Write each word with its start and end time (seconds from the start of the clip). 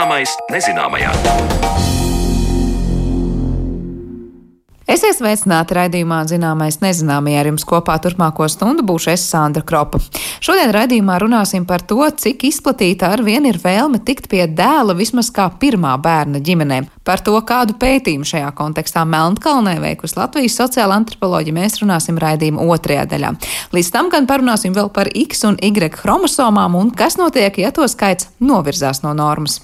Zināmais 0.00 0.30
nezināmajā. 0.48 1.10
Esiet 4.88 5.18
sveicināti 5.18 5.76
raidījumā 5.76 6.22
Zināmais 6.24 6.78
nezināmajā 6.80 7.42
ar 7.42 7.48
jums 7.50 7.66
kopā 7.68 7.98
turpmāko 8.00 8.48
stundu 8.48 8.80
būšu 8.88 9.10
es 9.12 9.26
Sandra 9.28 9.60
Kropa. 9.60 10.00
Šodien 10.40 10.72
raidījumā 10.72 11.18
runāsim 11.20 11.66
par 11.68 11.84
to, 11.84 12.00
cik 12.16 12.46
izplatīta 12.48 13.10
ar 13.12 13.20
vien 13.26 13.44
ir 13.44 13.60
vēlme 13.60 14.00
tikt 14.00 14.30
pie 14.32 14.46
dēla 14.48 14.96
vismaz 14.96 15.28
kā 15.36 15.50
pirmā 15.60 15.92
bērna 16.00 16.40
ģimenē. 16.48 16.80
Par 17.04 17.20
to, 17.20 17.36
kādu 17.44 17.76
pētījumu 17.76 18.24
šajā 18.24 18.48
kontekstā 18.56 19.04
Melnkalnē 19.04 19.76
veikusi 19.84 20.16
Latvijas 20.16 20.56
sociāla 20.62 20.96
antropoloģija, 21.02 21.58
mēs 21.60 21.76
runāsim 21.84 22.16
raidījuma 22.24 22.64
otrajā 22.72 23.04
daļā. 23.12 23.34
Līdz 23.76 23.92
tam 23.92 24.08
gan 24.08 24.30
parunāsim 24.30 24.72
vēl 24.72 24.88
par 24.96 25.12
X 25.12 25.44
un 25.44 25.60
Y 25.60 25.92
chromosomām 26.00 26.80
un 26.80 26.88
kas 26.96 27.20
notiek, 27.20 27.60
ja 27.60 27.68
to 27.76 27.84
skaits 27.84 28.32
novirzās 28.40 29.04
no 29.04 29.12
normas. 29.12 29.60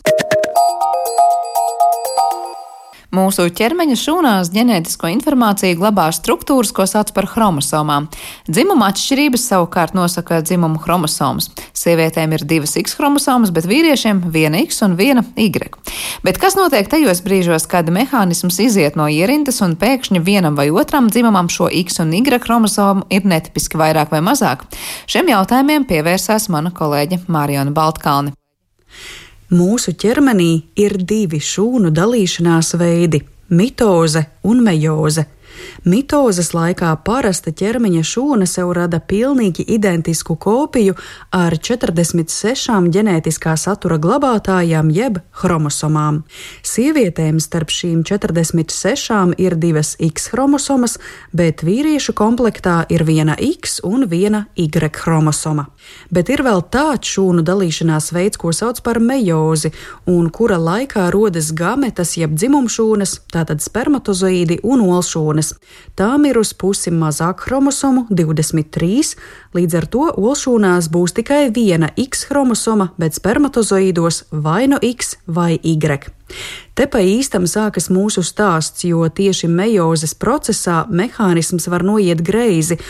Mūsu 3.14 3.46
ķermeņa 3.54 3.94
šūnās 4.00 4.50
ģenētisko 4.54 5.08
informāciju 5.12 5.78
glabā 5.78 6.08
struktūras, 6.14 6.72
ko 6.74 6.86
sauc 6.90 7.12
par 7.14 7.28
chromosomām. 7.30 8.08
Dzimuma 8.50 8.88
atšķirības 8.90 9.44
savukārt 9.52 9.94
nosaka 9.94 10.40
dzimumu 10.42 10.80
chromosomas. 10.82 11.50
Sievietēm 11.76 12.34
ir 12.34 12.46
divas 12.48 12.74
X 12.80 12.96
chromosomas, 12.98 13.52
bet 13.54 13.68
vīriešiem 13.70 14.24
viena 14.34 14.62
X 14.64 14.82
un 14.86 14.96
viena 14.98 15.22
Y. 15.38 15.70
Bet 16.26 16.40
kas 16.42 16.58
notiek 16.58 16.90
tajos 16.90 17.22
brīžos, 17.26 17.68
kad 17.70 17.90
mehānisms 17.94 18.58
iziet 18.64 18.98
no 18.98 19.06
ierindas 19.06 19.62
un 19.62 19.76
pēkšņi 19.78 20.24
vienam 20.26 20.58
vai 20.58 20.68
otram 20.74 21.10
dzimumam 21.12 21.50
šo 21.52 21.70
X 21.84 22.02
un 22.02 22.14
Y 22.16 22.40
chromosomu 22.42 23.06
ir 23.10 23.28
netipiski 23.28 23.78
vairāk 23.78 24.10
vai 24.14 24.24
mazāk? 24.24 24.66
Šiem 25.06 25.30
jautājumiem 25.30 25.86
pievērsās 25.86 26.50
mana 26.50 26.74
kolēģe 26.74 27.22
Mārijona 27.30 27.74
Baltkalne. 27.76 28.34
Mūsu 29.46 29.92
ķermenī 29.94 30.50
ir 30.82 30.96
divi 30.98 31.38
šūnu 31.38 31.92
dalīšanās 31.94 32.72
veidi- 32.80 33.20
mitoze 33.58 34.24
un 34.42 34.62
mejoze. 34.62 35.24
Mitozes 35.84 36.52
laikā 36.56 36.90
parasta 37.06 37.52
ķermeņa 37.52 38.02
šūna 38.06 38.46
sev 38.50 38.72
rada 38.76 39.00
pilnīgi 39.00 39.64
identisku 39.76 40.36
kopiju 40.36 40.96
ar 41.34 41.56
46 41.58 42.90
ģenētiskā 42.94 43.56
satura 43.60 43.98
glabātājām 44.02 44.90
jeb 44.94 45.20
chromosomām. 45.40 46.22
Sievietēm 46.66 47.40
starp 47.42 47.72
šīm 47.74 48.02
46 48.06 49.36
ir 49.42 49.56
divas 49.60 49.94
X 50.02 50.30
chromosomas, 50.32 50.98
bet 51.32 51.64
vīriešu 51.66 52.16
komplektā 52.16 52.82
ir 52.92 53.06
viena 53.06 53.36
X 53.38 53.80
un 53.84 54.06
viena 54.10 54.46
Y 54.56 54.90
chromosoma. 54.92 55.68
Bet 56.10 56.30
ir 56.32 56.42
vēl 56.46 56.62
tāds 56.72 57.08
šūnu 57.14 57.44
dalīšanās 57.46 58.10
veids, 58.14 58.38
ko 58.40 58.52
sauc 58.52 58.80
par 58.82 58.98
mejozi, 59.02 59.72
un 60.10 60.30
kura 60.34 60.58
laikā 60.58 61.08
rodas 61.14 61.52
gametas 61.56 62.16
jeb 62.18 62.34
dzimumšūnas, 62.34 63.20
tātad 63.32 63.62
spermatozoīdi 63.62 64.60
un 64.66 64.82
olšūnas. 64.86 65.45
Tām 65.98 66.26
ir 66.28 66.38
uz 66.40 66.52
pusi 66.56 66.92
mazāk 66.94 67.46
chromosomu, 67.46 68.06
23, 68.10 69.14
līdz 69.56 69.78
ar 69.80 69.86
to 69.92 70.04
olšūnās 70.12 70.90
būs 70.92 71.16
tikai 71.16 71.46
viena 71.54 71.92
X 71.96 72.26
chromosoma, 72.28 72.90
bet 73.00 73.16
spermatozoīdos 73.18 74.26
vai 74.30 74.66
nu 74.72 74.80
X 74.82 75.16
vai 75.26 75.56
Y. 75.62 76.12
Te 76.74 76.86
pa 76.90 77.00
īstam 77.00 77.46
sākas 77.46 77.86
mūsu 77.88 78.24
stāsts, 78.26 78.84
jo 78.84 79.06
tieši 79.08 79.48
mejozes 79.48 80.14
procesā 80.18 80.82
mehānisms 80.90 81.68
var 81.70 81.86
noiet 81.86 82.22
greizi, 82.26 82.80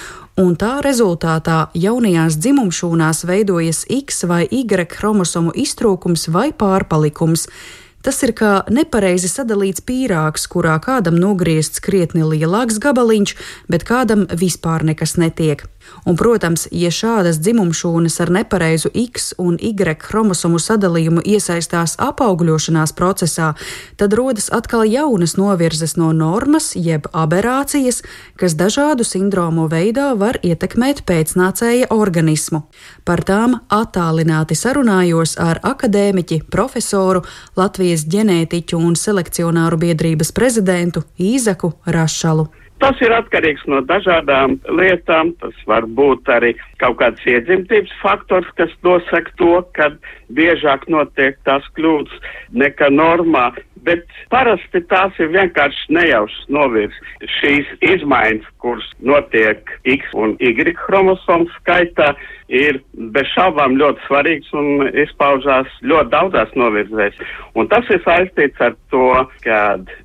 un 0.40 0.56
tā 0.58 0.78
rezultātā 0.84 1.66
jaunajās 1.76 2.38
dzimumšūnās 2.40 3.24
veidojas 3.28 3.84
X 3.92 4.24
vai 4.28 4.44
Y 4.50 4.88
chromosomu 4.92 5.54
iztrūkums 5.56 6.28
vai 6.32 6.50
pārpalikums. 6.52 7.46
Tas 8.06 8.20
ir 8.22 8.30
kā 8.38 8.50
nepareizi 8.70 9.26
sadalīts 9.26 9.82
pīrāgs, 9.82 10.44
kurā 10.46 10.76
kādam 10.78 11.16
nogriezts 11.18 11.82
krietni 11.82 12.22
lielāks 12.22 12.78
gabaliņš, 12.84 13.32
bet 13.66 13.82
kādam 13.88 14.28
vispār 14.30 14.86
nekas 14.86 15.16
netiek. 15.18 15.64
Un, 16.06 16.16
protams, 16.16 16.66
ja 16.70 16.90
šādas 16.94 17.40
dzimumšūnas 17.42 18.20
ar 18.22 18.30
nepareizu 18.30 18.90
X 18.94 19.32
un 19.42 19.56
Y 19.58 19.96
chromosomu 20.02 20.60
sadalījumu 20.62 21.24
iesaistās 21.26 21.96
apaugļošanās 22.02 22.94
procesā, 22.96 23.52
tad 23.96 24.14
rodas 24.14 24.46
atkal 24.54 24.84
jaunas 24.86 25.36
novirzes 25.36 25.96
no 25.96 26.12
normas, 26.12 26.72
jeb 26.76 27.08
aberācijas, 27.12 28.02
kas 28.38 28.54
dažādu 28.54 29.04
sindromu 29.04 29.66
veidā 29.72 30.12
var 30.18 30.38
ietekmēt 30.42 31.02
pēcnācēja 31.08 31.90
organismu. 31.90 32.62
Par 33.04 33.24
tām 33.26 33.58
attālināti 33.72 34.54
sarunājos 34.58 35.36
ar 35.42 35.60
akadēmiķi, 35.62 36.42
profesoru, 36.50 37.24
Latvijas 37.56 38.06
ģenētiķu 38.12 38.78
un 38.78 38.94
selekcionāru 38.98 39.80
biedrības 39.80 40.32
prezidentu 40.36 41.02
Īzaku 41.18 41.72
Rašalu. 41.86 42.48
Tas 42.82 42.98
ir 43.00 43.12
atkarīgs 43.16 43.62
no 43.72 43.80
dažādām 43.88 44.58
lietām. 44.68 45.32
Tas 45.40 45.56
var 45.70 45.86
būt 45.98 46.28
arī 46.32 46.52
kaut 46.82 46.98
kāds 47.00 47.24
iedzimtības 47.24 47.94
faktors, 48.02 48.48
kas 48.60 48.74
nosaka 48.84 49.32
to, 49.40 49.54
ka 49.78 49.90
biežāk 50.36 50.84
notiek 50.92 51.38
tās 51.48 51.64
kļūdas 51.78 52.20
nekā 52.52 52.90
normā. 52.92 53.48
Bet 53.86 54.02
parasti 54.32 54.80
tās 54.90 55.14
ir 55.22 55.30
vienkārši 55.34 55.94
nejaušas 55.94 56.48
novirs. 56.50 56.96
Šīs 57.38 57.68
izmaiņas, 57.86 58.48
kuras 58.62 58.88
notiek 58.98 59.70
X 59.86 60.10
un 60.18 60.34
Y 60.42 60.74
chromosomu 60.80 61.46
skaitā, 61.60 62.12
ir 62.50 62.80
bez 63.14 63.30
šaubām 63.34 63.76
ļoti 63.78 64.02
svarīgs 64.06 64.52
un 64.58 64.88
izpaužās 64.90 65.70
ļoti 65.86 66.12
daudzās 66.14 66.54
novirzēs. 66.58 67.18
Un 67.54 67.70
tas 67.70 67.86
ir 67.90 68.02
saistīts 68.04 68.62
ar 68.62 68.74
to, 68.90 69.08
ka 69.46 69.60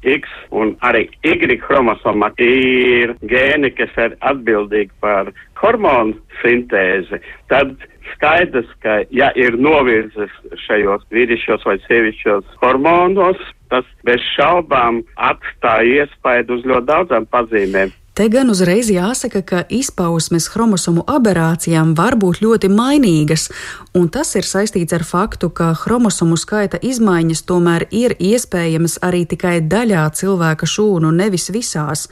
X 0.06 0.30
un 0.52 0.76
arī 0.86 1.08
Y 1.26 1.60
chromosoma 1.66 2.32
ir 2.42 3.16
gēni, 3.26 3.74
kas 3.78 3.98
ir 3.98 4.18
atbildīgi 4.22 4.94
par 5.02 5.34
hormonu 5.62 6.18
sintēzi. 6.42 7.22
Tad 7.52 7.76
skaidrs, 8.16 8.70
ka 8.84 9.02
ja 9.14 9.32
ir 9.36 9.58
novirzes 9.60 10.34
šajos 10.66 11.08
vīrišķos 11.14 11.66
vai 11.68 11.78
sievišķos 11.88 12.60
hormonos, 12.62 13.40
tas 13.72 13.88
bez 14.08 14.22
šaubām 14.36 15.02
atstāja 15.16 16.06
iespaidu 16.06 16.60
uz 16.60 16.68
ļoti 16.68 16.90
daudzām 16.92 17.28
pazīmēm. 17.32 17.96
Te 18.12 18.26
gan 18.28 18.52
uzreiz 18.52 18.90
jāsaka, 18.92 19.40
ka 19.48 19.60
izpausmes 19.72 20.50
chromosomu 20.52 21.06
aberācijām 21.08 21.94
var 21.96 22.18
būt 22.20 22.42
ļoti 22.44 22.68
mainīgas, 22.68 23.48
un 23.96 24.10
tas 24.12 24.36
ir 24.36 24.44
saistīts 24.44 24.92
ar 24.98 25.06
faktu, 25.08 25.48
ka 25.48 25.70
chromosomu 25.80 26.36
skaita 26.36 26.82
izmaiņas 26.84 27.46
tomēr 27.48 27.88
ir 27.88 28.18
iespējamas 28.20 28.98
arī 29.08 29.24
tikai 29.32 29.62
daļā 29.64 30.04
cilvēka 30.20 30.68
šūnu, 30.68 31.14
nevis 31.16 31.48
visās. 31.56 32.10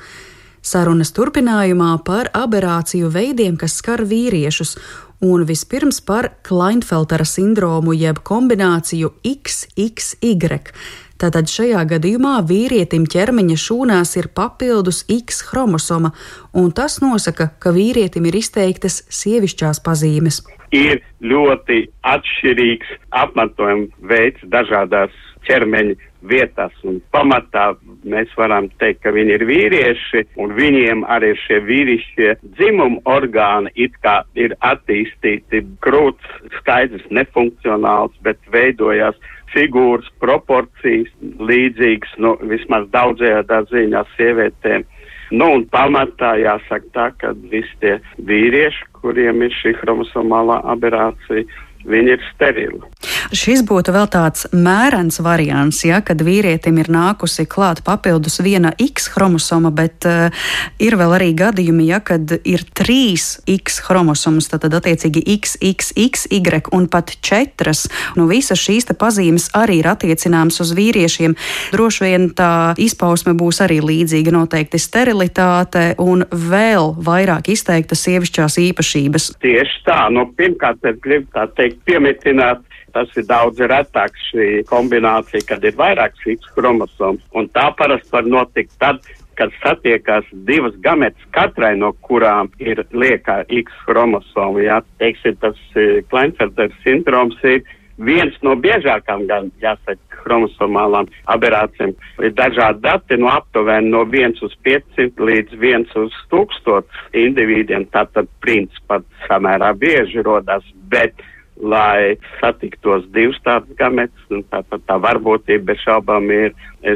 Sarunas 0.63 1.11
turpinājumā 1.15 1.91
par 2.07 2.31
aberāciju 2.35 3.11
veidiem, 3.11 3.59
kas 3.59 3.75
skar 3.83 4.05
vīriešus, 4.07 4.77
un 5.21 5.43
vispirms 5.45 5.99
par 6.05 6.29
Kleinfeltera 6.47 7.25
sindromu 7.27 7.93
jeb 7.97 8.21
kombināciju 8.23 9.11
XXY. 9.25 10.59
Tātad 11.19 11.49
šajā 11.51 11.81
gadījumā 11.83 12.37
vīrietim 12.47 13.03
ķermeņa 13.11 13.57
šūnās 13.59 14.15
ir 14.21 14.29
papildus 14.31 15.01
X 15.11 15.41
chromosoma, 15.49 16.13
un 16.55 16.71
tas 16.71 17.01
nosaka, 17.03 17.49
ka 17.59 17.73
vīrietim 17.75 18.29
ir 18.29 18.39
izteiktas 18.39 19.01
sievišķās 19.11 19.83
pazīmes. 19.83 20.39
Ir 20.71 21.01
ļoti 21.19 21.81
atšķirīgs 22.07 22.93
apmetojuma 23.19 24.07
veids 24.07 24.47
dažādās 24.53 25.11
ķermeņa 25.47 25.95
vietās, 26.29 26.75
un 26.83 26.99
pamatā 27.15 27.71
mēs 28.03 28.31
varam 28.37 28.67
teikt, 28.81 29.01
ka 29.05 29.13
viņi 29.15 29.35
ir 29.37 29.45
vīrieši, 29.47 30.25
un 30.43 30.53
viņiem 30.57 31.05
arī 31.07 31.31
šie 31.45 31.61
vīrišķie 31.67 32.33
dzimuma 32.57 32.99
orgāni 33.07 33.71
it 33.75 33.95
kā 34.03 34.19
ir 34.35 34.55
attīstīti 34.59 35.63
krūts, 35.85 36.35
skaidrs, 36.59 37.07
nefunkcionāls, 37.15 38.15
bet 38.25 38.39
veidojās 38.51 39.17
figūras, 39.53 40.09
proporcijas 40.21 41.09
līdzīgas, 41.39 42.17
nu, 42.21 42.35
vismaz 42.51 42.87
daudzējādā 42.93 43.63
ziņā 43.71 44.05
sievietēm. 44.17 44.85
Nu, 45.29 45.45
un 45.59 45.65
pamatā 45.69 46.33
jāsaka 46.41 46.93
tā, 46.93 47.07
ka 47.21 47.33
visi 47.51 47.73
tie 47.83 47.97
vīrieši, 48.25 48.87
kuriem 48.97 49.43
ir 49.45 49.53
šī 49.59 49.75
chromosomālā 49.77 50.57
aberācija, 50.73 51.45
viņi 51.87 52.15
ir 52.15 52.23
sterili. 52.33 52.81
Šis 53.35 53.61
būtu 53.67 53.93
vēl 53.93 54.07
tāds 54.11 54.47
mērens 54.55 55.19
variants, 55.23 55.83
ja, 55.85 55.99
kad 56.05 56.21
vīrietim 56.25 56.79
ir 56.81 56.89
nākusi 56.91 57.45
klāt 57.49 57.83
papildus 57.85 58.39
viena 58.43 58.71
X 58.81 59.09
chromosoma, 59.13 59.71
bet 59.75 60.07
uh, 60.09 60.33
ir 60.81 60.97
vēl 60.99 61.13
arī 61.19 61.29
gadījumi, 61.37 61.89
ja, 61.91 61.99
kad 62.03 62.33
ir 62.41 62.65
trīs 62.73 63.37
X 63.49 63.79
chromosomas, 63.85 64.49
tad, 64.49 64.65
tad 64.65 64.79
attiecīgi 64.79 65.23
X, 65.37 65.57
X, 65.61 65.93
X, 65.95 66.25
Y 66.33 66.63
un 66.73 66.87
pat 66.91 67.13
četras. 67.21 67.85
Nu, 68.17 68.25
visas 68.29 68.59
šīs 68.59 68.89
pazīmes 68.99 69.49
arī 69.57 69.79
ir 69.83 69.91
attiecināmas 69.91 70.59
uz 70.63 70.73
vīriešiem. 70.77 71.35
Droši 71.75 72.05
vien 72.05 72.27
tā 72.35 72.73
izpausme 72.81 73.35
būs 73.37 73.61
arī 73.61 73.79
līdzīga, 73.85 74.33
noteikti 74.33 74.81
sterilitāte 74.81 75.93
un 76.01 76.25
vēl 76.25 76.95
vairāk 77.05 77.51
izteiktas 77.53 78.01
sievišķās 78.07 78.57
īpašības. 78.65 79.29
Tieši 79.43 79.83
tā, 79.85 79.99
nu, 80.13 80.25
pirmkārt, 80.33 80.81
gribu 81.03 81.29
tā 81.35 81.45
teikt, 81.53 81.68
piemetināt 81.87 82.65
Tas 82.93 83.11
ir 83.17 83.25
daudz 83.29 83.61
retāk 83.69 84.17
šī 84.29 84.49
kombinācija, 84.69 85.45
kad 85.49 85.65
ir 85.65 85.77
vairākas 85.77 86.25
X 86.33 86.51
chromosomas. 86.55 87.23
Un 87.37 87.49
tā 87.53 87.69
parasti 87.77 88.13
var 88.15 88.27
notikt 88.27 88.75
tad, 88.81 89.01
kad 89.39 89.53
satiekās 89.61 90.27
divas 90.47 90.75
gametas, 90.83 91.27
katrai 91.35 91.75
no 91.79 91.93
kurām 92.07 92.49
ir 92.59 92.81
liekā 92.91 93.43
X 93.61 93.83
chromosoma. 93.85 94.63
Jā, 94.65 94.81
teiksim, 94.99 95.37
tas 95.43 95.59
uh, 95.77 95.99
Kleinfelder 96.11 96.73
sindroms 96.83 97.37
ir 97.47 97.63
viens 97.99 98.35
no 98.43 98.55
biežākām, 98.59 99.27
gan 99.29 99.51
jāsaka, 99.63 100.01
chromosomālām 100.19 101.07
aberācijām. 101.31 101.93
Ir 102.25 102.33
dažādi 102.35 102.83
dati 102.83 103.15
no 103.19 103.29
aptuveni 103.31 103.91
no 103.93 104.03
1 104.03 104.41
uz 104.43 104.55
500 104.67 105.23
līdz 105.29 105.55
1 105.55 105.87
uz 106.03 106.15
1000 106.33 106.83
individiem. 107.21 107.87
Tātad 107.93 108.27
principā 108.43 108.99
samērā 109.27 109.71
bieži 109.79 110.25
rodas, 110.25 110.67
bet 110.91 111.15
lai 111.59 112.17
satiktos 112.39 113.05
divas 113.13 113.39
tādas 113.43 113.75
gametas, 113.79 114.25
un 114.31 114.43
tātad 114.51 114.83
tā 114.87 114.97
varbūtība 115.03 115.71
bez 115.71 115.81
šaubām 115.83 116.29
ir 116.31 116.53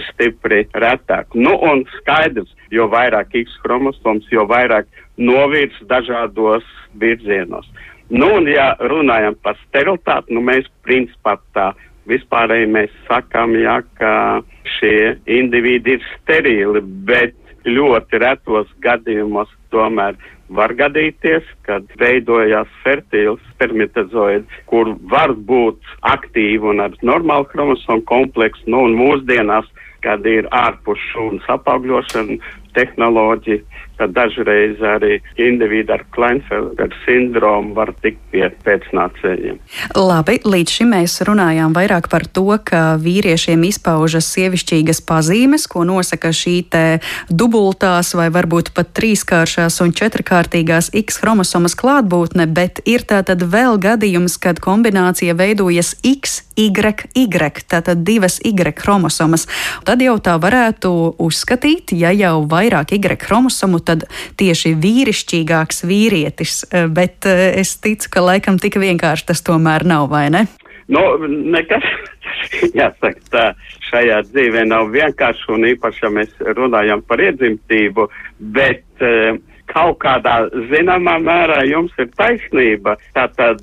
stipri 0.09 0.63
retāk. 0.73 1.35
Nu, 1.35 1.55
un 1.59 1.83
skaidrs, 1.99 2.51
jo 2.71 2.87
vairāk 2.91 3.35
X 3.43 3.57
chromosoms, 3.63 4.27
jo 4.31 4.47
vairāk 4.49 4.87
novirs 5.17 5.75
dažādos 5.89 6.63
virzienos. 6.99 7.67
Nu, 8.09 8.29
un 8.37 8.47
ja 8.47 8.73
runājam 8.79 9.35
par 9.43 9.57
sterilitāti, 9.67 10.35
nu, 10.35 10.43
mēs 10.45 10.67
principā 10.85 11.37
tā 11.55 11.71
vispārēji 12.09 12.67
mēs 12.71 12.91
sakām, 13.07 13.55
ja, 13.59 13.79
ka 13.99 14.43
šie 14.77 15.15
individi 15.39 15.97
ir 15.97 16.07
sterili, 16.17 16.81
bet 17.07 17.35
ļoti 17.63 18.19
retos 18.19 18.71
gadījumos 18.83 19.51
tomēr 19.71 20.17
var 20.49 20.73
gadīties, 20.77 21.45
kad 21.67 21.87
veidojās 21.99 22.69
fertīls 22.83 23.41
spermatozoidi, 23.53 24.45
kur 24.69 24.93
var 25.11 25.33
būt 25.33 25.79
aktīvi 26.01 26.73
un 26.73 26.83
ar 26.83 26.97
normālu 27.01 27.47
chromosomu 27.51 28.03
kompleksu, 28.09 28.67
nu 28.67 28.83
un 28.89 28.97
mūsdienās, 28.99 29.69
kad 30.03 30.25
ir 30.27 30.49
ārpus 30.51 30.99
šūnas 31.13 31.47
apaugļošana 31.55 32.37
tehnoloģija, 32.75 33.63
ka 33.97 34.07
dažreiz 34.09 34.81
arī 34.83 35.19
individi 35.37 35.93
ar 35.93 36.03
Kleinfelder 36.13 36.93
sindromu 37.03 37.75
var 37.77 37.93
tikt 38.03 38.21
pie 38.33 38.47
pēcnācējiem. 38.65 39.59
Labi, 39.97 40.39
līdz 40.45 40.75
šim 40.77 40.93
mēs 40.95 41.19
runājām 41.27 41.75
vairāk 41.75 42.09
par 42.11 42.25
to, 42.25 42.45
ka 42.65 42.95
vīriešiem 43.01 43.65
izpaužas 43.69 44.29
sievišķīgas 44.33 45.03
pazīmes, 45.07 45.67
ko 45.69 45.85
nosaka 45.87 46.33
šī 46.33 46.55
te 46.73 46.83
dubultās 47.29 48.13
vai 48.17 48.29
varbūt 48.33 48.73
pat 48.77 48.93
trīskāršās 48.97 49.79
un 49.85 49.93
četrkārtīgās 49.95 50.91
X 51.03 51.21
chromosomas 51.21 51.77
klātbūtne, 51.79 52.47
bet 52.49 52.81
ir 52.89 53.05
tātad 53.09 53.45
vēl 53.45 53.79
gadījums, 53.81 54.39
kad 54.41 54.61
kombinācija 54.63 55.37
veidojas 55.37 55.95
X, 56.03 56.41
Y, 56.55 56.69
Y, 57.15 57.27
tātad 57.67 58.03
divas 58.03 58.39
Y 58.43 58.73
chromosomas. 58.77 59.47
Tad 59.85 60.01
jau 60.01 60.17
tā 60.19 60.37
varētu 60.41 61.15
uzskatīt, 61.19 61.95
ja 61.97 62.11
jau 62.11 62.45
vairāk 62.49 62.93
Y 62.93 63.17
chromosomu, 63.17 63.79
tad 63.79 64.05
tieši 64.37 64.75
vīrišķīgāks 64.75 65.83
vīrietis, 65.87 66.65
bet 66.89 67.25
eh, 67.25 67.59
es 67.61 67.77
ticu, 67.77 68.09
ka 68.09 68.21
laikam 68.21 68.59
tik 68.59 68.77
vienkārši 68.77 69.31
tas 69.31 69.41
tomēr 69.41 69.85
nav, 69.85 70.09
vai 70.11 70.29
ne? 70.33 70.45
Nu, 70.91 71.01
nekas, 71.27 71.85
jāsaka, 72.79 73.23
tā 73.31 73.45
šajā 73.89 74.19
dzīvē 74.27 74.65
nav 74.67 74.91
vienkārši, 74.93 75.49
un 75.55 75.67
īpaši, 75.71 76.05
ja 76.05 76.11
mēs 76.11 76.35
runājam 76.57 77.03
par 77.07 77.23
iedzimtību, 77.23 78.09
bet 78.53 78.85
uh, 79.01 79.39
kaut 79.71 79.99
kādā 80.03 80.35
zināmā 80.71 81.17
mērā 81.23 81.63
jums 81.69 81.93
ir 82.01 82.09
taisnība. 82.19 82.95
Tātad 83.17 83.61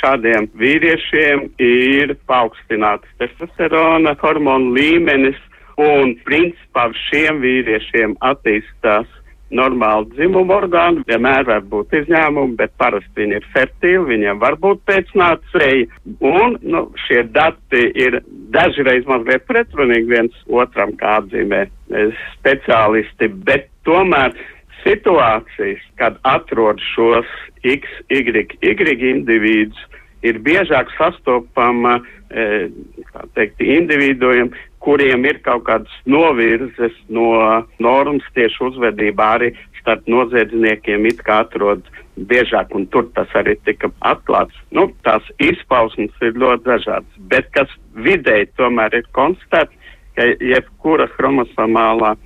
šādiem 0.00 0.48
vīriešiem 0.60 1.48
ir 1.60 2.16
paaugstināts 2.30 3.08
testosterona 3.20 4.16
hormonu 4.22 4.74
līmenis, 4.76 5.38
un 5.80 6.12
principā 6.26 6.90
šiem 7.08 7.40
vīriešiem 7.44 8.18
attīstās 8.26 9.08
normāli 9.50 10.12
dzimumu 10.14 10.54
orgānu, 10.54 11.02
vienmēr 11.08 11.46
var 11.48 11.64
būt 11.72 11.94
izņēmumi, 12.00 12.54
bet 12.58 12.72
parasti 12.78 13.24
viņi 13.24 13.38
ir 13.40 13.48
fertīli, 13.54 14.04
viņiem 14.12 14.38
var 14.42 14.56
būt 14.62 14.84
pēcnācēji, 14.86 15.88
un 16.22 16.54
nu, 16.62 16.84
šie 17.06 17.24
dati 17.34 17.88
ir 17.98 18.20
dažreiz 18.54 19.08
mazliet 19.10 19.46
pretrunīgi 19.50 20.12
viens 20.12 20.38
otram, 20.46 20.94
kā 21.00 21.18
atzīmē 21.24 21.64
speciālisti, 22.36 23.30
bet 23.46 23.66
tomēr 23.88 24.36
situācijas, 24.84 25.82
kad 26.00 26.18
atrod 26.28 26.80
šos 26.94 27.28
X, 27.64 27.88
Y, 28.08 28.46
Y 28.62 29.10
individus, 29.10 29.78
ir 30.22 30.40
biežāk 30.44 30.90
sastopama, 30.98 32.00
e, 32.30 32.68
teikt, 33.36 33.62
individiem, 33.64 34.52
kuriem 34.80 35.24
ir 35.28 35.40
kaut 35.44 35.66
kādas 35.68 35.96
novirzes 36.08 36.96
no 37.08 37.32
normas 37.82 38.26
tieši 38.36 38.64
uzvedībā 38.70 39.34
arī 39.36 39.50
starp 39.80 40.06
noziedzniekiem 40.08 41.08
it 41.08 41.20
kā 41.24 41.42
atrod 41.44 41.84
biežāk, 42.30 42.72
un 42.76 42.86
tur 42.92 43.08
tas 43.16 43.28
arī 43.36 43.56
tika 43.64 43.90
atklāts. 44.04 44.56
Nu, 44.76 44.88
tās 45.04 45.24
izpausmes 45.40 46.12
ir 46.24 46.36
ļoti 46.40 46.66
dažādas, 46.68 47.20
bet 47.32 47.48
kas 47.56 47.70
vidēji 47.96 48.50
tomēr 48.60 49.00
ir 49.00 49.06
konstatēts, 49.16 49.76
ka 50.16 50.26
jebkura 50.44 51.06
chromosomālā 51.14 52.16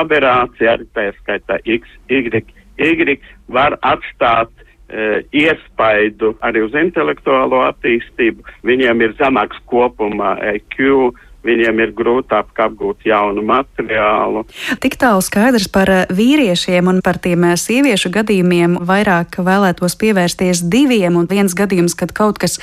aberācija, 0.00 0.76
arī 0.76 0.86
tā 0.96 1.08
skaitā 1.20 1.60
X, 1.64 1.88
Y, 2.10 2.44
Y 2.78 3.18
var 3.48 3.76
atstāt 3.86 4.50
uh, 4.50 5.20
iespaidu 5.32 6.34
arī 6.46 6.64
uz 6.66 6.74
intelektuālo 6.78 7.62
attīstību. 7.68 8.44
Viņiem 8.66 9.04
ir 9.06 9.16
zemāks 9.20 9.60
kopuma 9.70 10.34
EQ, 10.54 11.12
viņiem 11.44 11.80
ir 11.84 11.92
grūtāk 11.96 12.60
apgūt 12.64 12.98
jaunu 13.08 13.42
materiālu. 13.46 14.44
Tik 14.82 14.96
tālu 15.00 15.22
skaidrs 15.24 15.68
par 15.72 15.88
eh, 15.92 16.04
vīriešiem 16.12 16.88
un 16.90 17.00
par 17.04 17.16
tiem 17.22 17.44
eh, 17.50 17.56
sieviešu 17.60 18.08
gadījumiem. 18.14 18.70
Vairāk 18.88 19.38
vēlētos 19.44 19.94
pievērsties 20.00 20.58
diviem, 20.72 21.16
un 21.20 21.26
viens 21.30 21.54
gadījums, 21.56 21.94
kad 21.98 22.10
kaut 22.16 22.36
kas 22.42 22.54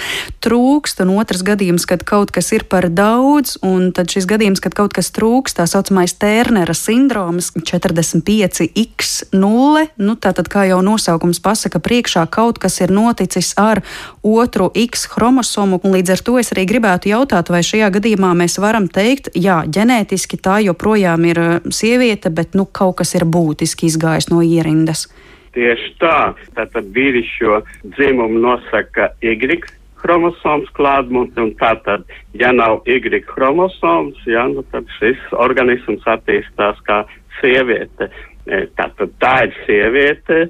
trūkst, 0.43 0.97
un 1.05 1.09
otrs 1.21 1.41
gadījums, 1.47 1.85
kad 1.89 2.01
kaut 2.07 2.29
kas 2.33 2.47
ir 2.55 2.63
par 2.69 2.85
daudz, 2.89 3.47
un 3.65 3.79
tad 3.95 4.05
šis 4.11 4.25
gadījums, 4.29 4.61
kad 4.63 4.73
kaut 4.77 4.93
kas 4.97 5.07
trūkst, 5.15 5.55
tā 5.59 5.65
saucamais 5.69 6.13
Tērnera 6.21 6.75
sindroms 6.77 7.47
45x0, 7.57 9.85
nu 10.01 10.13
tātad, 10.21 10.47
kā 10.51 10.61
jau 10.69 10.81
nosaukums 10.85 11.39
pasaka, 11.43 11.77
priekšā 11.83 12.23
kaut 12.31 12.57
kas 12.61 12.75
ir 12.83 12.89
noticis 12.93 13.49
ar 13.61 13.77
otru 14.25 14.71
X 14.77 15.07
chromosomu, 15.11 15.75
līdz 15.83 16.09
ar 16.15 16.21
to 16.25 16.33
es 16.41 16.51
arī 16.55 16.63
gribētu 16.69 17.05
jautāt, 17.11 17.45
vai 17.53 17.61
šajā 17.65 17.89
gadījumā 17.97 18.31
mēs 18.37 18.53
varam 18.61 18.70
varam 18.71 18.87
teikt, 18.87 19.33
jā, 19.35 19.61
ģenētiski 19.67 20.39
tā 20.39 20.61
joprojām 20.63 21.27
ir 21.27 21.41
uh, 21.41 21.51
sieviete, 21.73 22.31
bet 22.31 22.55
nu, 22.55 22.65
kaut 22.65 23.01
kas 23.01 23.13
ir 23.19 23.27
būtiski 23.27 23.91
izgājis 23.91 24.31
no 24.31 24.39
ierindas. 24.45 25.09
Tieši 25.51 25.91
tā. 25.99 26.31
Tātad 26.55 26.87
vīrišķo 26.95 27.59
dzimumu 27.97 28.39
nosaka 28.39 29.11
Y 29.19 29.59
chromosoms 30.01 30.71
klātbūtne, 30.77 31.43
un 31.43 31.51
tātad, 31.59 32.07
ja 32.33 32.53
nav 32.55 32.87
Y 32.89 33.21
chromosoms, 33.27 34.17
ja, 34.25 34.47
nu, 34.49 34.63
tad 34.71 34.87
šis 34.97 35.19
organisms 35.35 36.07
attīstās 36.09 36.79
kā 36.87 37.03
sieviete. 37.41 38.09
E, 38.47 38.65
tātad 38.79 39.11
tā 39.21 39.35
ir 39.45 39.53
sieviete, 39.67 40.47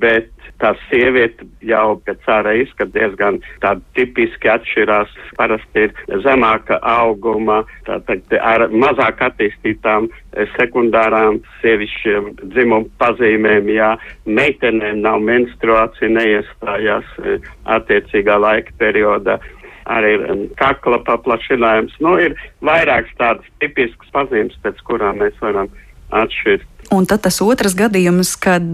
bet 0.00 0.30
tā 0.60 0.72
sieviete 0.86 1.46
jau 1.64 1.96
pēc 2.06 2.28
ārā 2.32 2.54
izskata 2.62 2.92
diezgan 2.94 3.40
tāda 3.62 3.82
tipiski 3.98 4.50
atšķirās. 4.52 5.12
Parasti 5.38 5.86
ir 5.86 6.20
zemāka 6.24 6.78
auguma, 6.82 7.62
tātad 7.88 8.36
ar 8.40 8.66
mazāk 8.72 9.22
attīstītām 9.28 10.08
eh, 10.10 10.46
sekundārām 10.56 11.40
sievišķiem 11.60 12.32
dzimumu 12.54 12.90
pazīmēm, 13.02 13.70
ja 13.74 13.94
meitenēm 14.24 15.02
nav 15.04 15.20
menstruācija, 15.26 16.12
neiestājās 16.16 17.12
eh, 17.24 17.52
attiecīgā 17.78 18.40
laika 18.40 18.76
periodā 18.80 19.40
arī 19.86 20.16
kakla 20.58 20.98
paplašinājums. 21.06 21.94
Nu, 22.02 22.16
ir 22.18 22.34
vairākas 22.64 23.12
tādas 23.20 23.50
tipiskas 23.62 24.10
pazīmes, 24.14 24.56
pēc 24.64 24.80
kurām 24.88 25.20
mēs 25.22 25.36
varam 25.42 25.70
atšķirt. 26.10 26.66
Un 26.94 27.06
tad 27.06 27.24
tas 27.26 27.38
otrs 27.42 27.74
gadījums, 27.78 28.34
kad 28.38 28.66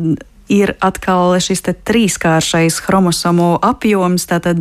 ir 0.52 0.74
atkal 0.84 1.34
šis 1.40 1.64
trīskāršais 1.64 2.78
chromosomu 2.84 3.56
apjoms, 3.64 4.26
tātad 4.28 4.60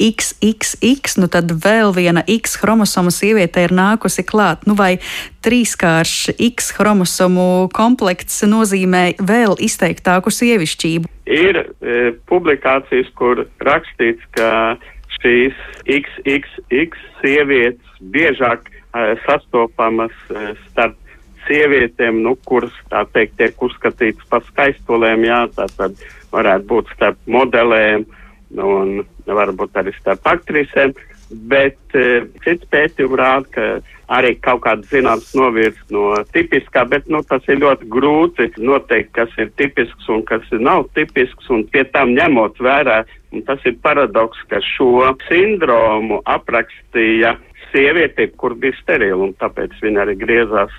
XXX, 0.00 1.14
eh, 1.14 1.20
nu 1.22 1.30
tad 1.30 1.54
vēl 1.64 1.94
viena 1.94 2.24
X 2.26 2.58
chromosoma 2.60 3.12
sieviete 3.14 3.64
ir 3.64 3.74
nākusi 3.76 4.24
klāt. 4.26 4.66
Nu 4.66 4.74
vai 4.78 4.98
trīskāršs 5.46 6.34
X 6.50 6.72
chromosomu 6.76 7.68
komplekts 7.72 8.42
nozīmē 8.48 9.20
vēl 9.22 9.56
izteiktāku 9.62 10.32
sievišķību? 10.34 11.10
Ir 11.30 11.60
e, 11.62 11.98
publikācijas, 12.26 13.10
kur 13.14 13.44
rakstīts, 13.62 14.24
ka 14.34 14.76
šīs 15.20 15.56
XXX 15.86 17.04
sievietes 17.20 18.00
biežāk 18.12 18.66
e, 18.66 19.14
sastopamas 19.26 20.16
e, 20.28 20.50
starp 20.70 20.99
sievietēm, 21.50 22.22
nu, 22.22 22.36
kuras, 22.46 22.74
tā 22.92 23.02
teikt, 23.10 23.36
tiek 23.42 23.62
uzskatītas 23.66 24.30
par 24.30 24.46
skaistulēm, 24.52 25.26
jā, 25.26 25.44
tā 25.58 25.66
tad 25.74 25.98
varētu 26.30 26.68
būt 26.70 26.92
starp 26.94 27.18
modelēm 27.26 28.06
un 28.62 29.00
varbūt 29.26 29.78
arī 29.82 29.94
starp 29.98 30.26
aktrisēm. 30.30 30.94
bet 31.30 31.78
uh, 31.94 32.26
cits 32.42 32.66
pētījumi 32.72 33.18
rāda, 33.20 33.46
ka 33.54 33.66
arī 34.10 34.32
kaut 34.42 34.64
kāds 34.64 34.90
zināms 34.90 35.28
novirs 35.38 35.78
no 35.94 36.16
tipiskā, 36.34 36.82
bet 36.90 37.06
nu, 37.06 37.22
tas 37.22 37.44
ir 37.46 37.60
ļoti 37.62 37.86
grūti 37.92 38.48
noteikt, 38.58 39.12
kas 39.14 39.36
ir 39.38 39.52
tipisks 39.60 40.08
un 40.10 40.24
kas 40.26 40.42
nav 40.58 40.88
tipisks, 40.98 41.46
un 41.54 41.62
pie 41.70 41.84
tam 41.94 42.16
ņemot 42.16 42.58
vērā, 42.58 43.04
un 43.30 43.46
tas 43.46 43.62
ir 43.70 43.78
paradoks, 43.84 44.42
ka 44.50 44.58
šo 44.72 45.12
sindromu 45.28 46.18
aprakstīja 46.26 47.36
sieviete, 47.70 48.26
kur 48.34 48.56
bija 48.58 48.74
sterila, 48.80 49.28
un 49.28 49.36
tāpēc 49.38 49.78
viņa 49.84 50.02
arī 50.02 50.18
griezās 50.18 50.74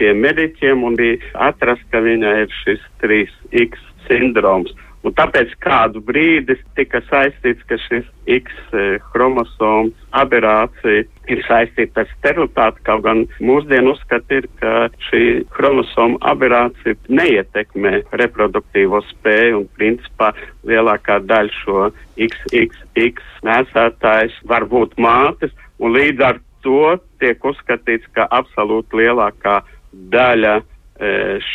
pie 0.00 0.14
mediķiem 0.16 0.84
un 0.86 0.96
bija 0.98 1.20
atrast, 1.50 1.84
ka 1.92 2.00
viņai 2.04 2.36
ir 2.46 2.54
šis 2.62 2.86
3X 3.04 3.90
sindroms. 4.08 4.72
Un 5.00 5.14
tāpēc 5.16 5.54
kādu 5.64 6.02
brīdi 6.04 6.58
tika 6.76 7.00
saistīts, 7.06 7.64
ka 7.70 7.78
šis 7.86 8.04
X 8.28 8.52
eh, 8.76 8.98
chromosomu 9.12 9.94
aberācija 10.20 11.06
ir 11.32 11.40
saistīta 11.46 12.02
ar 12.02 12.10
sterilitāti, 12.18 12.84
kaut 12.84 13.06
gan 13.06 13.22
mūsdienu 13.40 13.94
uzskat 13.94 14.34
ir, 14.36 14.48
ka 14.60 14.90
šī 15.08 15.22
chromosomu 15.56 16.20
aberācija 16.32 16.98
neietekmē 17.08 17.94
reproduktīvo 18.20 19.00
spēju 19.14 19.62
un 19.62 19.66
principā 19.80 20.34
lielākā 20.68 21.22
daļa 21.24 21.56
šo 21.62 21.88
XXX 22.20 23.24
nesētājs 23.48 24.36
var 24.52 24.68
būt 24.68 25.00
mātes 25.00 25.56
un 25.80 25.96
līdz 25.96 26.28
ar 26.28 26.44
to 26.60 26.98
tiek 27.24 27.40
uzskatīts, 27.40 28.04
ka 28.12 28.28
absolūti 28.28 29.00
lielākā 29.00 29.62
daļa 29.62 29.79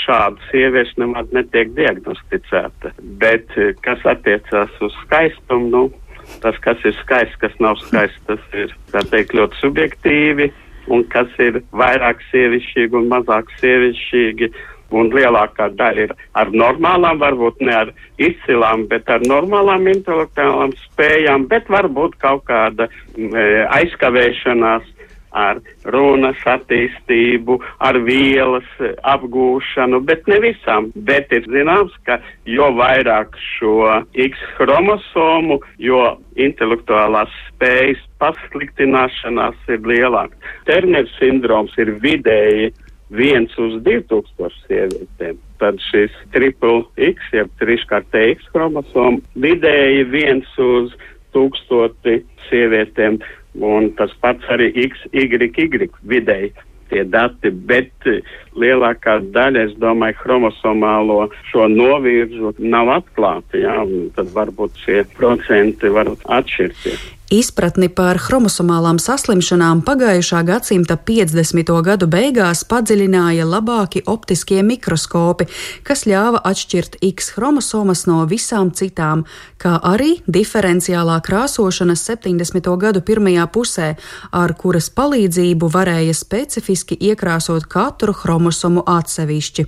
šādu 0.05 0.41
sieviešu 0.49 1.03
nemaz 1.03 1.29
netiek 1.35 1.69
diagnosticēta. 1.77 2.95
Bet, 3.21 3.51
kas 3.85 4.01
attiecās 4.09 4.73
uz 4.81 4.95
skaistumu, 5.03 5.69
nu, 5.69 5.83
tas, 6.41 6.57
kas 6.65 6.81
ir 6.85 6.95
skaists, 7.03 7.37
kas 7.41 7.57
nav 7.63 7.77
skaists, 7.83 8.21
tas 8.27 8.55
ir, 8.57 8.73
teikt, 9.11 9.35
ļoti 9.37 9.61
subjektīvi, 9.61 10.51
un 10.93 11.05
kas 11.13 11.29
ir 11.41 11.61
vairāk 11.75 12.23
sievišķīgi 12.31 12.97
un 13.01 13.11
mazāk 13.11 13.51
sievišķīgi. 13.61 14.53
Un 14.95 15.07
lielākā 15.09 15.71
daļa 15.73 16.03
ir 16.05 16.11
ar 16.37 16.51
normālām, 16.53 17.17
varbūt 17.17 17.63
ne 17.65 17.73
ar 17.73 17.89
izcilām, 18.21 18.83
bet 18.91 19.09
ar 19.09 19.23
normālām 19.25 19.87
intelektuālām 19.89 20.75
spējām, 20.83 21.47
bet 21.49 21.71
varbūt 21.73 22.13
kaut 22.21 22.43
kāda 22.45 22.85
e, 22.85 23.65
aizkavēšanās 23.79 24.85
ar 25.35 25.59
runas 25.91 26.39
attīstību, 26.47 27.59
ar 27.83 27.99
vielas 28.07 28.67
apgūšanu, 29.03 30.01
bet 30.07 30.27
ne 30.31 30.39
visām. 30.43 30.89
Bet 30.95 31.33
ir 31.35 31.47
zināms, 31.51 31.93
ka 32.07 32.19
jo 32.49 32.71
vairāk 32.79 33.35
šo 33.57 33.75
X 34.27 34.39
chromosomu, 34.55 35.59
jo 35.81 36.01
intelektuālās 36.39 37.33
spējas 37.49 38.01
pasliktināšanās 38.23 39.69
ir 39.75 39.85
lielāka. 39.91 40.35
Terners 40.69 41.11
sindroms 41.19 41.75
ir 41.81 41.95
vidēji 42.03 42.71
viens 43.15 43.51
uz 43.61 43.77
2000 43.85 44.51
sievietēm. 44.65 45.41
Tad 45.61 45.79
šis 45.91 46.13
triple 46.33 46.83
X, 46.99 47.31
jeb 47.35 47.51
trīskārtē 47.61 48.25
X 48.33 48.47
chromosomu, 48.51 49.21
vidēji 49.39 50.07
viens 50.11 50.57
uz 50.59 50.95
tūkstoti 51.35 52.21
sievietēm 52.49 53.19
un 53.63 53.91
tas 53.99 54.11
pats 54.21 54.43
arī 54.51 54.71
XYY 54.87 55.89
vidēji 56.03 56.51
tie 56.91 57.03
dati, 57.09 57.49
bet 57.49 58.09
lielākā 58.59 59.19
daļa, 59.35 59.65
es 59.69 59.75
domāju, 59.81 60.19
chromosomālo 60.21 61.19
šo 61.51 61.67
novirzu 61.71 62.55
nav 62.59 62.93
atklāta, 62.99 63.59
jā, 63.59 63.81
tad 64.15 64.31
varbūt 64.35 64.81
šie 64.85 65.03
procenti 65.17 65.91
var 65.91 66.13
atšķirties. 66.39 67.11
Izpratni 67.33 67.87
par 67.89 68.19
chromosomālām 68.21 68.99
saslimšanām 69.01 69.79
pagājušā 69.81 70.43
gadsimta 70.45 70.93
50. 71.07 71.71
gadu 71.81 72.05
beigās 72.05 72.61
padziļināja 72.69 73.47
labāki 73.49 74.03
optiskie 74.05 74.59
mikroskopi, 74.61 75.47
kas 75.81 76.05
ļāva 76.05 76.43
atšķirt 76.45 76.99
X 77.01 77.31
chromosomas 77.33 78.05
no 78.05 78.19
visām 78.29 78.69
citām, 78.77 79.23
kā 79.57 79.73
arī 79.81 80.19
diferenciālā 80.29 81.17
krāsošana 81.25 81.97
70. 81.97 82.69
gadu 82.77 83.01
pirmajā 83.01 83.47
pusē, 83.49 83.89
ar 84.29 84.53
kuras 84.53 84.91
palīdzību 84.93 85.71
varēja 85.73 86.13
specifiski 86.13 86.99
iekrāsot 87.09 87.65
katru 87.65 88.13
chromosomu 88.13 88.44
atsevišķi. 88.51 89.65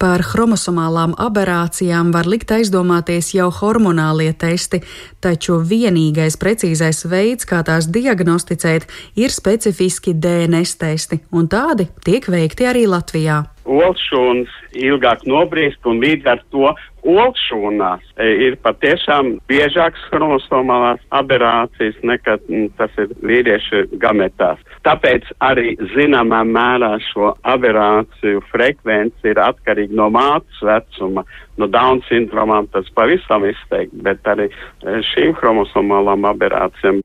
Par 0.00 0.22
chromosomālām 0.24 1.12
aberācijām 1.20 2.08
var 2.14 2.24
likt 2.24 2.54
aizdomāties 2.56 3.34
jau 3.36 3.50
hormonālie 3.52 4.32
testi, 4.32 4.80
taču 5.20 5.58
vienīgais 5.60 6.38
precīzais 6.40 7.04
veids, 7.04 7.44
kā 7.44 7.60
tās 7.68 7.90
diagnosticēt, 7.92 8.88
ir 9.20 9.30
specifiski 9.30 10.16
DNS 10.16 10.76
testi, 10.80 11.20
un 11.32 11.52
tādi 11.52 11.90
tiek 12.04 12.24
veikti 12.32 12.68
arī 12.72 12.86
Latvijā 12.88 13.42
olšūnas 13.70 14.50
ilgāk 14.80 15.24
nobriest, 15.28 15.80
un 15.86 16.00
līdz 16.02 16.28
ar 16.32 16.42
to 16.52 16.70
olšūnās 17.06 18.02
e, 18.16 18.28
ir 18.46 18.56
patiešām 18.64 19.32
biežākas 19.50 20.02
chromosomālās 20.10 21.02
aberācijas 21.16 21.98
nekā 22.06 22.36
m, 22.48 22.68
tas 22.78 22.94
ir 23.00 23.12
vīriešu 23.24 23.86
gametās. 24.02 24.60
Tāpēc 24.86 25.28
arī 25.44 25.74
zināmā 25.94 26.42
mērā 26.48 26.94
šo 27.10 27.34
aberāciju 27.48 28.42
frekvence 28.52 29.32
ir 29.32 29.40
atkarīga 29.42 29.96
no 29.96 30.10
mātes 30.14 30.64
vecuma. 30.64 31.24
No 31.60 31.68
Down 31.70 32.02
sindromām 32.08 32.70
tas 32.74 32.88
pavisam 32.96 33.44
izteikti, 33.48 34.02
bet 34.04 34.26
arī 34.28 34.50
e, 34.50 35.00
šīm 35.12 35.36
chromosomālām 35.40 36.28
aberācijām 36.30 37.02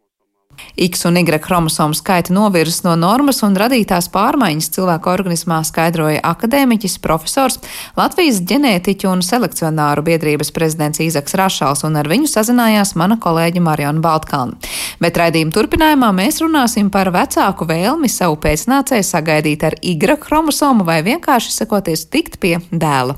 X 0.75 1.05
un 1.07 1.17
Y 1.21 1.39
chromosomu 1.41 1.95
skaita 1.95 2.33
novirzes 2.33 2.83
no 2.85 2.95
normas 2.99 3.41
un 3.45 3.55
radītās 3.59 4.09
pārmaiņas 4.13 4.71
cilvēka 4.75 5.11
organismā 5.11 5.61
skaidroja 5.67 6.23
akadēmiķis, 6.25 6.97
profesors, 7.03 7.59
Latvijas 7.97 8.41
ģenētiķu 8.47 9.11
un 9.11 9.23
selekcionāru 9.25 10.05
biedrības 10.05 10.51
prezidents 10.55 11.01
Īzaks 11.03 11.37
Rašals, 11.39 11.85
un 11.87 11.99
ar 11.99 12.09
viņu 12.11 12.29
sazinājās 12.31 12.95
mana 12.99 13.19
kolēģi 13.21 13.63
Mariona 13.63 14.03
Baltkalna. 14.03 14.59
Bet 15.03 15.19
raidījuma 15.19 15.55
turpinājumā 15.55 16.11
mēs 16.15 16.41
runāsim 16.43 16.91
par 16.93 17.11
vecāku 17.15 17.67
vēlmi 17.69 18.11
savu 18.11 18.39
pēcnācēju 18.43 19.07
sagaidīt 19.07 19.67
ar 19.67 19.79
Y 19.81 20.19
chromosomu 20.19 20.85
vai 20.87 21.01
vienkārši 21.05 21.53
sakoties 21.55 22.07
tikt 22.11 22.39
pie 22.39 22.57
dēla. 22.71 23.15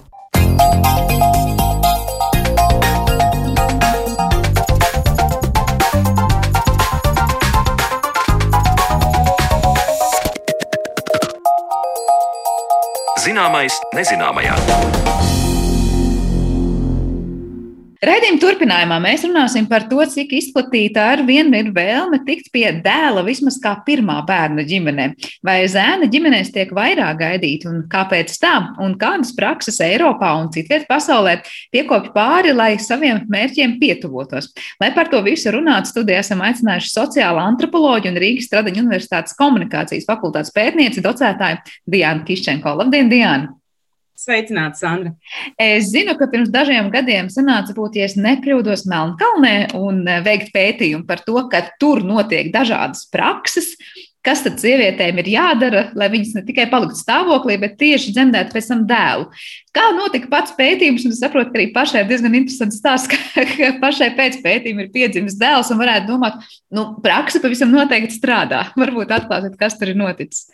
Zināmais 13.28 13.76
nezināmajā. 13.92 14.56
Raidījuma 17.98 18.38
turpinājumā 18.38 18.98
mēs 19.02 19.24
runāsim 19.26 19.66
par 19.70 19.88
to, 19.90 19.98
cik 20.12 20.36
izplatīta 20.38 21.02
ar 21.16 21.24
vienu 21.26 21.58
ir 21.58 21.72
vēlme 21.74 22.20
tikt 22.28 22.52
pie 22.54 22.68
dēla 22.86 23.24
vismaz 23.26 23.58
kā 23.64 23.72
pirmā 23.88 24.20
bērna 24.28 24.62
ģimenē. 24.70 25.08
Vai 25.46 25.64
zēna 25.72 26.06
ģimenēs 26.14 26.54
tiek 26.54 26.74
vairāk 26.78 27.18
gaidīti 27.24 27.70
un 27.72 27.82
kāpēc 27.90 28.38
tā, 28.38 28.54
un 28.86 28.94
kādas 29.02 29.34
prakses 29.38 29.82
Eiropā 29.82 30.36
un 30.38 30.52
citviet 30.54 30.86
pasaulē 30.90 31.40
piekopja 31.74 32.14
pāri, 32.14 32.54
lai 32.54 32.76
saviem 32.78 33.24
mērķiem 33.34 33.80
pietuvotos. 33.82 34.52
Lai 34.78 34.94
par 34.94 35.10
to 35.10 35.24
visu 35.26 35.56
runātu, 35.58 35.90
studijā 35.90 36.22
esam 36.22 36.46
aicinājuši 36.46 36.94
sociāla 36.94 37.50
antropoloģu 37.50 38.14
un 38.14 38.22
Rīgas 38.22 38.52
Stradiņu 38.52 38.86
universitātes 38.86 39.38
komunikācijas 39.42 40.06
fakultātes 40.06 40.54
pētnieci 40.54 41.02
docētāju 41.02 41.66
Diānu 41.90 42.30
Kiščenko. 42.30 42.78
Labdien, 42.78 43.10
Diāna! 43.10 43.58
Sveicināts, 44.18 44.82
Sandra. 44.82 45.12
Es 45.62 45.92
zinu, 45.92 46.16
ka 46.18 46.26
pirms 46.32 46.50
dažiem 46.50 46.90
gadiem 46.90 47.28
sanāca 47.30 47.76
būt, 47.78 48.00
ja 48.00 48.08
nekļūdos 48.10 48.88
Melnkalnē 48.90 49.76
un 49.78 50.02
e, 50.10 50.16
veikt 50.26 50.50
pētījumu 50.56 51.06
par 51.06 51.22
to, 51.22 51.38
ka 51.52 51.62
tur 51.78 52.02
notiek 52.02 52.50
dažādas 52.54 53.06
prakses. 53.14 53.76
Kas 54.26 54.42
tad 54.44 54.58
sievietēm 54.60 55.22
ir 55.22 55.30
jādara, 55.32 55.84
lai 55.96 56.10
viņas 56.12 56.34
ne 56.36 56.42
tikai 56.50 56.66
paliktu 56.72 56.98
stāvoklī, 56.98 57.60
bet 57.62 57.78
tieši 57.80 58.16
dzemdētu 58.16 58.58
pēc 58.58 58.72
tam 58.74 58.82
dēlu? 58.90 59.30
Kā 59.78 59.86
notika 59.96 60.28
pats 60.34 60.56
pētījums? 60.58 61.06
Es 61.08 61.22
saprotu, 61.22 61.54
ka 61.54 61.62
arī 61.62 61.70
pašai 61.78 62.02
ir 62.02 62.10
diezgan 62.10 62.36
interesants 62.42 62.82
stāsts, 62.82 63.08
ka, 63.14 63.46
ka 63.54 63.70
pašai 63.86 64.10
pēc 64.18 64.42
pētījuma 64.42 64.88
ir 64.88 64.94
piedzimis 64.98 65.38
dēls 65.38 65.70
un 65.72 65.80
varētu 65.84 66.10
domāt, 66.10 66.42
nu, 66.74 66.90
praksa 67.06 67.40
pavisam 67.46 67.70
noteikti 67.70 68.18
strādā. 68.18 68.66
Varbūt 68.82 69.14
atklāsiet, 69.22 69.56
kas 69.62 69.78
tur 69.78 69.94
ir 69.94 70.02
noticis. 70.02 70.48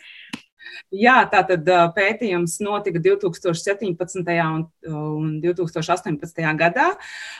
Jā, 0.94 1.16
tā 1.30 1.40
tad 1.48 1.68
pētījums 1.96 2.58
notika 2.62 3.00
2017. 3.02 4.20
un, 4.44 4.64
un 4.90 5.32
2018. 5.42 6.42
gadā, 6.60 6.86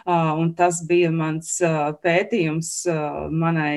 un 0.06 0.50
tas 0.58 0.80
bija 0.88 1.12
mans 1.14 1.52
pētījums 2.02 2.72
manai 3.30 3.76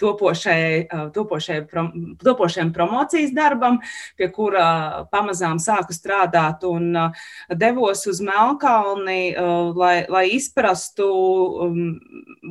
topošajai, 0.00 0.88
topošajai, 1.14 1.62
topošajam 2.24 2.72
promocijas 2.74 3.32
darbam, 3.36 3.78
pie 4.18 4.28
kura 4.34 5.06
pamazām 5.12 5.60
sāku 5.62 5.96
strādāt 5.96 6.66
un 6.68 6.90
devos 7.56 8.04
uz 8.10 8.20
Melnkalni, 8.24 9.32
lai, 9.78 9.94
lai 10.10 10.24
izprastu 10.34 11.08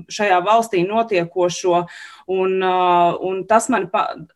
šajā 0.10 0.40
valstī 0.46 0.82
notiekošo, 0.88 1.84
un, 2.28 2.64
un 3.22 3.44
tas 3.48 3.70
man, 3.72 3.88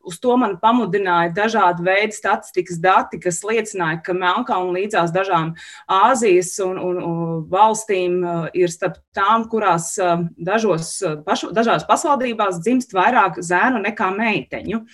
uz 0.07 0.17
to 0.23 0.35
man 0.39 0.55
pamudināja 0.61 1.33
dažādi 1.35 1.83
veidu 1.83 2.15
statistikas 2.15 2.79
dati, 2.79 3.19
kas 3.19 3.41
liecināja, 3.43 3.99
ka 4.05 4.15
Melnkalna 4.15 4.77
līdzās 4.77 5.11
dažām 5.11 5.51
Āzijas 5.91 6.53
un, 6.63 6.79
un, 6.79 7.01
un 7.03 7.41
valstīm 7.51 8.21
uh, 8.23 8.45
ir 8.55 8.71
starp 8.71 9.01
tām, 9.15 9.43
kurās 9.51 9.91
uh, 9.99 10.23
dažos, 10.39 10.93
uh, 11.03 11.17
pašu, 11.25 11.51
dažās 11.55 11.83
pašvaldībās 11.89 12.61
dzimst 12.63 12.95
vairāk 12.95 13.41
zēnu 13.43 13.81
nekā 13.83 14.07
meiteņu. 14.15 14.85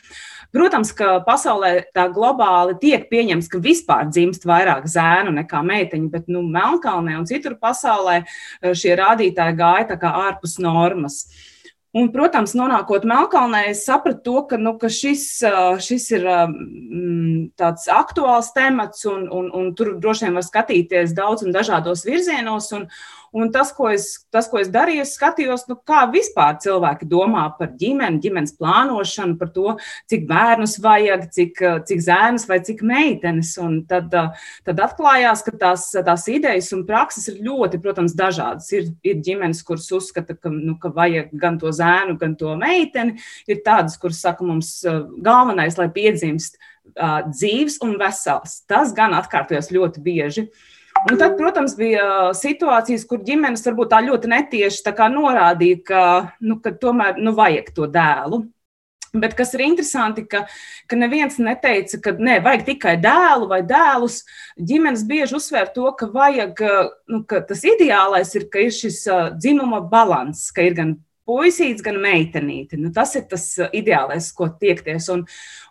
Protams, 0.55 0.93
ka 0.97 1.19
pasaulē 1.27 1.73
tā 1.93 2.07
globāli 2.15 2.79
tiek 2.81 3.05
pieņemts, 3.11 3.49
ka 3.51 3.61
vispār 3.61 4.07
dzimst 4.09 4.47
vairāk 4.47 4.87
zēnu 4.89 5.35
nekā 5.35 5.61
meiteņu, 5.69 6.09
bet 6.13 6.31
nu, 6.31 6.41
Melnkalnē 6.47 7.19
un 7.19 7.27
citur 7.29 7.59
pasaulē 7.61 8.23
šie 8.73 8.95
rādītāji 8.97 9.59
gāja 9.59 9.99
ārpus 10.07 10.55
normas. 10.63 11.27
Uh, 11.27 11.53
Un, 11.97 12.09
protams, 12.13 12.53
nonākot 12.57 13.05
Melnkalnē, 13.07 13.63
es 13.71 13.85
sapratu, 13.87 14.21
to, 14.25 14.41
ka, 14.49 14.57
nu, 14.61 14.75
ka 14.77 14.89
šis, 14.91 15.23
šis 15.81 16.07
ir 16.13 16.27
mm, 16.27 17.53
tāds 17.57 17.87
aktuāls 17.89 18.51
temats, 18.53 19.05
un, 19.09 19.25
un, 19.33 19.47
un 19.55 19.71
tur 19.77 19.95
droši 19.97 20.27
vien 20.27 20.37
var 20.37 20.45
skatīties 20.45 21.15
daudz 21.17 21.47
un 21.47 21.55
dažādos 21.55 22.05
virzienos. 22.05 22.69
Un, 22.77 22.85
Un 23.37 23.51
tas, 23.53 23.69
ko 23.75 23.89
es, 23.93 24.07
tas, 24.33 24.47
ko 24.49 24.57
es 24.57 24.69
darīju, 24.73 25.03
es 25.05 25.11
skatījos, 25.17 25.67
nu, 25.69 25.75
kā 25.85 26.05
vispār 26.09 26.55
cilvēki 26.63 27.05
domā 27.09 27.43
par 27.59 27.73
ģimeni, 27.77 28.17
ģimenes 28.23 28.55
plānošanu, 28.57 29.35
par 29.37 29.51
to, 29.53 29.75
cik 30.09 30.23
bērnus 30.29 30.77
vajag, 30.81 31.27
cik, 31.35 31.61
cik 31.89 32.01
zēnus 32.01 32.47
vai 32.49 32.57
cik 32.65 32.81
meitenes. 32.87 33.51
Un 33.61 33.83
tad, 33.89 34.15
tad 34.65 34.81
atklājās, 34.87 35.43
ka 35.45 35.53
tās, 35.61 35.89
tās 35.93 36.25
idejas 36.33 36.71
un 36.73 36.81
prakses 36.87 37.29
ir 37.29 37.43
ļoti, 37.45 37.81
protams, 37.83 38.15
dažādas. 38.17 38.71
Ir, 38.73 38.87
ir 39.05 39.19
ģimenes, 39.27 39.61
kuras 39.67 39.85
uzskata, 39.93 40.33
ka, 40.33 40.49
nu, 40.53 40.77
ka 40.81 40.89
vajag 40.95 41.29
gan 41.37 41.59
to 41.61 41.73
zēnu, 41.75 42.17
gan 42.21 42.33
to 42.39 42.55
meiteni. 42.57 43.19
Ir 43.45 43.61
tādas, 43.67 43.99
kuras 44.01 44.23
saka, 44.25 44.47
mums 44.47 44.79
galvenais, 45.21 45.77
lai 45.77 45.91
piedzimst 45.93 46.57
uh, 46.57 47.21
dzīves 47.29 47.77
un 47.85 47.99
vesels. 48.01 48.63
Tas 48.65 48.95
gan 48.97 49.13
atkārtojas 49.19 49.69
ļoti 49.75 50.03
bieži. 50.07 50.47
Uh, 50.47 50.73
Un 51.05 51.17
tad, 51.19 51.37
protams, 51.37 51.75
bija 51.77 52.33
situācijas, 52.35 53.05
kur 53.07 53.21
ģimenes 53.23 53.65
varbūt 53.67 53.91
tā 53.93 54.01
ļoti 54.05 54.29
netieši 54.31 54.83
tā 54.85 55.09
norādīja, 55.13 55.79
ka, 55.85 56.03
nu, 56.41 56.59
ka 56.63 56.73
tomēr 56.73 57.19
nu, 57.21 57.35
vajag 57.37 57.73
to 57.75 57.87
dēlu. 57.91 58.43
Bet 59.17 59.37
kas 59.37 59.53
ir 59.55 59.63
interesanti, 59.63 60.25
ka, 60.29 60.43
ka 60.89 60.97
neviens 60.99 61.37
neteica, 61.41 61.99
ka 62.03 62.13
ne, 62.19 62.37
vajag 62.43 62.65
tikai 62.67 62.97
dēlu 63.01 63.47
vai 63.49 63.61
dēlus. 63.65 64.19
Ģimenes 64.59 65.05
bieži 65.07 65.37
uzsver 65.37 65.71
to, 65.75 65.87
ka, 65.97 66.09
vajag, 66.11 66.61
nu, 67.13 67.21
ka 67.29 67.41
tas 67.47 67.63
ideālais 67.65 68.33
ir, 68.35 68.49
ka 68.51 68.65
ir 68.65 68.75
šis 68.75 69.05
dzimuma 69.39 69.81
līdzsvars, 69.85 70.49
ka 70.53 70.67
ir 70.67 70.77
gan 70.77 70.95
puisīts, 71.27 71.83
gan 71.85 71.99
meitenīte. 72.03 72.79
Nu, 72.79 72.91
tas 72.95 73.15
ir 73.19 73.27
tas 73.31 73.45
uh, 73.61 73.71
ideālais, 73.75 74.29
ko 74.35 74.49
tiekties. 74.61 75.09
Un, 75.13 75.25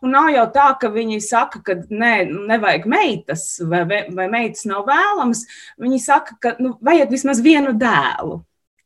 un 0.04 0.14
nav 0.14 0.30
jau 0.34 0.46
tā, 0.54 0.68
ka 0.80 0.90
viņi 0.92 1.20
saka, 1.24 1.62
ka 1.66 1.78
nē, 1.90 2.14
nu, 2.30 2.44
nevajag 2.50 2.88
meitas 2.90 3.48
vai, 3.64 3.84
vai 3.88 4.28
meitas 4.32 4.66
nav 4.68 4.86
vēlamas. 4.88 5.46
Viņi 5.82 6.02
saka, 6.04 6.36
ka 6.42 6.54
nu, 6.62 6.76
vajag 6.84 7.16
vismaz 7.16 7.42
vienu 7.44 7.74
dēlu. 7.76 8.42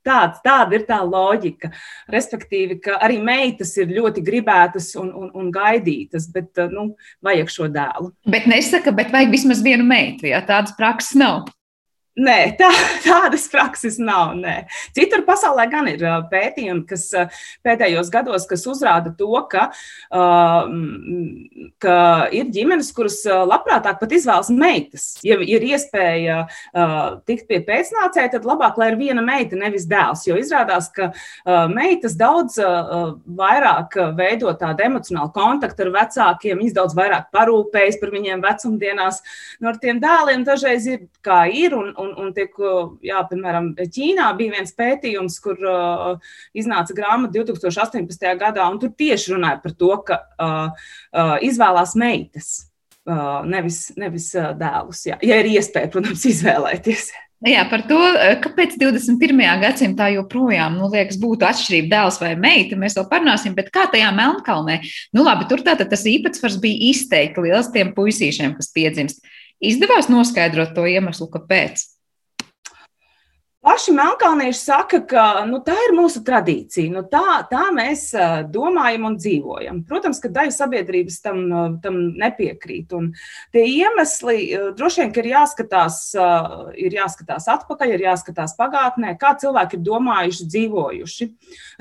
Tāds, 0.07 0.39
tāda 0.41 0.79
ir 0.79 0.87
tā 0.89 0.97
loģika. 1.05 1.69
Respektīvi, 2.09 2.79
ka 2.87 2.97
arī 3.05 3.19
meitas 3.21 3.75
ir 3.77 3.93
ļoti 3.93 4.23
gribētas 4.25 4.95
un, 4.97 5.11
un, 5.13 5.29
un 5.37 5.51
gaidītas, 5.53 6.31
bet 6.33 6.57
uh, 6.63 6.73
nu, 6.73 6.95
vajag 7.25 7.53
šo 7.53 7.69
dēlu. 7.75 8.15
Bet 8.31 8.49
nesaka, 8.49 8.95
bet 8.97 9.13
vajag 9.13 9.35
vismaz 9.37 9.61
vienu 9.67 9.85
meitu, 9.85 10.31
ja 10.33 10.41
tādas 10.47 10.73
prakses 10.79 11.19
nav. 11.21 11.51
Nē, 12.21 12.37
tā, 12.59 12.69
tādas 13.05 13.47
prakses 13.51 13.97
nav. 14.01 14.35
Nē. 14.37 14.67
Citur 14.97 15.23
pasaulē 15.27 15.67
gan 15.73 15.89
ir 15.91 16.03
pētījumi, 16.31 16.85
kas 16.91 17.07
pēdējos 17.65 18.11
gados 18.13 18.47
kas 18.51 18.67
uzrāda 18.69 19.13
to, 19.17 19.31
ka, 19.51 19.69
ka 21.81 21.97
ir 22.37 22.51
ģimenes, 22.53 22.91
kuras 22.97 23.23
labprātāk 23.25 24.01
pat 24.03 24.13
izvēlas 24.17 24.51
meitas. 24.53 25.07
Ja 25.25 25.39
ir 25.41 25.65
iespēja 25.71 26.43
tikt 27.29 27.49
pie 27.49 27.63
pēcnācēja, 27.67 28.35
tad 28.37 28.49
labāk, 28.49 28.77
lai 28.81 28.91
ir 28.93 28.99
viena 29.01 29.25
meita, 29.25 29.57
nevis 29.59 29.89
dēls. 29.91 30.27
Jo 30.29 30.37
izrādās, 30.41 30.91
ka 30.93 31.13
meitas 31.73 32.19
daudz 32.21 32.59
vairāk 32.61 33.97
veido 34.19 34.53
tādu 34.61 34.85
emocionālu 34.91 35.33
kontaktu 35.37 35.87
ar 35.87 35.95
vecākiem, 35.97 36.61
viņas 36.61 36.77
daudz 36.77 36.99
vairāk 36.99 37.31
parūpējas 37.33 38.01
par 38.03 38.13
viņiem 38.13 38.45
vecumdienās. 38.45 39.23
No 39.63 39.71
nu, 39.71 39.81
tiem 39.81 40.01
dēliem 40.03 40.45
dažreiz 40.45 40.89
ir 40.91 41.07
kā 41.25 41.45
ir. 41.49 41.77
Un, 41.77 41.93
un, 41.97 42.10
un 42.19 42.33
tiek, 42.37 42.57
jā, 43.05 43.21
piemēram, 43.31 43.73
Ķīnā 43.79 44.27
bija 44.39 44.57
viens 44.59 44.75
pētījums, 44.77 45.39
kur 45.45 45.61
uh, 45.63 46.35
iznāca 46.57 46.97
grāmata 46.97 47.39
2018. 47.39 48.27
gadā, 48.41 48.67
un 48.71 48.81
tur 48.83 48.93
tieši 48.97 49.37
runāja 49.37 49.61
par 49.63 49.77
to, 49.79 49.95
ka 50.07 50.21
uh, 50.21 50.91
uh, 51.15 51.35
izvēlās 51.47 51.97
meitas, 52.01 52.53
uh, 53.07 53.41
nevis, 53.47 53.89
nevis 54.01 54.31
uh, 54.39 54.53
dēlus. 54.59 55.07
Jā. 55.11 55.19
Ja 55.27 55.41
ir 55.43 55.51
iespēja, 55.55 55.93
protams, 55.93 56.27
izvēlēties. 56.33 57.11
Jā, 57.41 57.63
par 57.71 57.87
to, 57.89 57.97
kāpēc 58.45 58.75
21. 58.77 59.39
gadsimtā 59.63 60.11
joprojām 60.13 60.75
nu, 60.77 60.91
liekas, 60.93 61.17
būtu 61.21 61.47
atšķirība 61.49 61.89
dēls 61.89 62.19
vai 62.21 62.35
meita, 62.37 62.77
mēs 62.77 62.99
vēl 62.99 63.07
parunāsim, 63.09 63.55
bet 63.57 63.71
kā 63.73 63.87
tajā 63.89 64.11
Melnkalnē? 64.13 64.77
Nu, 65.17 65.25
labi, 65.25 65.47
tur 65.49 65.65
tātad 65.65 65.89
tas 65.89 66.05
īpatsvars 66.05 66.59
bija 66.61 66.91
izteikti 66.91 67.47
liels 67.47 67.73
tiem 67.73 67.95
puisīšiem, 67.97 68.53
kas 68.59 68.69
piedzimst. 68.77 69.25
Izdevās 69.57 70.11
noskaidrot 70.13 70.75
to 70.77 70.85
iemeslu, 70.89 71.31
kāpēc? 71.33 71.87
Paši 73.61 73.93
melnkalnieši 73.93 74.57
saka, 74.57 74.99
ka 75.05 75.23
nu, 75.45 75.59
tā 75.61 75.75
ir 75.85 75.93
mūsu 75.93 76.23
tradīcija. 76.25 76.89
Nu, 76.95 77.03
tā, 77.05 77.43
tā 77.51 77.67
mēs 77.77 78.07
domājam 78.49 79.03
un 79.11 79.19
dzīvojam. 79.21 79.83
Protams, 79.85 80.17
ka 80.23 80.31
daļa 80.33 80.55
sabiedrības 80.57 81.19
tam, 81.21 81.43
tam 81.85 81.99
nepiekrīt. 82.17 82.95
Un 82.97 83.11
tie 83.53 83.67
iemesli 83.69 84.47
droši 84.79 85.03
vien 85.03 85.13
ir 85.21 85.29
jāskatās, 85.35 85.99
ir 86.81 86.97
jāskatās 86.97 87.51
atpakaļ, 87.53 87.93
ir 87.99 88.07
jāskatās 88.07 88.57
pagātnē, 88.57 89.13
kā 89.21 89.35
cilvēki 89.43 89.77
ir 89.77 89.85
domājuši, 89.91 90.49
dzīvojuši. 90.57 91.29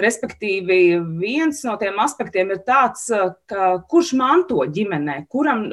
Respektīvi, 0.03 0.81
viens 1.23 1.63
no 1.63 1.77
tiem 1.79 2.03
aspektiem 2.03 2.51
ir 2.57 2.59
tāds, 2.67 3.07
ka, 3.47 3.71
kurš 3.87 4.11
manto 4.19 4.67
ģimenē, 4.67 5.21
kuram, 5.31 5.63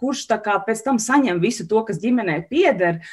kurš 0.00 0.24
pēc 0.64 0.82
tam 0.88 0.96
saņem 0.96 1.44
visu 1.44 1.68
to, 1.68 1.84
kas 1.84 2.00
ģimenē 2.00 2.40
pieder, 2.48 3.04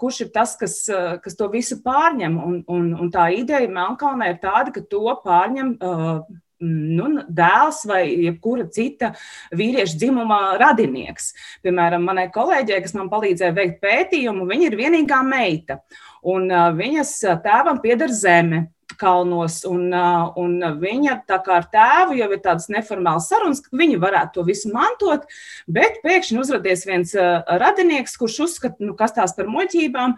kurš 0.00 0.24
ir 0.24 0.32
tas, 0.32 0.56
kas, 0.56 0.80
kas 1.20 1.36
to 1.36 1.52
visu 1.52 1.57
visu 1.58 1.80
pārņem. 1.84 2.36
Un, 2.40 2.58
un, 2.70 2.90
un 2.96 3.14
tā 3.14 3.28
ideja 3.36 3.68
Melnkalnē 3.70 4.34
ir 4.34 4.42
tāda, 4.42 4.74
ka 4.74 4.84
to 4.86 5.06
pārņem. 5.24 5.74
Uh, 5.78 6.20
nu, 6.58 7.08
dēls 7.30 7.84
vai 7.86 8.02
jebkura 8.24 8.64
cita 8.74 9.12
vīrieša 9.54 9.98
dzimuma 10.00 10.38
radinieks. 10.58 11.30
Piemēram, 11.62 12.02
manai 12.08 12.28
kolēģei, 12.34 12.80
kas 12.82 12.96
man 12.98 13.10
palīdzēja 13.12 13.54
veikt 13.54 13.78
pētījumu, 13.84 14.48
viņa 14.48 14.66
ir 14.66 14.78
vienīgā 14.80 15.20
meita, 15.26 15.80
un 16.26 16.50
uh, 16.50 16.68
viņas 16.74 17.14
tēvam 17.44 17.78
pieder 17.84 18.10
zeme 18.14 18.66
kalnos. 18.98 19.60
Un, 19.68 19.92
un 20.38 20.56
viņa 20.80 21.20
tā 21.28 21.38
kā 21.44 21.58
ar 21.60 21.68
tēvu 21.72 22.18
jau 22.18 22.28
ir 22.34 22.42
tādas 22.44 22.68
neformālas 22.72 23.28
sarunas, 23.30 23.62
ka 23.64 23.78
viņi 23.78 24.00
varētu 24.02 24.38
to 24.38 24.44
visu 24.48 24.72
mantot, 24.74 25.26
bet 25.70 26.00
pēkšņi 26.04 26.40
uzradies 26.42 26.84
viens 26.88 27.14
radinieks, 27.62 28.16
kurš 28.20 28.40
uzskata, 28.48 28.82
nu, 28.84 28.96
kas 28.98 29.16
tās 29.16 29.34
par 29.36 29.48
muļķībām, 29.50 30.16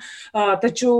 taču 0.64 0.94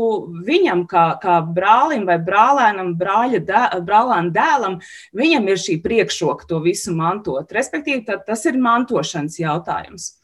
viņam, 0.47 0.85
kā, 0.91 1.07
kā 1.23 1.41
brālim 1.47 2.07
vai 2.09 2.21
brālēnam, 2.23 2.95
brāļa 3.01 3.43
dē, 3.49 3.65
brālēna 3.87 4.35
dēlam, 4.35 4.79
viņam 5.17 5.51
ir 5.51 5.65
šī 5.65 5.81
priekšroka 5.85 6.49
to 6.51 6.63
visu 6.65 6.95
mantot. 6.97 7.51
Respektīvi, 7.53 8.07
tas 8.27 8.47
ir 8.49 8.61
mantošanas 8.61 9.41
jautājums. 9.41 10.15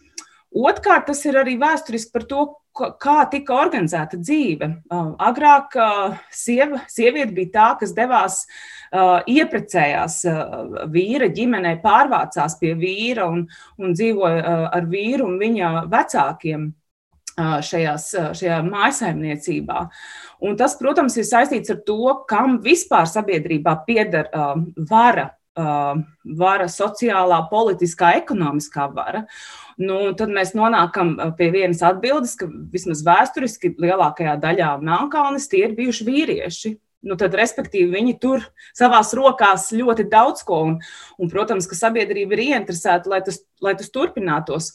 Otrkārt, 0.57 1.11
tas 1.11 1.21
ir 1.29 1.37
arī 1.37 1.59
vēsturiski 1.61 2.15
par 2.15 2.25
to, 2.29 2.45
kā 2.77 3.17
tika 3.33 3.57
organizēta 3.57 4.19
dzīve. 4.21 4.69
Agrāk 5.29 5.77
sieva, 6.35 6.83
sieviete 6.91 7.35
bija 7.37 7.53
tā, 7.55 7.69
kas 7.81 7.95
devās, 7.97 8.41
ieprecējās 9.27 10.19
vīra 10.93 11.31
ģimenē, 11.35 11.77
pārvācās 11.85 12.59
pie 12.61 12.75
vīra 12.79 13.29
un, 13.33 13.47
un 13.81 13.97
dzīvoja 13.97 14.59
ar 14.77 14.91
vīru 14.91 15.31
un 15.31 15.39
viņa 15.43 15.73
vecākiem. 15.93 16.75
Šajās, 17.37 18.05
šajā 18.33 18.63
mājsaimniecībā. 18.65 19.81
Un 20.49 20.55
tas, 20.57 20.73
protams, 20.81 21.19
ir 21.21 21.27
saistīts 21.29 21.75
ar 21.75 21.83
to, 21.85 22.15
kam 22.31 22.55
vispār 22.65 23.05
sabiedrībā 23.11 23.75
pieder 23.85 24.31
uh, 24.31 24.55
vara 24.89 25.27
uh, 25.27 25.35
vara, 25.57 26.67
sociālā, 26.69 27.39
politiskā, 27.51 28.13
ekonomiskā 28.21 28.89
vara. 28.93 29.25
Nu, 29.81 30.13
tad 30.17 30.33
mēs 30.33 30.55
nonākam 30.57 31.15
pie 31.37 31.51
vienas 31.55 31.83
atbildes, 31.85 32.37
ka 32.41 32.49
vismaz 32.73 33.03
vēsturiski 33.07 33.75
lielākajā 33.81 34.37
daļā 34.41 34.77
Melnkalnes 34.85 35.49
tie 35.53 35.67
ir 35.67 35.77
bijuši 35.79 36.09
vīrieši. 36.09 36.77
Nu, 37.07 37.15
tad, 37.21 37.37
respektīvi, 37.39 37.91
viņi 37.93 38.17
tur 38.19 38.45
savās 38.75 39.13
rokās 39.15 39.69
ļoti 39.77 40.09
daudz 40.11 40.43
ko. 40.47 40.63
Un, 40.67 40.79
un, 41.21 41.31
protams, 41.31 41.69
ka 41.71 41.79
sabiedrība 41.79 42.35
ir 42.35 42.43
ieinteresēta, 42.49 43.11
lai 43.13 43.21
tas, 43.27 43.43
lai 43.63 43.77
tas 43.79 43.93
turpinātos. 43.95 44.73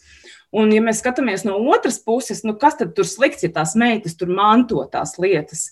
Un, 0.51 0.71
ja 0.75 0.83
mēs 0.83 0.99
skatāmies 0.99 1.45
no 1.47 1.55
otras 1.71 2.01
puses, 2.03 2.43
nu, 2.43 2.57
kas 2.59 2.75
tad 2.79 2.91
tur 2.97 3.07
slikts, 3.07 3.45
ja 3.45 3.51
tās 3.55 3.75
meitas 3.79 4.17
tur 4.19 4.31
manto 4.31 4.83
tās 4.91 5.15
lietas? 5.21 5.69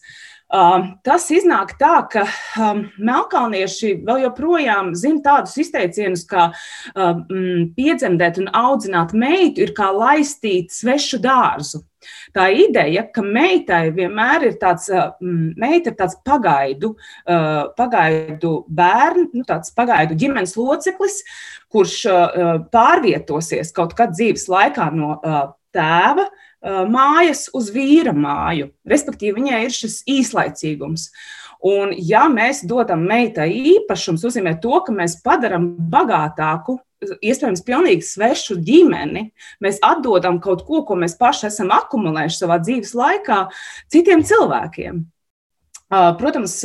Uh, 0.49 0.95
tas 1.05 1.27
iznāk 1.29 1.75
tā, 1.77 1.99
ka 2.09 2.23
um, 2.57 2.79
melkalnieši 2.97 3.99
vēl 4.07 4.23
joprojām 4.23 4.95
zina 4.97 5.21
tādus 5.27 5.53
izteicienus, 5.61 6.23
kā 6.25 6.47
um, 6.95 7.19
piedzemdēt 7.75 8.39
un 8.41 8.49
audzināt 8.57 9.13
meitu 9.13 9.67
ir 9.67 9.75
kā 9.77 9.91
laistīt 9.93 10.73
svešu 10.73 11.21
dārzu. 11.21 11.83
Tā 12.33 12.47
ideja, 12.55 13.03
ka 13.13 13.21
meitai 13.21 13.89
vienmēr 13.93 14.47
ir 14.47 14.57
tāds, 14.61 14.87
meita 15.19 15.91
ir 15.91 15.97
tāds 15.99 16.15
pagaidu, 16.25 16.93
pagaidu 17.77 18.53
bērns, 18.71 19.33
nu, 19.35 19.43
tāds 19.47 19.73
pagaidu 19.75 20.15
ģimenes 20.19 20.55
loceklis, 20.55 21.19
kurš 21.69 21.95
pārvietosies 22.73 23.73
kaut 23.75 23.95
kad 23.97 24.15
dzīves 24.15 24.47
laikā 24.49 24.89
no 24.95 25.17
tēva 25.75 26.25
mājas 26.89 27.47
uz 27.55 27.69
vīra 27.71 28.11
māju. 28.15 28.71
Respektīvi, 28.89 29.37
viņai 29.37 29.61
ir 29.67 29.75
šis 29.75 30.01
īslaicīgums. 30.09 31.09
Un, 31.69 31.91
ja 31.93 32.25
mēs 32.31 32.61
dodam 32.67 33.01
meitai 33.07 33.49
īpašumu, 33.75 34.19
tas 34.19 34.29
nozīmē 34.29 34.53
to, 34.63 34.77
ka 34.85 34.95
mēs 34.95 35.17
padarām 35.23 35.73
bagātāku 35.91 36.77
iespējams, 36.99 37.63
pilnīgi 37.67 38.03
svešu 38.03 38.57
ģimeni, 38.63 39.29
mēs 39.63 39.79
atdodam 39.83 40.39
kaut 40.43 40.65
ko, 40.67 40.81
ko 40.87 40.97
mēs 40.99 41.15
paši 41.19 41.47
esam 41.47 41.71
akumulējuši 41.75 42.41
savā 42.41 42.59
dzīves 42.63 42.91
laikā, 42.95 43.39
citiem 43.91 44.23
cilvēkiem. 44.27 45.05
Protams, 46.19 46.57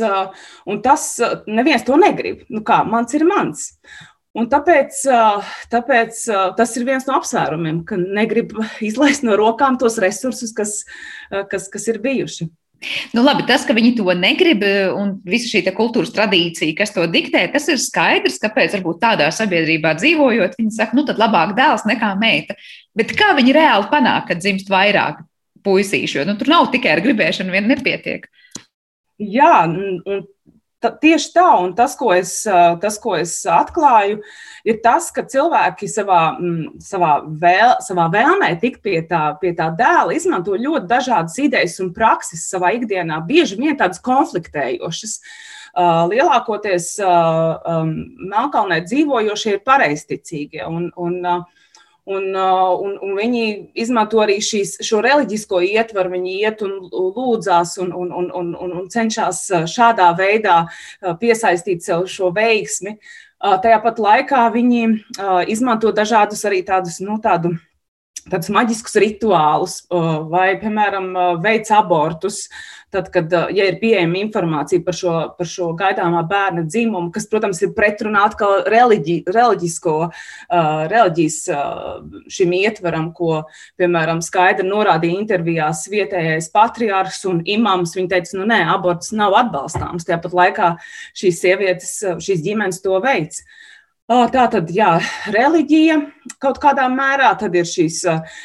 un 0.69 0.81
tas 0.85 1.07
neviens 1.47 1.87
to 1.87 1.95
negrib. 1.97 2.43
Nu 2.51 2.61
kā, 2.67 2.83
mans 2.87 3.15
ir 3.17 3.23
mans. 3.27 3.71
Un 4.35 4.49
tāpēc, 4.51 4.97
tāpēc 5.71 6.17
tas 6.57 6.75
ir 6.75 6.83
viens 6.87 7.05
no 7.07 7.15
apsvērumiem, 7.15 7.85
ka 7.87 7.95
negrib 7.99 8.51
izlaist 8.83 9.23
no 9.23 9.37
rokām 9.39 9.79
tos 9.79 9.95
resursus, 10.03 10.51
kas, 10.55 10.81
kas, 11.51 11.69
kas 11.71 11.91
ir 11.91 12.01
bijuši. 12.03 12.49
Nu, 13.15 13.23
labi, 13.23 13.45
tas, 13.47 13.63
ka 13.65 13.73
viņi 13.73 13.93
to 13.97 14.13
negrib, 14.19 14.63
un 14.99 15.15
visa 15.25 15.47
šī 15.49 15.63
kultūras 15.75 16.11
tradīcija, 16.13 16.75
kas 16.77 16.91
to 16.93 17.05
diktē, 17.09 17.45
tas 17.53 17.69
ir 17.71 17.79
skaidrs, 17.81 18.37
kāpēc 18.43 18.75
varbūt 18.77 18.99
tādā 19.01 19.29
sabiedrībā 19.33 19.95
dzīvojot, 19.97 20.57
viņi 20.59 20.75
saka, 20.75 20.97
nu 20.97 21.05
tad 21.07 21.21
labāk 21.21 21.55
dēls 21.57 21.87
nekā 21.87 22.11
meita. 22.19 22.57
Bet 22.97 23.15
kā 23.17 23.31
viņi 23.39 23.55
reāli 23.55 23.89
panāk, 23.91 24.27
kad 24.29 24.43
dzimst 24.43 24.69
vairāk 24.71 25.23
puisīšu, 25.65 26.19
jo 26.19 26.27
nu, 26.27 26.35
tur 26.37 26.51
nav 26.51 26.69
tikai 26.75 26.93
ar 26.93 27.03
gribēšanu 27.05 27.55
vien 27.55 27.71
nepietiek. 27.71 28.27
Jā, 29.23 29.63
un 29.71 30.25
Ta, 30.85 30.91
tieši 31.01 31.31
tā, 31.33 31.47
un 31.65 31.71
tas 31.73 31.95
ko, 31.97 32.11
es, 32.13 32.35
tas, 32.81 32.99
ko 33.01 33.15
es 33.17 33.33
atklāju, 33.49 34.19
ir 34.67 34.77
tas, 34.83 35.07
ka 35.13 35.23
cilvēki 35.25 35.89
savā, 35.89 36.21
savā, 36.85 37.15
vēl, 37.25 37.73
savā 37.81 38.05
vēlmē 38.13 38.51
tikt 38.61 38.83
pie 38.85 38.99
tā, 39.09 39.23
pie 39.41 39.55
tā 39.57 39.71
dēla 39.73 40.13
izmanto 40.13 40.53
ļoti 40.53 40.85
dažādas 40.91 41.39
idejas 41.41 41.79
un 41.81 41.89
prakses 41.95 42.45
savā 42.51 42.75
ikdienā, 42.77 43.17
bieži 43.25 43.57
vien 43.57 43.73
tādas 43.79 44.03
konfliktējošas. 44.05 45.17
Lielākoties 45.75 46.93
Melnkalnē 47.01 48.77
dzīvojošie 48.85 49.57
ir 49.57 49.65
pareizticīgie. 49.65 50.63
Un, 50.69 50.91
Un, 50.95 51.17
uh, 51.25 51.64
un, 52.05 52.97
un 53.01 53.13
viņi 53.17 53.45
izmanto 53.81 54.21
arī 54.21 54.37
šīs, 54.43 54.77
šo 54.85 55.01
reliģisko 55.05 55.61
ietvaru, 55.65 56.13
viņi 56.13 56.35
iet 56.41 56.63
un 56.65 56.75
lūdzās 56.91 57.77
un, 57.83 57.93
un, 57.93 58.11
un, 58.13 58.31
un, 58.39 58.51
un, 58.61 58.73
un 58.81 58.89
cenšas 58.93 59.43
uh, 59.51 59.69
šādā 59.69 60.11
veidā 60.17 60.63
uh, 60.65 61.15
piesaistīt 61.21 61.85
sev 61.85 62.07
šo 62.11 62.33
veiksmi. 62.35 62.99
Tajā 63.45 63.77
pat 63.83 63.99
laikā 64.01 64.39
viņi 64.49 64.79
izmanto 65.53 65.91
dažādus 65.93 66.39
arī 66.47 66.63
tādus, 66.65 66.95
nu, 67.03 67.19
tādu 67.21 67.51
tādus 68.31 68.49
maģiskus 68.53 68.97
rituālus, 69.01 69.81
vai, 70.31 70.55
piemēram, 70.61 71.13
veids 71.43 71.73
abortus. 71.75 72.45
Tad, 72.93 73.09
kad 73.11 73.33
ja 73.51 73.65
ir 73.67 73.75
pieejama 73.81 74.21
informācija 74.21 74.79
par 74.85 74.95
šo, 74.95 75.13
par 75.35 75.47
šo 75.49 75.71
gaidāmā 75.75 76.21
bērna 76.29 76.63
dzimumu, 76.63 77.09
kas, 77.11 77.25
protams, 77.27 77.59
ir 77.65 77.73
pretrunā 77.75 78.21
atkal 78.29 78.61
reliģi, 78.71 79.17
reliģisko, 79.35 79.95
reliģijas 80.93 81.39
šim 82.31 82.55
ietvaram, 82.55 83.09
ko, 83.17 83.41
piemēram, 83.81 84.23
skaidri 84.23 84.69
norādīja 84.69 85.19
intervijās 85.19 85.83
vietējais 85.91 86.47
patriārhs 86.55 87.19
un 87.27 87.43
imams. 87.43 87.97
Viņi 87.99 88.13
teica, 88.15 88.37
nu 88.39 88.47
nē, 88.53 88.61
aborts 88.77 89.11
nav 89.17 89.35
atbalstāms. 89.43 90.07
Tāpat 90.07 90.39
laikā 90.39 90.73
šīs 91.17 91.43
sievietes, 91.43 91.95
šīs 92.23 92.47
ģimenes 92.47 92.79
to 92.85 92.95
veids. 93.03 93.43
Tā 94.05 94.43
tad, 94.53 94.67
jā, 94.69 94.99
reliģija 95.33 95.95
kaut 96.37 96.59
kādā 96.61 96.83
mērā, 96.93 97.31
tad 97.41 97.55
ir 97.57 97.65
šīs 97.65 98.03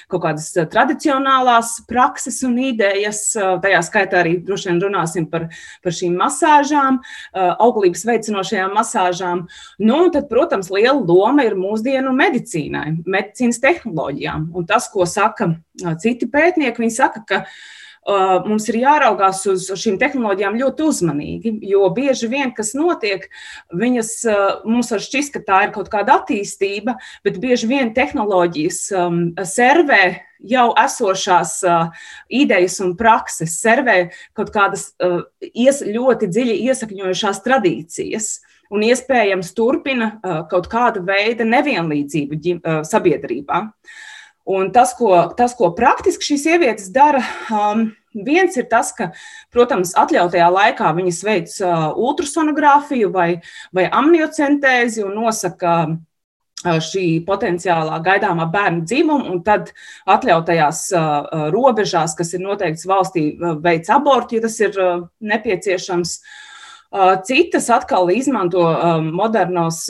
kaut 0.09 0.23
kādas 0.23 0.47
tradicionālās 0.73 1.75
prakses 1.89 2.39
un 2.49 2.55
idejas. 2.65 3.19
Tajā 3.37 3.83
skaitā 3.85 4.23
arī 4.23 4.39
droši 4.41 4.71
vien 4.71 4.79
runāsim 4.81 5.27
par, 5.29 5.51
par 5.85 5.97
šīm 5.99 6.15
masāžām, 6.17 7.03
auglības 7.37 8.07
veicinošajām 8.09 8.73
masāžām. 8.79 9.43
Nu, 9.85 9.99
un 10.07 10.15
tad, 10.15 10.31
protams, 10.33 10.73
liela 10.73 10.97
loma 10.97 11.45
ir 11.45 11.59
mūsdienu 11.61 12.15
medicīnai, 12.17 12.95
medicīnas 13.05 13.61
tehnoloģijām. 13.61 14.49
Un 14.57 14.65
tas, 14.71 14.89
ko 14.89 15.05
saka 15.05 15.51
citi 16.01 16.31
pētnieki, 16.33 16.87
viņi 16.87 16.97
saka, 16.97 17.21
ka 17.29 17.43
mums 18.47 18.69
ir 18.71 18.81
jāraugās 18.81 19.43
uz 19.51 19.67
šīm 19.77 19.99
tehnoloģijām 20.01 20.57
ļoti 20.61 20.87
uzmanīgi, 20.89 21.53
jo 21.69 21.85
bieži 21.95 22.31
vien, 22.33 22.55
kas 22.57 22.73
notiek, 22.75 23.27
viņas 23.77 24.15
mums 24.65 24.91
var 24.95 25.05
šķist, 25.05 25.35
ka 25.37 25.45
tā 25.47 25.61
ir 25.67 25.75
kaut 25.75 25.91
kāda 25.93 26.21
attīstība, 26.21 26.97
bet 27.27 27.39
bieži 27.43 27.69
vien 27.71 27.93
tehnoloģijas 27.95 28.83
um, 28.97 29.23
servē 29.45 30.03
jau 30.49 30.71
esošās 30.81 31.57
uh, 31.69 32.05
idejas 32.33 32.79
un 32.81 32.95
prakses, 32.97 33.59
servē 33.61 33.99
kaut 34.37 34.53
kādas 34.55 34.91
uh, 35.05 35.21
ies, 35.53 35.83
ļoti 35.85 36.31
dziļi 36.31 36.61
iesakņojušās 36.71 37.43
tradīcijas. 37.45 38.39
Un 38.71 38.85
iespējams, 38.87 39.51
turpina 39.59 40.15
uh, 40.15 40.39
kaut 40.51 40.71
kāda 40.71 41.03
veida 41.03 41.45
nevienlīdzību 41.45 42.39
ģim, 42.39 42.63
uh, 42.63 42.81
sabiedrībā. 42.87 43.67
Uh, 43.67 44.07
Un 44.51 44.73
tas, 44.75 44.93
ko, 44.99 45.15
tas, 45.39 45.55
ko 45.55 45.71
praktiski 45.77 46.33
šīs 46.33 46.45
sievietes 46.49 46.91
dara, 46.95 47.23
um, 47.55 47.85
viens 48.27 48.57
ir 48.59 48.67
tas, 48.71 48.91
ka, 48.97 49.13
protams, 49.55 49.93
atļautajā 50.01 50.49
laikā 50.51 50.91
viņas 50.97 51.21
veic 51.27 51.57
uh, 51.63 51.91
ultrasonogrāfiju 51.95 53.13
vai, 53.15 53.29
vai 53.77 53.87
amniocentēzi 54.01 55.05
un 55.07 55.15
nosaka 55.21 55.77
uh, 55.87 56.81
šī 56.83 57.07
potenciālā 57.29 58.01
gaidāmā 58.03 58.49
bērna 58.51 58.83
dzimuma, 58.83 59.31
un 59.31 59.45
tad 59.47 59.71
atļautajās 60.11 60.85
uh, 60.99 61.49
robežās, 61.55 62.19
kas 62.19 62.35
ir 62.35 62.43
noteikts 62.43 62.89
valstī, 62.91 63.29
uh, 63.37 63.55
veic 63.63 63.87
abortu, 63.95 64.41
ja 64.41 64.49
tas 64.49 64.59
ir 64.65 64.75
uh, 64.83 65.05
nepieciešams. 65.21 66.19
Uh, 66.19 66.50
Citas 67.23 67.69
atkal 67.71 68.09
izmanto 68.11 68.65
modernos 69.15 69.85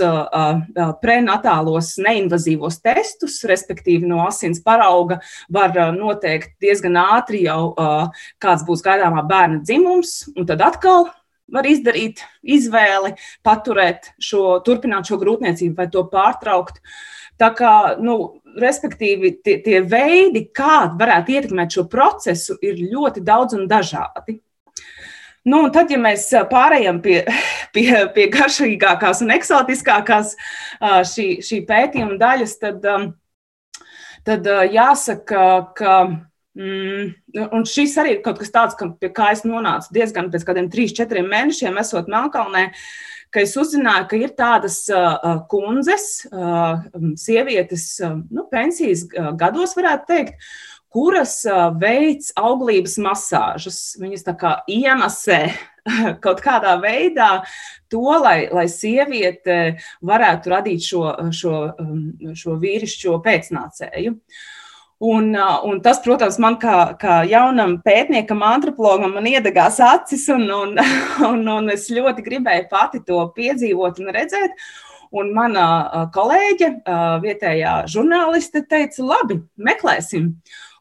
prenatālos 1.00 1.94
neinvazīvos 1.96 2.76
testus, 2.84 3.38
respektīvi 3.48 4.04
no 4.10 4.18
asins 4.26 4.60
parauga 4.60 5.16
var 5.48 5.72
noteikt 5.96 6.58
diezgan 6.60 6.98
ātri 7.00 7.46
jau, 7.46 7.72
kāds 8.36 8.66
būs 8.68 8.84
gaidāmā 8.84 9.24
bērna 9.30 9.62
dzimums, 9.64 10.28
un 10.36 10.44
tad 10.50 10.60
atkal 10.66 11.08
var 11.50 11.66
izdarīt 11.66 12.20
izvēli, 12.44 13.14
paturēt 13.42 14.12
šo, 14.20 14.60
turpināt 14.66 15.08
šo 15.08 15.18
grūtniecību 15.24 15.80
vai 15.80 15.88
to 15.90 16.04
pārtraukt. 16.12 16.82
Tā 17.40 17.48
kā, 17.56 17.72
nu, 17.96 18.18
respektīvi, 18.60 19.38
tie, 19.40 19.56
tie 19.64 19.80
veidi, 19.80 20.44
kā 20.52 20.90
varētu 21.00 21.38
ietekmēt 21.38 21.78
šo 21.78 21.88
procesu, 21.88 22.60
ir 22.60 22.76
ļoti 22.92 23.24
daudz 23.24 23.56
un 23.56 23.64
dažādi. 23.70 24.42
Nu, 25.48 25.62
un 25.64 25.70
tad, 25.72 25.88
ja 25.92 25.96
mēs 26.00 26.26
pārējām 26.50 27.00
pie, 27.04 27.20
pie, 27.74 27.88
pie 28.14 28.26
garšīgākās 28.32 29.22
un 29.24 29.32
eksotiskākās 29.36 30.34
šī, 31.12 31.28
šī 31.44 31.62
pētījuma 31.68 32.18
daļas, 32.20 32.56
tad, 32.60 32.90
tad 34.28 34.50
jāsaka, 34.72 35.46
ka. 35.78 36.02
Mm, 36.60 37.12
un 37.54 37.62
šis 37.64 37.92
arī 38.02 38.16
ir 38.16 38.24
kaut 38.24 38.40
kas 38.40 38.50
tāds, 38.50 38.74
ka, 38.76 38.88
pie 38.98 39.12
kā 39.14 39.28
es 39.30 39.44
nonācu 39.46 39.94
diezgan 39.94 40.32
pēc 40.32 40.42
kādiem 40.48 40.66
trīs, 40.68 40.90
četriem 40.98 41.28
mēnešiem, 41.30 41.78
esot 41.78 42.10
Melnkalnē, 42.10 42.64
ka 43.30 43.44
es 43.44 43.54
uzzināju, 43.56 44.08
ka 44.10 44.18
ir 44.18 44.32
tādas 44.34 44.80
kundzes, 45.48 46.08
sievietes, 47.22 47.84
nu, 48.02 48.48
pensijas 48.50 49.06
gados, 49.38 49.76
varētu 49.78 50.10
teikt, 50.10 50.50
kuras 50.90 51.40
veids 51.80 52.32
auglības 52.38 52.96
masāžas. 53.02 53.80
Viņas 54.00 54.26
tā 54.26 54.36
kā 54.38 54.54
iemasē 54.70 55.42
kaut 56.24 56.40
kādā 56.44 56.76
veidā 56.82 57.30
to, 57.90 58.04
lai, 58.22 58.48
lai 58.52 58.66
sieviete 58.70 59.80
varētu 60.06 60.54
radīt 60.54 60.86
šo, 60.86 61.04
šo, 61.34 61.56
um, 61.80 62.34
šo 62.36 62.56
vīrišķo 62.60 63.20
pēcnācēju. 63.24 64.16
Un, 65.00 65.30
uh, 65.32 65.62
un 65.64 65.78
tas, 65.80 65.96
protams, 66.04 66.36
man 66.42 66.58
kā, 66.60 66.92
kā 67.00 67.22
jaunam 67.24 67.78
pētniekam, 67.80 68.42
antropologam, 68.44 69.16
iedegās 69.24 69.78
acis, 69.80 70.26
un, 70.28 70.44
un, 70.52 70.76
un, 71.30 71.46
un 71.48 71.72
es 71.72 71.88
ļoti 71.88 72.24
gribēju 72.26 72.68
pati 72.68 73.00
to 73.06 73.22
piedzīvot 73.36 74.02
un 74.02 74.14
redzēt. 74.16 74.56
Un 75.10 75.32
mana 75.34 75.62
uh, 75.64 76.02
kolēģe, 76.14 76.68
uh, 76.84 77.16
vietējā 77.24 77.72
žurnāliste, 77.90 78.60
teica, 78.70 79.02
labi, 79.02 79.40
meklēsim. 79.58 80.28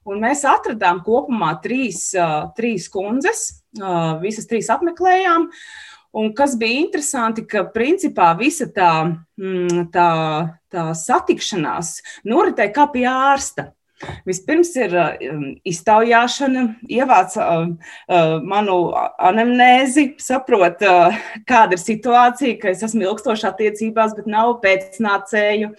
Un 0.09 0.23
mēs 0.23 0.41
atradām 0.47 1.03
kopumā 1.05 1.53
trīs, 1.63 2.09
trīs 2.57 2.89
kundzes, 2.91 3.45
visas 4.23 4.49
trīs 4.49 4.71
apmeklējām. 4.73 5.49
Un 6.19 6.31
kas 6.33 6.55
bija 6.57 6.81
interesanti, 6.81 7.43
ka 7.45 7.67
principā 7.69 8.31
visa 8.37 8.65
tā, 8.73 8.93
mm, 9.37 9.89
tā, 9.93 10.11
tā 10.73 10.85
satikšanās 10.97 11.99
noritēja 12.25 12.73
kā 12.73 12.87
pie 12.89 13.05
ārsta. 13.09 13.69
Vispirms 14.23 14.71
ir 14.79 14.93
uh, 14.95 15.15
iztaujāšana, 15.67 16.63
ievāc 16.87 17.35
uh, 17.35 17.65
uh, 17.67 18.35
manu 18.47 18.77
anamnēzi, 18.95 20.13
saprot, 20.23 20.85
uh, 20.87 21.17
kāda 21.49 21.75
ir 21.75 21.81
situācija, 21.83 22.59
ka 22.61 22.71
es 22.71 22.85
esmu 22.87 23.09
ilgstoši 23.09 23.49
attiecībās, 23.51 24.15
bet 24.15 24.29
nav 24.31 24.55
pēcnācēju. 24.63 25.73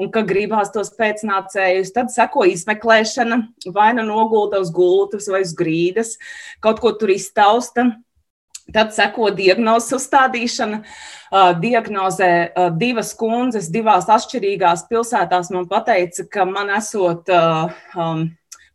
Un 0.00 0.10
ka 0.14 0.24
gribās 0.26 0.72
tos 0.74 0.90
pēcnācējus, 0.98 1.92
tad 1.94 2.10
seko 2.10 2.46
izmeklēšana, 2.50 3.40
vai 3.74 3.92
nu 3.94 4.06
nogulta 4.08 4.58
uz 4.62 4.72
gultas 4.74 5.28
vai 5.30 5.44
uz 5.46 5.54
grīdas, 5.56 6.16
kaut 6.64 6.82
ko 6.82 6.94
tur 6.98 7.14
iztausta, 7.14 7.92
Tad 8.72 8.94
seko 8.96 9.28
diagnozes 9.36 9.92
uzstādīšana. 9.92 10.78
Uh, 11.34 11.50
diagnozē 11.60 12.30
uh, 12.46 12.70
divas 12.80 13.10
kundzes, 13.18 13.68
divās 13.72 14.08
atšķirīgās 14.08 14.86
pilsētās 14.88 15.50
man 15.52 15.68
teica, 15.84 16.24
ka 16.32 16.46
man 16.48 16.72
esot 16.72 17.28
uh, 17.28 17.74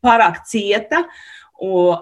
pārāk 0.05 0.43
cieta 0.45 1.05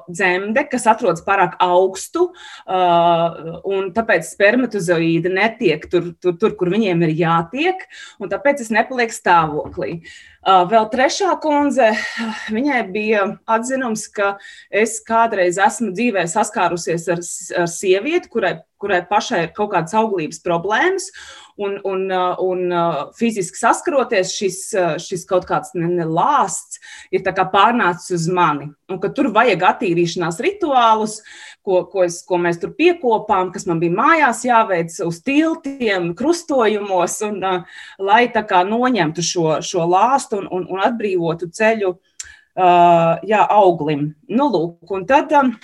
dzemde, 0.07 0.63
kas 0.71 0.87
atrodas 0.89 1.23
pārāk 1.25 1.57
augstu, 1.63 2.27
un 2.67 3.91
tāpēc 3.95 4.27
spermatozoīdi 4.29 5.31
netiek 5.33 5.87
tur, 5.91 6.11
tur, 6.21 6.37
tur, 6.39 6.55
kur 6.59 6.71
viņiem 6.73 7.05
ir 7.07 7.15
jātiek, 7.23 7.85
un 8.21 8.31
tāpēc 8.31 8.65
es 8.65 8.73
nepalieku 8.73 9.15
stāvoklī. 9.15 9.99
Vēl 10.47 10.85
trešā 10.93 11.33
kundze, 11.43 11.89
viņai 12.55 12.83
bija 12.93 13.25
atzinums, 13.49 14.05
ka 14.13 14.35
es 14.71 14.99
kādreiz 15.07 15.59
esmu 15.59 15.91
dzīvē 15.97 16.23
saskārusies 16.31 17.09
ar, 17.11 17.23
ar 17.63 17.67
sievieti, 17.71 18.31
kurai, 18.31 18.53
kurai 18.79 19.01
pašai 19.09 19.47
ir 19.47 19.51
kaut 19.57 19.73
kādas 19.73 19.97
auglības 19.97 20.39
problēmas, 20.45 21.11
un, 21.57 21.79
un, 21.83 22.05
uh, 22.11 22.37
un 22.43 22.71
uh, 22.71 22.97
fiziski 23.17 23.57
saskaroties, 23.59 24.31
šis, 24.37 24.59
uh, 24.77 24.95
šis 25.01 25.25
kaut 25.29 25.47
kāds 25.49 25.73
lāsts 26.05 26.81
ir 27.11 27.23
pārnācis 27.25 28.13
uz 28.15 28.27
mani. 28.29 28.69
Un 28.91 29.01
tur 29.01 29.31
vajag 29.33 29.65
attīrīšanās 29.71 30.39
rituālus, 30.43 31.19
ko, 31.65 31.83
ko, 31.91 32.05
es, 32.05 32.21
ko 32.27 32.39
mēs 32.41 32.61
tur 32.61 32.75
piekopām, 32.77 33.51
kas 33.53 33.67
man 33.67 33.81
bija 33.81 33.95
mājās 33.97 34.43
jāveic 34.47 34.93
uz 35.05 35.21
tiltiem, 35.25 36.13
krustojumos, 36.17 37.19
un, 37.27 37.41
lai 37.99 38.27
kā 38.31 38.63
noņemtu 38.67 39.25
šo, 39.25 39.47
šo 39.65 39.87
lāstu 39.89 40.43
un, 40.43 40.51
un, 40.51 40.67
un 40.71 40.85
atbrīvotu 40.85 41.49
ceļu 41.57 41.95
uh, 41.95 43.17
jā, 43.27 43.41
auglim. 43.49 44.11
Nu, 44.29 44.47
lūk, 44.53 44.85
un 44.93 45.09
tad, 45.09 45.33
um, 45.35 45.55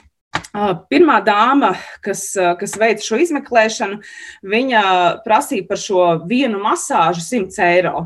Pirmā 0.54 1.16
dāma, 1.26 1.72
kas, 2.06 2.28
kas 2.60 2.76
veica 2.78 3.02
šo 3.02 3.18
izmeklēšanu, 3.24 3.98
viņa 4.46 4.84
prasīja 5.26 5.66
par 5.70 5.82
šo 5.82 6.04
vienu 6.30 6.62
masāžu 6.62 7.24
100 7.26 7.63
eiro. 7.72 8.04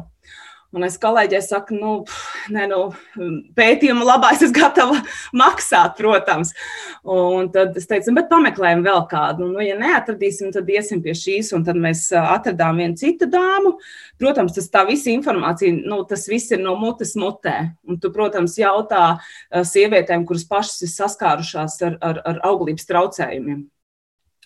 Un 0.76 0.84
es 0.84 0.98
kolēģiem 1.00 1.44
saku, 1.46 1.76
nu, 1.80 1.92
ne, 2.52 2.66
nu, 2.68 2.80
pētījumu 3.56 4.04
labā 4.04 4.34
es 4.36 4.42
esmu 4.44 4.58
gatava 4.58 4.98
maksāt, 5.42 5.94
protams. 5.96 6.52
Un 7.08 7.48
tad 7.54 7.78
es 7.80 7.88
teicu, 7.88 8.12
bet 8.18 8.28
pameklējam 8.28 8.84
vēl 8.84 9.06
kādu. 9.08 9.48
Nu, 9.54 9.62
ja 9.64 9.78
neatradīsim, 9.80 10.52
tad 10.52 10.68
iesim 10.68 11.00
pie 11.06 11.14
šīs. 11.16 11.54
Un 11.56 11.64
tad 11.68 11.80
mēs 11.80 12.10
atradām 12.20 12.82
vienu 12.84 13.00
citu 13.00 13.30
dāmu. 13.32 13.78
Protams, 14.20 14.58
tas 14.58 14.68
tā 14.74 14.84
visa 14.90 15.08
informācija, 15.14 15.72
nu, 15.88 16.02
tas 16.10 16.28
viss 16.28 16.52
ir 16.52 16.60
no 16.60 16.76
mutes 16.80 17.16
mutē. 17.20 17.56
Un 17.88 18.02
tu, 18.04 18.12
protams, 18.12 18.58
jautā 18.60 19.06
sievietēm, 19.56 20.28
kuras 20.28 20.44
pašas 20.52 20.84
ir 20.84 20.92
saskārušās 20.92 21.80
ar, 21.88 21.96
ar, 22.04 22.20
ar 22.28 22.44
auglības 22.52 22.92
traucējumiem. 22.92 23.64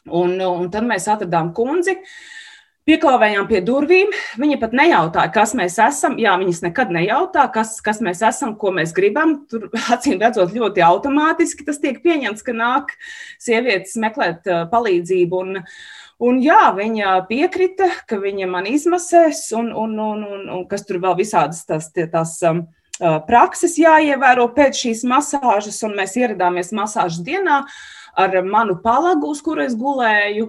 Un, 0.06 0.38
un 0.38 0.70
tad 0.74 0.86
mēs 0.86 1.10
atradām 1.10 1.50
kundzi. 1.58 1.98
Uh, 1.98 2.41
Pieklāvējām 2.90 3.46
pie 3.46 3.60
durvīm. 3.62 4.10
Viņa 4.42 4.58
pat 4.62 4.72
nejautāja, 4.74 5.30
kas 5.36 5.54
mēs 5.58 5.76
esam. 5.84 6.16
Jā, 6.22 6.34
viņas 6.42 6.64
nekad 6.66 6.90
nejautā, 6.96 7.44
kas, 7.54 7.76
kas 7.86 8.02
mēs 8.02 8.24
esam, 8.26 8.56
ko 8.58 8.72
mēs 8.74 8.96
gribam. 8.98 9.36
Tur, 9.52 9.68
acīm 9.94 10.18
redzot, 10.22 10.56
ļoti 10.56 10.82
automātiski 10.86 11.68
tas 11.68 11.78
tiek 11.84 12.02
pieņemts, 12.02 12.42
ka 12.48 12.58
nāk 12.58 12.96
sievietes 13.42 13.94
meklēt 14.02 14.50
uh, 14.50 14.64
palīdzību. 14.74 15.44
Un, 15.46 15.62
un 16.26 16.42
jā, 16.42 16.64
viņa 16.78 17.14
piekrita, 17.30 17.92
ka 18.10 18.18
viņa 18.24 18.50
man 18.50 18.70
izmasēs, 18.74 19.46
un, 19.62 19.70
un, 19.70 19.98
un, 20.02 20.26
un, 20.26 20.46
un 20.58 20.68
kas 20.70 20.88
tur 20.90 21.04
vēl 21.06 21.20
visādas 21.22 21.62
tās, 21.70 21.94
tās 21.94 22.38
um, 22.50 22.66
uh, 22.98 23.22
prakses 23.30 23.78
jāievēro 23.78 24.50
pēc 24.58 24.88
šīs 24.88 25.06
masāžas, 25.06 25.78
un 25.86 26.00
mēs 26.02 26.18
ieradāmies 26.18 26.74
masāžas 26.74 27.22
dienā. 27.30 27.62
Uh, 27.62 28.01
ar 28.18 28.42
manu 28.46 28.78
palagu, 28.84 29.32
uz 29.32 29.42
kuru 29.44 29.66
es 29.66 29.76
gulēju. 29.78 30.48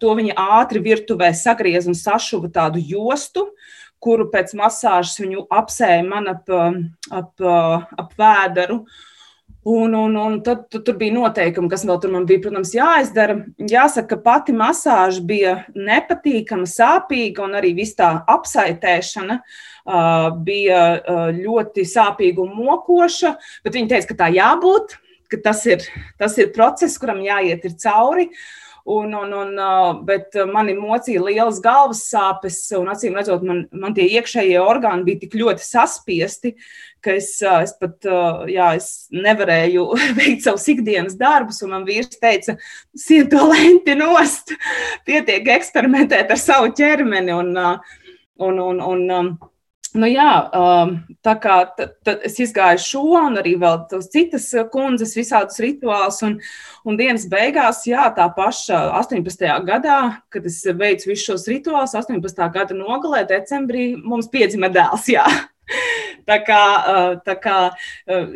To 0.00 0.18
viņa 0.18 0.36
ātri 0.60 0.82
virtuvē 0.84 1.32
sagrieza 1.36 1.90
un 1.90 1.98
sašuva 1.98 2.50
tādu 2.52 2.82
jostu, 2.82 3.48
kuru 4.04 4.28
pēc 4.32 4.52
masāžas 4.58 5.16
viņu 5.22 5.46
apsēja 5.52 6.04
man 6.06 6.30
ap, 6.34 6.54
ap, 7.10 7.44
ap 8.04 8.14
vēderu. 8.20 8.84
Un, 9.64 9.94
un, 9.96 10.16
un 10.20 10.34
tad 10.44 10.66
tu, 10.68 10.82
tur 10.84 10.98
bija 11.00 11.14
noteikumi, 11.14 11.70
kas 11.72 11.86
vēl 11.88 11.96
tur 12.02 12.12
bija, 12.28 12.40
protams, 12.44 12.74
jāizdara. 12.76 13.38
Jāsaka, 13.56 14.10
ka 14.10 14.18
pati 14.20 14.52
masāža 14.52 15.22
bija 15.24 15.54
nepatīkama, 15.72 16.68
sāpīga, 16.68 17.46
un 17.46 17.56
arī 17.56 17.70
viss 17.78 17.96
tā 17.96 18.10
apsaitēšana 18.28 19.38
uh, 19.40 20.26
bija 20.44 20.82
uh, 20.98 21.22
ļoti 21.32 21.86
sāpīga 21.88 22.44
un 22.44 22.52
mokoša. 22.58 23.32
Bet 23.64 23.78
viņi 23.78 23.88
teica, 23.94 24.10
ka 24.10 24.18
tā 24.20 24.28
jābūt, 24.36 24.98
ka 25.34 25.42
tas 25.50 25.64
ir, 25.68 25.84
tas 26.20 26.38
ir 26.40 26.54
process, 26.54 26.98
kuram 27.00 27.22
jāiet 27.24 27.66
cauri. 27.82 28.30
Un, 28.84 29.14
un, 29.16 29.30
un, 29.32 29.60
bet 30.04 30.34
mani 30.52 30.74
mocīja 30.76 31.22
lielas 31.24 31.56
galvas 31.64 32.02
sāpes, 32.04 32.58
un 32.76 32.90
acīm 32.92 33.14
redzot, 33.16 33.40
man, 33.48 33.62
man 33.72 33.94
tie 33.96 34.04
iekšējie 34.18 34.58
orgāni 34.60 35.06
bija 35.06 35.22
tik 35.22 35.38
ļoti 35.40 35.64
saspiesti, 35.64 36.52
ka 37.00 37.14
es, 37.16 37.30
es 37.40 37.72
pat 37.80 38.04
jā, 38.50 38.66
es 38.76 38.90
nevarēju 39.08 39.86
veikt 40.18 40.44
savus 40.44 40.68
ikdienas 40.74 41.16
darbus. 41.16 41.62
Man 41.70 41.88
vīrs 41.88 42.12
teica, 42.20 42.58
siet 42.92 43.32
to 43.32 43.48
lenti 43.48 43.96
nost, 43.96 44.52
pietiek 45.08 45.48
eksperimentēt 45.56 46.36
ar 46.36 46.44
savu 46.44 46.74
ķermeni. 46.76 47.32
Un, 47.40 47.56
un, 48.44 48.60
un, 48.68 48.84
un, 48.84 49.08
Nu 49.94 50.08
jā, 50.10 50.30
um, 50.58 50.96
tā 51.22 51.36
kā 51.38 51.56
es 52.26 52.40
izgāju 52.42 52.80
šo 52.82 53.02
un 53.20 53.38
arī 53.38 53.52
vēl 53.62 53.76
tos 53.92 54.08
citas 54.10 54.48
kundzes, 54.72 55.14
visādus 55.14 55.60
rituālus. 55.62 56.18
Un, 56.26 56.34
un 56.82 56.98
dienas 56.98 57.28
beigās, 57.30 57.84
jā, 57.86 58.08
tā 58.16 58.26
paša 58.34 58.80
18. 58.98 59.46
gadā, 59.68 60.00
kad 60.34 60.50
es 60.50 60.58
veicu 60.66 61.12
visus 61.12 61.28
šos 61.28 61.46
rituālus, 61.52 61.94
18. 61.94 62.42
gada 62.58 62.74
nogalē, 62.74 63.22
decembrī, 63.30 63.92
mums 64.02 64.26
piedzima 64.34 64.72
dēls. 64.74 65.06
Jā. 65.14 65.28
Tā 66.28 66.38
kā, 66.40 66.60
tā 67.20 67.34
kā 67.36 67.56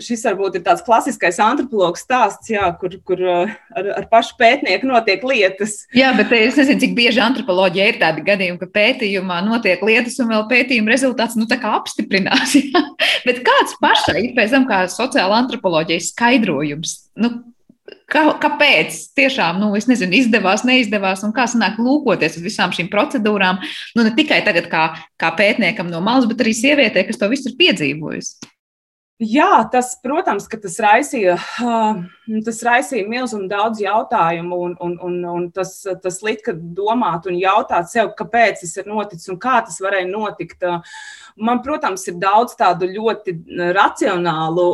šis 0.05 0.21
varbūt 0.27 0.59
ir 0.59 0.63
tāds 0.67 0.83
klasiskais 0.85 1.39
antropologs 1.41 2.03
stāsts, 2.05 2.51
jā, 2.53 2.67
kur, 2.77 2.93
kur 3.07 3.23
ar, 3.25 3.89
ar 3.97 4.09
pašu 4.11 4.37
pētnieku 4.37 4.91
notiek 4.91 5.25
lietas. 5.25 5.79
Jā, 5.97 6.11
bet 6.19 6.35
es 6.37 6.59
nezinu, 6.61 6.83
cik 6.83 6.93
bieži 6.99 7.23
antropoloģija 7.25 7.87
ir 7.89 8.01
tādi 8.03 8.27
gadījumi, 8.27 8.61
ka 8.61 8.69
pētījumā 8.77 9.41
notiek 9.47 9.81
lietas 9.89 10.19
un 10.21 10.35
vēl 10.35 10.45
pētījuma 10.53 10.93
rezultāts 10.93 11.39
nu, 11.41 11.49
apstiprinās. 11.49 12.59
Jā. 12.61 12.85
Bet 13.25 13.41
kāds 13.47 13.79
pašai 13.81 14.19
ir 14.27 14.35
pēc 14.37 14.53
tam 14.53 14.69
kā 14.69 14.85
sociāla 14.93 15.41
antropoloģijas 15.43 16.13
skaidrojums? 16.13 16.99
Nu, 17.17 17.39
Kā, 18.09 18.23
kāpēc 18.41 18.95
tiešām, 19.19 19.59
nu, 19.61 19.73
es 19.77 19.85
nezinu, 19.91 20.17
izdevās, 20.17 20.63
neizdevās, 20.65 21.21
un 21.27 21.35
kā 21.37 21.45
sanāk 21.51 21.77
lūkoties 21.77 22.39
uz 22.41 22.47
visām 22.47 22.73
šīm 22.73 22.89
procedūrām, 22.93 23.61
nu, 23.99 24.07
ne 24.07 24.15
tikai 24.17 24.41
tagad 24.47 24.71
kā, 24.73 24.85
kā 25.21 25.33
pētniekam 25.37 25.91
no 25.93 26.01
malas, 26.05 26.29
bet 26.31 26.41
arī 26.41 26.55
sievietē, 26.57 27.05
kas 27.05 27.21
to 27.21 27.29
visu 27.29 27.53
ir 27.53 27.59
piedzīvojusi? 27.61 28.49
Jā, 29.19 29.65
tas, 29.67 29.97
protams, 29.99 30.45
ka 30.47 30.61
tas 30.63 30.77
raisīja, 30.79 31.33
tas 32.47 32.61
raisīja 32.63 33.03
milzumu 33.11 33.49
daudz 33.51 33.81
jautājumu, 33.83 34.59
un, 34.63 34.77
un, 34.79 34.93
un, 35.03 35.17
un 35.27 35.49
tas, 35.51 35.73
tas 36.05 36.21
lika 36.23 36.55
domāt 36.55 37.27
un 37.27 37.35
jautāt 37.35 37.91
sev, 37.91 38.13
kāpēc 38.15 38.63
tas 38.63 38.77
ir 38.79 38.87
noticis 38.87 39.33
un 39.35 39.41
kā 39.43 39.57
tas 39.67 39.81
varēja 39.83 40.07
notikt. 40.13 40.63
Man, 41.39 41.61
protams, 41.63 42.07
ir 42.11 42.17
daudz 42.21 42.55
tādu 42.59 42.89
ļoti 42.91 43.35
racionālu, 43.77 44.69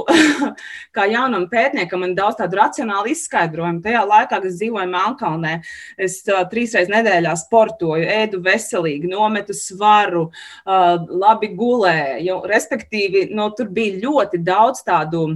kā 0.97 1.07
jaunam 1.11 1.49
pētniekam, 1.51 2.05
man 2.05 2.15
daudz 2.17 2.39
tādu 2.41 2.61
racionālu 2.61 3.13
izskaidrojumu. 3.13 3.83
Tajā 3.85 4.05
laikā, 4.09 4.31
kad 4.35 4.47
es 4.49 4.59
dzīvoju 4.61 4.91
Melnkalnē, 4.91 5.55
es 6.01 6.21
trīs 6.25 6.75
reizes 6.75 6.93
nedēļā 6.93 7.35
sportoju, 7.39 8.07
ēdu 8.19 8.41
veselīgi, 8.45 9.11
nometu 9.11 9.57
svaru, 9.57 10.29
labi 10.65 11.53
gulēju. 11.57 12.41
Respektīvi, 12.51 13.29
no, 13.35 13.51
tur 13.57 13.71
bija 13.75 14.01
ļoti 14.05 14.41
daudz 14.45 14.85
tādu 14.87 15.27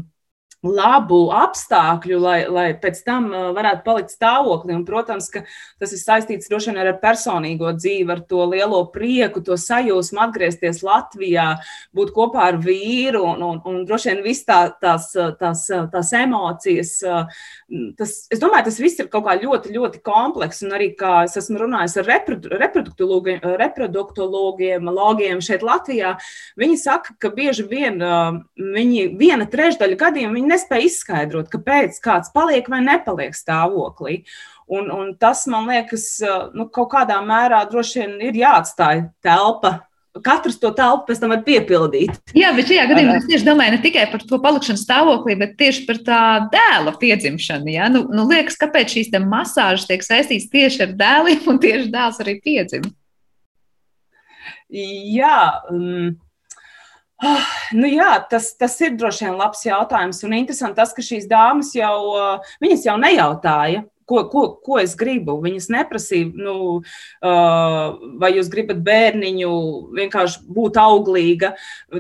labu 0.67 1.29
apstākļu, 1.35 2.19
lai, 2.19 2.39
lai 2.51 2.67
pēc 2.79 3.01
tam 3.07 3.29
uh, 3.31 3.49
varētu 3.55 3.85
palikt 3.87 4.11
stāvoklī. 4.15 4.75
Un, 4.75 4.85
protams, 4.89 5.29
ka 5.31 5.45
tas 5.79 5.93
ir 5.95 6.01
saistīts 6.03 6.51
droši 6.51 6.73
vien 6.73 6.81
ar 6.83 6.99
personīgo 7.03 7.71
dzīvi, 7.77 8.11
ar 8.11 8.23
to 8.27 8.43
lielo 8.51 8.81
prieku, 8.95 9.43
to 9.45 9.55
sajūsmu 9.61 10.23
atgriezties 10.27 10.83
Latvijā, 10.87 11.47
būt 11.95 12.11
kopā 12.17 12.49
ar 12.51 12.59
vīru 12.63 13.23
un, 13.31 13.45
un, 13.47 13.61
un 13.71 13.85
droši 13.87 14.13
vien 14.13 14.25
viss 14.27 14.47
tā, 14.49 14.65
tās, 14.83 15.13
tās, 15.39 15.65
tās 15.93 16.13
emocijas. 16.19 16.97
Uh, 17.07 17.47
tas, 18.01 18.17
es 18.33 18.43
domāju, 18.43 18.67
tas 18.71 18.81
viss 18.83 18.99
ir 18.99 19.11
kaut 19.13 19.29
kā 19.29 19.39
ļoti, 19.39 19.73
ļoti 19.77 20.03
komplekss. 20.07 20.65
Un 20.67 20.75
arī, 20.75 20.91
kā 20.99 21.23
es 21.29 21.39
esmu 21.39 21.63
runājis 21.63 22.01
ar 22.03 22.11
reproduktologiem, 22.11 23.47
reproduktologiem 23.63 24.91
logiem 24.91 25.45
šeit 25.45 25.63
Latvijā, 25.67 26.17
viņi 26.59 26.83
saka, 26.83 27.15
ka 27.23 27.31
bieži 27.35 27.69
vien 27.71 28.03
uh, 28.03 28.43
viņi 28.59 29.09
viena 29.19 29.47
trešdaļa 29.49 29.99
gadiem 29.99 30.35
viņi 30.35 30.48
nespēja 30.49 30.89
izskaidrot, 30.89 31.51
kāpēc 31.53 32.01
kāds 32.05 32.33
paliek 32.35 32.69
vai 32.71 32.81
nepaliek 32.85 33.37
stāvoklī. 33.37 34.23
Un, 34.69 34.91
un 34.93 35.15
tas, 35.17 35.47
man 35.49 35.69
liekas, 35.71 36.11
nu, 36.53 36.69
kaut 36.73 36.91
kādā 36.93 37.21
mērā 37.25 37.63
droši 37.71 38.03
vien 38.03 38.19
ir 38.29 38.43
jāatstāj 38.43 39.07
telpa 39.25 39.79
katrs 40.25 40.59
to 40.61 40.71
telpu 40.77 41.09
pēc 41.09 41.21
tam 41.23 41.33
var 41.33 41.43
piepildīt. 41.47 42.17
Jā, 42.37 42.51
bet 42.57 42.71
šajā 42.71 42.87
gadījumā 42.91 43.17
es 43.21 43.27
tieši 43.29 43.47
domāju 43.47 43.75
ne 43.75 43.81
tikai 43.83 44.07
par 44.13 44.25
to 44.27 44.39
palikšanu 44.43 44.81
stāvoklī, 44.81 45.37
bet 45.41 45.57
tieši 45.61 45.85
par 45.89 46.01
tā 46.07 46.21
dēla 46.53 46.95
piedzimšanu. 47.01 47.73
Ja? 47.75 47.89
Nu, 47.93 48.05
nu, 48.11 48.27
liekas, 48.31 48.59
kāpēc 48.61 48.97
šīs 48.97 49.13
masāžas 49.27 49.89
tiek 49.89 50.05
saistītas 50.05 50.49
tieši 50.53 50.87
ar 50.87 50.97
dēliem, 50.99 51.45
un 51.53 51.61
tieši 51.63 51.93
dēls 51.95 52.23
arī 52.25 52.39
piedzim? 52.45 52.89
Jā. 54.69 55.39
Um, 55.71 56.17
Oh, 57.19 57.47
nu 57.75 57.89
jā, 57.91 58.13
tas, 58.31 58.53
tas 58.55 58.77
ir 58.85 58.93
droši 58.95 59.27
vien 59.27 59.39
labs 59.41 59.65
jautājums. 59.67 60.21
Un 60.27 60.37
interesanti 60.39 60.79
tas, 60.79 60.93
ka 60.95 61.03
šīs 61.03 61.27
dāmas 61.31 61.73
jau, 61.75 61.95
uh, 62.15 62.53
viņas 62.63 62.85
jau 62.87 62.95
nejautāja, 63.03 63.83
ko, 64.07 64.23
ko, 64.31 64.45
ko 64.63 64.79
es 64.79 64.95
gribu. 64.99 65.35
Viņas 65.43 65.67
neprasīja, 65.75 66.31
nu, 66.39 66.55
uh, 66.79 67.99
vai 68.23 68.31
jūs 68.37 68.51
gribat 68.53 68.85
bērniņu, 68.87 69.51
vienkārši 69.99 70.47
būt 70.61 70.79
auglīga. 70.79 71.57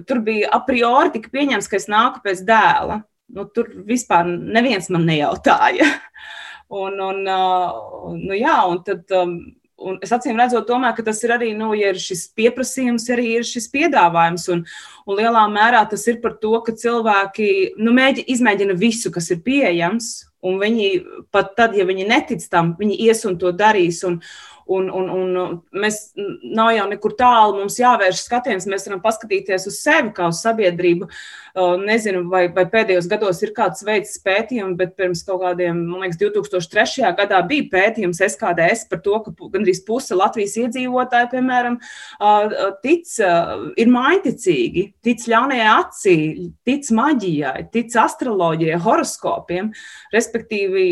Tur 0.06 0.22
bija 0.22 0.52
a 0.54 0.62
priori 0.62 1.16
tika 1.16 1.34
pieņemts, 1.34 1.70
ka 1.70 1.80
es 1.80 1.90
nāku 1.90 2.22
pēc 2.22 2.46
dēla. 2.46 3.02
Nu, 3.34 3.44
tur 3.50 3.74
vispār 3.90 4.28
neviens 4.30 4.86
man 4.94 5.08
nejautāja. 5.08 5.90
Un, 6.68 6.98
un, 7.00 7.22
uh, 7.24 8.10
nu, 8.12 8.34
jā, 8.36 8.58
un 8.68 8.82
tad 8.84 9.08
um, 9.16 9.38
Un 9.78 9.98
es 10.02 10.10
acīm 10.10 10.38
redzot, 10.38 10.66
domāju, 10.66 10.96
ka 10.96 11.04
tas 11.06 11.20
ir 11.22 11.32
arī, 11.36 11.52
nu, 11.54 11.70
ja 11.78 11.92
ir 11.92 12.00
šis 12.02 12.24
pieprasījums, 12.34 13.04
arī 13.14 13.28
ir 13.36 13.46
šis 13.46 13.68
piedāvājums. 13.70 14.48
Un, 14.50 14.64
un 15.06 15.18
lielā 15.20 15.44
mērā 15.52 15.84
tas 15.90 16.02
ir 16.10 16.18
par 16.24 16.34
to, 16.42 16.56
ka 16.66 16.74
cilvēki 16.74 17.78
nu, 17.78 17.94
mēģi, 17.94 18.26
izmēģina 18.34 18.74
visu, 18.78 19.12
kas 19.14 19.30
ir 19.30 19.38
pieejams, 19.46 20.10
un 20.42 20.58
viņi 20.58 20.88
pat 21.34 21.54
tad, 21.58 21.78
ja 21.78 21.86
viņi 21.86 22.08
netic 22.10 22.42
tam, 22.50 22.74
viņi 22.78 22.98
ies 23.06 23.22
un 23.28 23.38
to 23.38 23.54
darīs. 23.54 24.02
Un, 24.08 24.18
Un, 24.68 24.90
un, 24.92 25.08
un 25.08 25.52
mēs 25.80 26.12
nav 26.16 26.74
jau 26.76 26.86
nekur 26.90 27.14
tālu, 27.16 27.62
mums 27.62 27.78
jāvērš 27.80 28.24
skatiens, 28.26 28.66
mēs 28.68 28.84
varam 28.88 29.00
paskatīties 29.04 29.64
uz 29.70 29.78
sevi 29.80 30.12
kā 30.16 30.28
uz 30.28 30.42
sabiedrību. 30.44 31.08
Nezinu, 31.82 32.20
vai, 32.30 32.44
vai 32.54 32.66
pēdējos 32.70 33.08
gados 33.10 33.40
ir 33.42 33.54
kāds 33.56 33.82
veids 33.86 34.12
pētījumi, 34.22 34.76
bet 34.78 34.92
pirms 34.98 35.24
kaut 35.26 35.40
kādiem, 35.42 35.80
man 35.88 36.04
liekas, 36.04 36.20
2003. 36.20 37.08
gadā 37.18 37.40
bija 37.48 37.66
pētījums 37.72 38.20
SKDS 38.28 38.84
par 38.90 39.02
to, 39.06 39.16
ka 39.24 39.32
gandrīz 39.56 39.80
puse 39.86 40.16
Latvijas 40.18 40.58
iedzīvotāji, 40.60 41.32
piemēram, 41.32 41.80
tic, 42.84 43.10
ir 43.80 43.92
maiticīgi, 43.94 44.84
tic 45.04 45.26
ļaunajai 45.32 45.68
acī, 45.72 46.18
tic 46.68 46.92
maģijai, 46.94 47.68
tic 47.74 47.96
astroloģijai, 48.04 48.80
horoskopiem. 48.84 49.72
Respektīvi, 50.14 50.88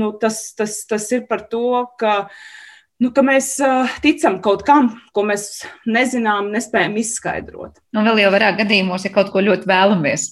nu, 0.00 0.12
tas, 0.20 0.48
tas, 0.58 0.80
tas 0.88 1.10
ir 1.14 1.28
par 1.30 1.46
to, 1.52 1.84
ka 2.00 2.22
nu, 3.02 3.10
ka 3.12 3.22
mēs 3.24 3.50
uh, 3.64 3.90
ticam 4.00 4.38
kaut 4.44 4.62
kam, 4.66 4.88
ko 5.16 5.24
mēs 5.28 5.64
nezinām, 5.88 6.48
nespējam 6.52 6.96
izskaidrot. 7.00 7.76
Nu, 7.92 8.02
vēl 8.06 8.22
jau 8.22 8.30
vairāk 8.32 8.58
gadījumos, 8.62 9.04
ja 9.04 9.12
kaut 9.12 9.28
ko 9.34 9.42
ļoti 9.44 9.68
vēlamies? 9.68 10.28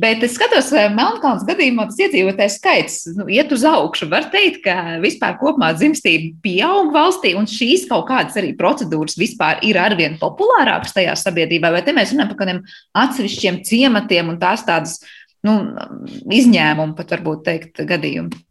Bet 0.00 0.24
es 0.24 0.36
skatos, 0.38 0.70
ka 0.72 0.86
Melnkalnas 0.94 1.44
gadījumā 1.48 1.88
tas 1.90 2.00
iedzīvotājs 2.06 2.58
skaits 2.60 2.98
nu, 3.18 3.28
iet 3.32 3.52
uz 3.56 3.66
augšu. 3.68 4.08
Var 4.12 4.30
teikt, 4.32 4.62
ka 4.64 4.98
vispār 5.04 5.36
kopumā 5.40 5.72
dzimstība 5.76 6.32
pieaug 6.44 6.92
valstī, 6.96 7.34
un 7.36 7.48
šīs 7.50 7.86
kaut 7.90 8.08
kādas 8.08 8.38
arī 8.40 8.54
procedūras 8.58 9.20
vispār 9.20 9.60
ir 9.68 9.80
arvien 9.80 10.16
populārākas 10.20 10.96
tajā 10.96 11.16
sabiedrībā. 11.20 11.72
Vai 11.74 11.84
te 11.84 11.96
mēs 11.96 12.14
runājam 12.14 12.32
par 12.32 12.42
kādiem 12.42 12.62
atsevišķiem 13.04 13.64
ciematiem 13.68 14.32
un 14.32 14.40
tās 14.40 14.64
tādas 14.68 15.00
nu, 15.44 15.60
izņēmumu 16.32 16.96
pat 16.96 17.12
varbūt 17.16 17.44
teikt 17.48 17.84
gadījumu? 17.88 18.46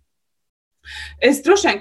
Es 1.23 1.41
droši 1.43 1.67
vien 1.69 1.79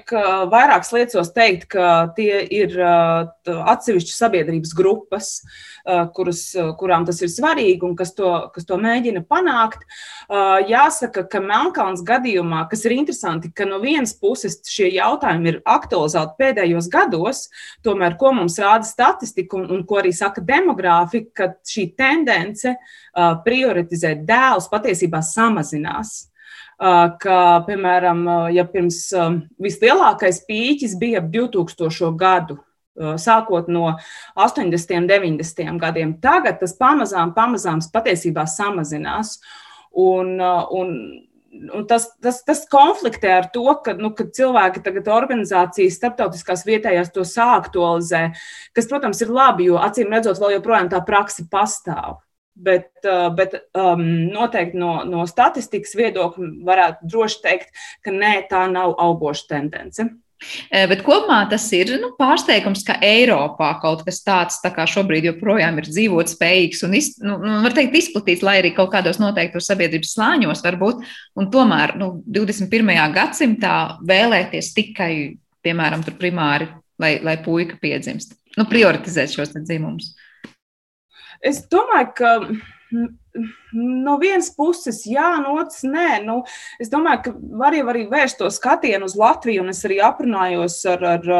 vairākas 0.51 0.93
liecos 0.95 1.33
teikt, 1.35 1.69
ka 1.73 2.11
tie 2.17 2.41
ir 2.55 2.75
atsevišķas 2.79 4.21
sabiedrības 4.23 4.75
grupas, 4.77 5.31
kuras, 6.17 6.43
kurām 6.81 7.07
tas 7.09 7.21
ir 7.23 7.31
svarīgi 7.33 7.87
un 7.87 7.95
kas 7.99 8.13
to, 8.17 8.31
kas 8.55 8.67
to 8.69 8.79
mēģina 8.81 9.23
panākt. 9.29 9.85
Jāsaka, 10.69 11.25
ka 11.31 11.41
Melnkalns 11.45 12.03
gadījumā, 12.07 12.65
kas 12.71 12.85
ir 12.87 12.97
interesanti, 12.99 13.53
ka 13.55 13.67
no 13.69 13.81
vienas 13.83 14.15
puses 14.19 14.59
šie 14.69 14.91
jautājumi 14.97 15.55
ir 15.55 15.61
aktualizēti 15.65 16.37
pēdējos 16.43 16.91
gados, 16.93 17.47
tomēr 17.87 18.19
ko 18.21 18.35
mums 18.37 18.59
rāda 18.63 18.87
statistika 18.89 19.59
un, 19.59 19.69
un 19.73 19.85
ko 19.89 20.03
arī 20.03 20.13
saka 20.17 20.45
demogrāfija, 20.45 21.31
ka 21.35 21.53
šī 21.67 21.91
tendence 21.99 22.75
prioritizēt 23.45 24.27
dēlus 24.29 24.69
patiesībā 24.73 25.23
samazinās 25.25 26.28
ka, 26.79 27.39
piemēram, 27.67 28.25
ja 28.55 28.65
pirms 28.71 29.09
vislielākais 29.59 30.45
pīķis 30.47 30.99
bija 31.01 31.23
ap 31.23 31.31
2000. 31.35 32.13
gadu, 32.19 32.59
sākot 32.99 33.69
no 33.71 33.93
80. 34.35 34.99
un 34.99 35.09
90. 35.11 35.79
gadiem, 35.79 36.15
tagad 36.23 36.61
tas 36.63 36.75
pamazām, 36.79 37.35
pamazām 37.35 37.83
patiesībā 37.93 38.47
samazinās. 38.47 39.39
Un, 39.99 40.37
un, 40.39 40.91
un 41.75 41.87
tas, 41.91 42.07
tas, 42.23 42.43
tas 42.47 42.65
konfliktē 42.71 43.33
ar 43.39 43.49
to, 43.55 43.65
ka, 43.85 43.95
nu, 43.99 44.13
ka 44.15 44.29
cilvēki 44.35 44.83
tagad 44.85 45.11
organizācijas, 45.11 45.97
starptautiskās 45.99 46.67
vietējās 46.69 47.11
to 47.15 47.25
sāktualizē, 47.27 48.29
kas, 48.77 48.89
protams, 48.91 49.23
ir 49.25 49.33
labi, 49.35 49.71
jo 49.71 49.81
acīm 49.83 50.13
redzot, 50.15 50.39
vēl 50.43 50.59
joprojām 50.59 50.91
tā 50.93 51.03
praksa 51.07 51.47
pastāv. 51.51 52.21
Bet, 52.59 52.89
bet 53.39 53.53
um, 53.79 54.01
noteikti 54.35 54.81
no, 54.81 55.05
no 55.07 55.27
statistikas 55.31 55.93
viedokļa 55.95 56.49
varētu 56.67 57.11
droši 57.13 57.43
teikt, 57.45 57.69
ka 58.03 58.11
nē, 58.11 58.33
tā 58.51 58.65
nav 58.73 58.97
augoša 58.99 59.47
tendence. 59.53 60.09
Bet 60.71 61.01
kopumā 61.03 61.41
tas 61.51 61.65
ir 61.75 61.91
nu, 61.99 62.13
pārsteigums, 62.19 62.85
ka 62.87 62.95
Eiropā 63.03 63.73
kaut 63.83 64.05
kas 64.07 64.21
tāds 64.23 64.61
tā 64.63 64.71
šobrīd 64.87 65.27
joprojām 65.27 65.81
ir 65.81 65.89
dzīvot 65.89 66.31
spējīgs 66.31 66.85
un 66.87 66.95
iz, 66.95 67.09
nu, 67.25 67.41
nu, 67.43 67.73
teikt, 67.75 67.97
izplatīts, 67.99 68.45
lai 68.47 68.61
arī 68.61 68.71
kaut 68.77 68.93
kādos 68.93 69.19
noteiktos 69.19 69.67
sabiedrības 69.67 70.15
slāņos 70.15 70.63
varbūt. 70.63 71.03
Un 71.43 71.51
tomēr 71.51 71.97
nu, 71.99 72.13
21. 72.39 72.95
gadsimtā 73.17 73.75
vēlēties 74.07 74.71
tikai, 74.79 75.13
piemēram, 75.67 76.07
primāri, 76.21 76.71
lai, 77.03 77.17
lai 77.25 77.35
puika 77.43 77.81
piedzimst, 77.83 78.39
nu, 78.55 78.69
prioritizēt 78.71 79.35
šos 79.35 79.57
dzimumus. 79.59 80.15
Es 81.45 81.63
domāju, 81.71 82.13
ka 82.19 82.33
no 83.73 84.17
vienas 84.19 84.49
puses, 84.57 85.03
jā, 85.07 85.29
no 85.43 85.55
otras 85.61 85.85
nē. 85.87 86.23
Nu, 86.25 86.41
es 86.81 86.91
domāju, 86.93 87.21
ka 87.27 87.35
var 87.61 87.77
jau 87.77 87.87
arī 87.93 88.07
vērst 88.11 88.41
to 88.41 88.51
skatienu 88.53 89.09
uz 89.09 89.17
Latviju, 89.19 89.63
un 89.63 89.73
es 89.75 89.85
arī 89.87 90.01
aprunājos 90.05 90.81
ar, 90.89 91.07
ar, 91.15 91.31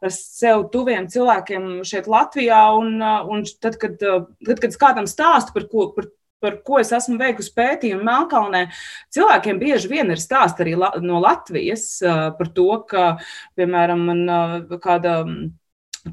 ar 0.00 0.14
sev 0.14 0.68
tuviem 0.72 1.10
cilvēkiem 1.12 1.82
šeit 1.88 2.10
Latvijā. 2.10 2.64
Un, 2.78 2.96
un 3.02 3.46
tad, 3.60 3.78
kad, 3.82 3.98
tad, 4.00 4.58
kad 4.58 4.70
es 4.70 4.80
kādam 4.80 5.10
stāstu 5.10 5.56
par 5.56 5.70
ko. 5.70 5.92
Par, 5.96 6.10
par 6.42 6.56
ko 6.66 6.80
es 6.82 6.88
esmu 6.90 7.20
veikusi 7.20 7.52
pētījumu 7.54 8.02
Melnkalnē, 8.02 8.64
cilvēkiem 9.14 9.60
bieži 9.60 9.86
vien 9.92 10.10
ir 10.10 10.18
stāsti 10.18 10.64
arī 10.64 10.72
no 11.04 11.20
Latvijas 11.22 11.84
par 12.02 12.50
to, 12.56 12.66
ka, 12.90 13.04
piemēram, 13.54 14.02
man 14.08 14.80
kāda 14.82 15.20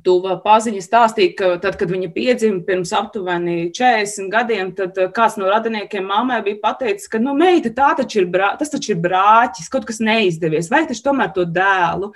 Tuva 0.06 0.36
paziņa 0.44 0.84
stāstīja, 0.86 1.32
ka 1.34 1.48
tad, 1.64 1.74
kad 1.80 1.90
viņa 1.90 2.12
piedzima 2.14 2.60
pirms 2.66 2.92
aptuveni 2.94 3.72
40 3.74 4.30
gadiem, 4.30 4.70
tad 4.78 5.00
eh, 5.02 5.08
kāds 5.16 5.40
no 5.42 5.48
radiniekiem 5.50 6.06
mammai 6.06 6.44
bija 6.46 6.60
pateicis, 6.62 7.10
ka, 7.10 7.18
nu, 7.18 7.34
meita, 7.38 7.72
taču 7.98 8.22
brā, 8.30 8.52
tas 8.60 8.70
taču 8.70 8.94
ir 8.94 9.02
brāķis, 9.02 9.72
kaut 9.74 9.88
kas 9.90 9.98
neizdevies, 9.98 10.70
vai 10.70 10.84
taču 10.86 11.02
tomēr 11.08 11.34
to 11.34 11.48
dēlu. 11.50 12.12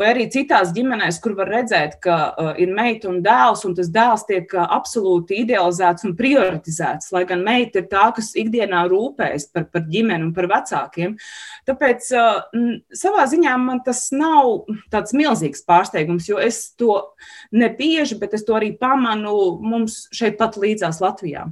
Vai 0.00 0.06
arī 0.08 0.24
citās 0.32 0.70
ģimenēs, 0.72 1.18
kur 1.20 1.34
var 1.36 1.50
redzēt, 1.52 1.98
ka 2.00 2.14
uh, 2.30 2.46
ir 2.56 2.70
meita 2.72 3.10
un 3.10 3.18
dēls, 3.24 3.66
un 3.68 3.74
tas 3.76 3.90
dēls 3.92 4.24
tiek 4.24 4.54
uh, 4.56 4.64
absolūti 4.72 5.42
idealizēts 5.42 6.06
un 6.08 6.14
prioritizēts, 6.16 7.10
lai 7.12 7.26
gan 7.28 7.44
meita 7.44 7.82
ir 7.82 7.90
tā, 7.90 8.06
kas 8.16 8.30
ikdienā 8.40 8.86
rūpējas 8.88 9.50
par, 9.52 9.66
par 9.68 9.84
ģimeni 9.92 10.30
un 10.30 10.32
par 10.32 10.48
vecākiem. 10.48 11.12
Tāpēc 11.68 12.08
uh, 12.16 12.40
savā 12.96 13.28
ziņā 13.34 13.58
man 13.60 13.84
tas 13.84 14.06
nav 14.16 14.64
tāds 14.94 15.12
milzīgs 15.12 15.66
pārsteigums, 15.68 16.30
jo 16.32 16.40
es 16.40 16.70
to 16.80 16.96
nebieži, 17.52 18.16
bet 18.22 18.32
es 18.38 18.48
to 18.48 18.56
arī 18.56 18.72
pamanu 18.80 19.58
mums 19.60 20.06
šeit 20.16 20.40
pat 20.40 20.56
līdzās 20.56 21.04
Latvijā. 21.04 21.50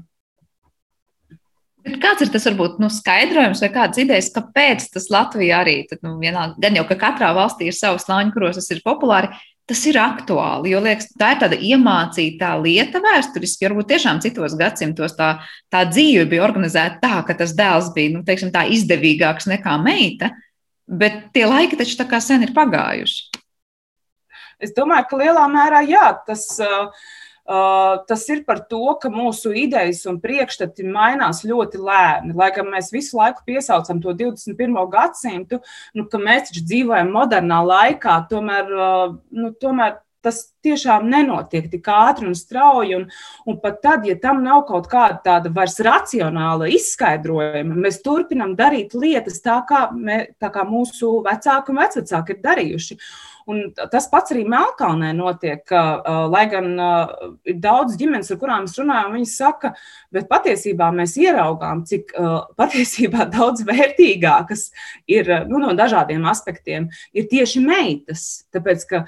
Kāds 1.80 2.24
ir 2.24 2.30
tas 2.32 2.44
varbūt 2.44 2.80
nu, 2.82 2.90
skaidrojums 2.92 3.62
vai 3.64 3.70
kādas 3.72 4.00
idejas, 4.02 4.28
kāpēc 4.34 4.84
tas 4.92 5.06
Latvijā 5.12 5.62
arī, 5.62 5.76
tad, 5.88 6.02
nu, 6.04 6.18
vienā, 6.20 6.50
gan 6.60 6.76
jau 6.76 6.84
ka 6.88 6.98
katrā 7.00 7.30
valstī 7.36 7.70
ir 7.70 7.76
savs 7.76 8.04
slāņu 8.04 8.34
kuros, 8.34 8.58
tas 8.58 8.68
ir 8.74 8.82
populāri, 8.84 9.30
tas 9.70 9.80
ir 9.88 9.96
aktuāli, 10.02 10.74
jo 10.74 10.82
liekas, 10.84 11.08
tā 11.16 11.30
ir 11.32 11.40
tāda 11.40 11.56
iemācītā 11.56 12.50
lieta 12.60 13.00
vēsturiski, 13.00 13.68
varbūt 13.68 13.88
tiešām 13.94 14.20
citos 14.20 14.56
gadsimtos 14.60 15.14
tā, 15.16 15.30
tā 15.72 15.84
dzīve 15.88 16.26
bija 16.32 16.44
organizēta 16.44 17.00
tā, 17.00 17.22
ka 17.28 17.38
tas 17.38 17.54
dēls 17.56 17.92
bija, 17.96 18.16
nu, 18.18 18.24
teiksim, 18.26 18.50
izdevīgāks 18.50 19.48
nekā 19.48 19.78
meita, 19.80 20.34
bet 20.84 21.30
tie 21.32 21.46
laiki 21.48 21.78
taču 21.80 21.96
tā 22.02 22.08
kā 22.10 22.20
sen 22.20 22.44
ir 22.44 22.52
pagājuši. 22.56 23.40
Es 24.60 24.76
domāju, 24.76 25.06
ka 25.08 25.22
lielā 25.22 25.46
mērā 25.48 25.80
jā, 25.88 26.10
tas 26.26 26.44
Uh, 26.60 26.92
tas 28.06 28.28
ir 28.30 28.44
par 28.46 28.60
to, 28.70 28.82
ka 29.02 29.10
mūsu 29.10 29.50
idejas 29.56 30.04
un 30.10 30.20
priekšstati 30.22 30.86
mainās 30.86 31.42
ļoti 31.46 31.80
lēni. 31.82 32.34
Lai 32.38 32.50
gan 32.54 32.70
mēs 32.70 32.92
visu 32.94 33.18
laiku 33.18 33.42
piesaucam 33.48 34.02
to 34.02 34.14
21. 34.14 34.76
gadsimtu, 34.92 35.58
nu, 35.98 36.06
ka 36.10 36.20
mēs 36.22 36.50
taču 36.50 36.62
dzīvojam 36.68 37.10
modernā 37.14 37.58
laikā, 37.66 38.20
tomēr, 38.30 38.70
uh, 38.76 39.18
nu, 39.34 39.50
tomēr 39.58 39.98
tas 40.24 40.40
tiešām 40.64 41.06
nenotiek 41.10 41.70
tik 41.72 41.88
ātri 41.90 42.28
un 42.28 42.36
strauji. 42.36 42.98
Un, 42.98 43.06
un 43.48 43.58
pat 43.62 43.80
tad, 43.84 44.06
ja 44.08 44.16
tam 44.20 44.42
nav 44.44 44.66
kaut 44.68 44.88
kāda 44.92 45.18
tāda 45.24 45.52
vairs 45.54 45.78
racionāla 45.84 46.68
izskaidrojuma, 46.76 47.78
mēs 47.86 48.02
turpinām 48.04 48.54
darīt 48.58 48.94
lietas 48.94 49.40
tā, 49.44 49.60
kā, 49.68 49.86
mē, 49.96 50.20
tā 50.40 50.52
kā 50.54 50.66
mūsu 50.68 51.18
vecāki 51.26 51.72
un 51.72 51.82
vecvecāki 51.82 52.36
ir 52.36 52.42
darījuši. 52.44 52.98
Un 53.48 53.70
tas 53.76 54.08
pats 54.10 54.34
arī 54.34 54.44
Melnkalnē 54.48 55.12
notiek, 55.16 55.62
ka, 55.68 55.82
lai 56.30 56.44
gan 56.50 56.68
ir 57.48 57.56
daudz 57.62 57.96
ģimenes, 58.00 58.30
ar 58.32 58.40
kurām 58.40 58.66
mēs 58.66 58.76
runājam, 58.78 59.14
viņi 59.16 59.30
saka, 59.30 59.72
bet 60.12 60.28
patiesībā 60.30 60.90
mēs 60.94 61.16
ieraugām, 61.20 61.84
cik 61.88 62.12
patiesībā 62.60 63.26
daudz 63.32 63.64
vērtīgākas 63.68 64.66
ir 65.10 65.30
nu, 65.50 65.60
no 65.62 65.72
dažādiem 65.78 66.26
aspektiem, 66.30 66.90
ir 67.16 67.28
tieši 67.30 67.62
meitas. 67.64 68.26
Tāpēc, 68.54 68.86
ka 68.90 69.02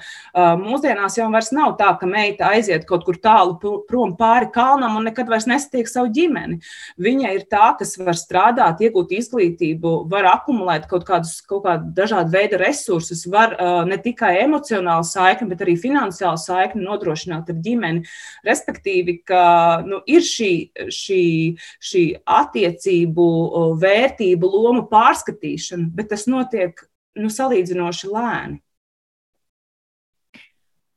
mūsdienās 0.59 1.17
jau 1.19 1.29
vairs 1.33 1.51
nav 1.55 1.75
tā, 1.79 1.91
ka 1.99 2.09
meita 2.09 2.51
aiziet 2.53 2.87
kaut 2.89 3.05
kur 3.07 3.19
tālu 3.21 3.83
prom 3.89 4.15
pāri 4.19 4.49
kalnam 4.53 4.97
un 4.99 5.07
nekad 5.09 5.29
vairs 5.31 5.47
nestiek 5.49 5.89
savu 5.89 6.11
ģimeni. 6.13 6.59
Viņa 7.03 7.33
ir 7.37 7.47
tā, 7.51 7.73
kas 7.79 7.95
var 8.01 8.17
strādāt, 8.19 8.81
iegūt 8.83 9.13
izglītību, 9.17 9.95
var 10.11 10.29
akumulēt 10.33 10.87
kaut 10.91 11.05
kādus 11.07 11.39
kaut 11.47 11.65
kādu 11.67 11.91
dažādu 11.95 12.33
veidu 12.33 12.59
resursus, 12.61 13.25
var 13.29 13.55
ne 13.87 13.97
tikai 14.01 14.22
tikai 14.23 14.43
emocionāla 14.45 15.03
saikne, 15.03 15.49
bet 15.51 15.61
arī 15.63 15.75
finansiāla 15.79 16.39
saikne 16.39 16.83
nodrošināt 16.83 17.49
ar 17.51 17.59
ģimeni. 17.59 18.03
Respektīvi, 18.47 19.19
ka 19.27 19.83
nu, 19.85 20.01
ir 20.07 20.23
šī, 20.23 20.71
šī, 20.87 21.23
šī 21.83 22.03
attiecību 22.23 23.27
vērtību 23.83 24.51
lomu 24.53 24.87
pārskatīšana, 24.91 25.91
bet 25.93 26.13
tas 26.13 26.27
notiek 26.27 26.79
nu, 27.19 27.29
salīdzinoši 27.29 28.13
lēni. 28.13 28.61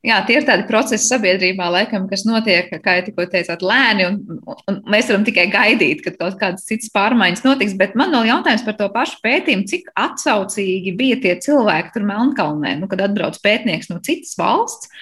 Jā, 0.06 0.20
tie 0.22 0.36
ir 0.38 0.44
tādi 0.46 0.68
procesi 0.68 1.08
sabiedrībā, 1.08 1.66
laikam, 1.74 2.04
kas 2.06 2.22
notiek, 2.28 2.68
kā 2.82 2.92
jau 2.98 3.06
tikko 3.08 3.24
teicāt, 3.32 3.64
lēni, 3.66 4.04
un, 4.06 4.38
un 4.70 4.78
mēs 4.92 5.08
varam 5.10 5.24
tikai 5.26 5.48
gaidīt, 5.50 6.04
kad 6.04 6.14
kaut 6.20 6.36
kādas 6.38 6.68
citas 6.68 6.92
pārmaiņas 6.94 7.42
notiks. 7.42 7.74
Bet 7.80 7.96
man 7.98 8.14
vēl 8.14 8.28
jautājums 8.30 8.62
par 8.68 8.76
to 8.78 8.86
pašu 8.94 9.18
pētījumu, 9.24 9.66
cik 9.66 9.90
atsaucīgi 9.98 10.94
bija 10.98 11.18
tie 11.24 11.34
cilvēki 11.42 11.90
tur 11.96 12.06
Melnkalnē, 12.06 12.76
nu, 12.78 12.90
kad 12.92 13.02
atbrauc 13.08 13.40
pētnieks 13.42 13.90
no 13.90 13.98
citas 14.06 14.36
valsts 14.38 14.92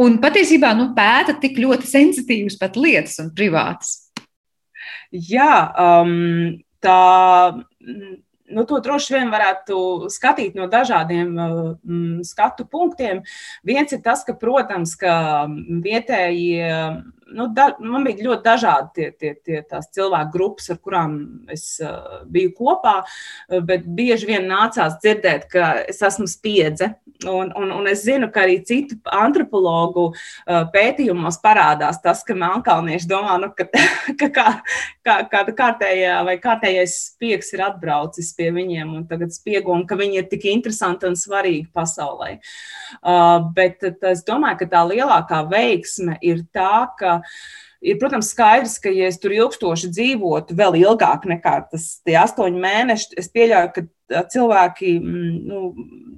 un 0.00 0.16
patiesībā 0.22 0.72
nu, 0.78 0.90
pēta 0.96 1.36
tik 1.42 1.60
ļoti 1.60 1.88
sensitīvas 1.90 2.56
pat 2.60 2.80
lietas 2.80 3.18
un 3.20 3.28
privātas. 3.36 3.98
Jā, 5.12 5.52
um, 5.76 6.56
tā 6.84 7.02
nu, 8.50 8.64
to 8.68 8.80
droši 8.84 9.14
vien 9.16 9.32
varētu 9.32 10.08
skatīt 10.12 10.56
no 10.58 10.68
dažādiem 10.70 11.30
mm, 11.36 12.24
skatu 12.26 12.66
punktiem. 12.70 13.22
Viens 13.66 13.92
ir 13.94 14.02
tas, 14.04 14.24
ka, 14.26 14.36
protams, 14.38 14.94
ka 14.98 15.46
vietējie 15.48 16.72
nu, 17.34 17.48
da, 17.54 17.70
man 17.80 18.06
bija 18.06 18.24
ļoti 18.28 18.44
dažādi 18.44 18.88
tie, 18.94 19.08
tie, 19.18 19.32
tie 19.44 19.62
tās 19.68 19.90
cilvēku 19.94 20.32
grupas, 20.34 20.70
ar 20.72 20.80
kurām 20.82 21.18
es 21.52 21.66
uh, 21.84 22.22
biju 22.30 22.54
kopā, 22.58 23.00
bet 23.68 23.86
bieži 23.98 24.30
vien 24.30 24.48
nācās 24.48 24.98
dzirdēt, 25.02 25.48
ka 25.52 25.72
es 25.88 26.02
esmu 26.04 26.28
spiedze. 26.30 26.94
Un, 27.26 27.48
un, 27.58 27.72
un 27.74 27.88
es 27.90 28.04
zinu, 28.06 28.28
ka 28.30 28.44
arī 28.44 28.60
citu 28.62 28.94
antropologu 29.10 30.04
uh, 30.12 30.60
pētījumos 30.70 31.40
parādās 31.42 31.98
tas, 32.04 32.20
ka 32.22 32.36
melnkalnieši 32.38 33.08
domā, 33.10 33.34
nu, 33.42 33.50
ka, 33.58 33.66
ka 34.20 34.28
kā, 34.34 34.46
kā, 35.02 35.16
kāda 35.32 35.54
kārtējā 35.58 36.20
vai 36.28 36.36
kārtējais 36.42 36.94
spiegs 37.08 37.50
ir 37.56 37.64
atbraucis 37.66 38.30
pie 38.38 38.52
viņiem 38.54 38.94
un 39.00 39.06
tagad 39.10 39.34
spiego, 39.34 39.74
un 39.74 39.82
ka 39.88 39.98
viņi 39.98 40.20
ir 40.22 40.28
tik 40.30 40.46
interesanti 40.52 41.10
un 41.10 41.18
svarīgi 41.18 41.66
pasaulē. 41.74 42.36
Uh, 43.02 43.48
bet 43.56 43.82
es 43.88 44.22
domāju, 44.28 44.62
ka 44.62 44.70
tā 44.76 44.84
lielākā 44.92 45.42
veiksme 45.50 46.20
ir 46.22 46.44
tā, 46.54 46.86
ka 46.98 47.17
Ir, 47.78 47.94
protams, 48.00 48.32
skaidrs, 48.32 48.74
ka, 48.82 48.90
ja 48.90 49.06
es 49.06 49.20
tur 49.22 49.30
ilgstoši 49.36 49.92
dzīvotu, 49.92 50.56
vēl 50.58 50.80
ilgāk 50.80 51.28
nekā 51.30 51.54
tas 51.70 51.86
astoņi 52.02 52.58
mēneši, 52.64 53.12
es 53.22 53.30
pieļauju, 53.30 53.70
ka 53.76 54.24
cilvēki 54.32 54.96
mm, 54.98 55.36
nu, 55.46 55.60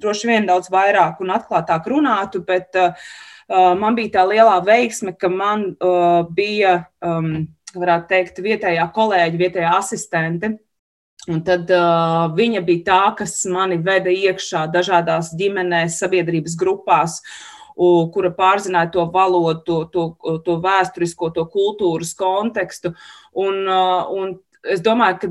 droši 0.00 0.30
vien 0.30 0.48
daudz 0.48 0.70
vairāk 0.72 1.20
un 1.20 1.34
atklātāk 1.34 1.90
runātu, 1.92 2.40
bet 2.46 2.78
uh, 2.80 3.12
man 3.76 3.98
bija 3.98 4.14
tā 4.16 4.24
lielā 4.30 4.56
veiksme, 4.64 5.12
ka 5.20 5.28
man 5.28 5.74
uh, 5.74 6.24
bija, 6.32 6.78
um, 7.04 7.44
varētu 7.76 8.12
teikt, 8.14 8.42
vietējā 8.46 8.88
kolēģa, 8.96 9.44
vietējā 9.44 9.76
asistente. 9.76 10.54
Un 11.28 11.42
tad 11.44 11.68
uh, 11.68 12.30
viņa 12.32 12.64
bija 12.64 12.86
tā, 12.86 13.02
kas 13.20 13.36
mani 13.52 13.76
veda 13.84 14.08
iekšā 14.08 14.64
dažādās 14.72 15.34
ģimenēs, 15.36 16.00
sabiedrības 16.00 16.56
grupās. 16.56 17.20
Uh, 17.20 17.59
kura 18.14 18.30
pārzināja 18.34 18.92
to 18.96 19.06
valodu, 19.12 19.60
to, 19.66 19.78
to, 19.92 20.38
to 20.46 20.56
vēsturisko, 20.64 21.30
to 21.36 21.46
kultūras 21.50 22.14
kontekstu. 22.18 22.94
Un, 23.38 23.62
un 23.66 24.34
es 24.68 24.82
domāju, 24.84 25.20
ka 25.22 25.30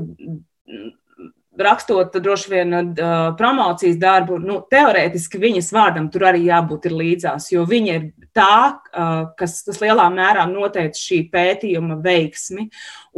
rakstot 1.60 2.16
droši 2.22 2.50
vien 2.50 2.74
uh, 2.74 3.34
promocijas 3.38 3.98
darbu, 4.00 4.38
nu, 4.42 4.60
teorētiski 4.70 5.40
viņas 5.42 5.72
vārdam 5.74 6.08
tur 6.12 6.28
arī 6.30 6.46
jābūt 6.46 6.88
līdzās, 6.94 7.50
jo 7.52 7.66
viņa 7.68 7.96
ir 7.98 8.06
tā, 8.36 8.80
kas, 9.38 9.60
kas 9.66 9.80
lielā 9.82 10.06
mērā 10.12 10.46
noteica 10.50 10.98
šī 10.98 11.20
pētījuma 11.32 11.98
veiksmi 12.04 12.68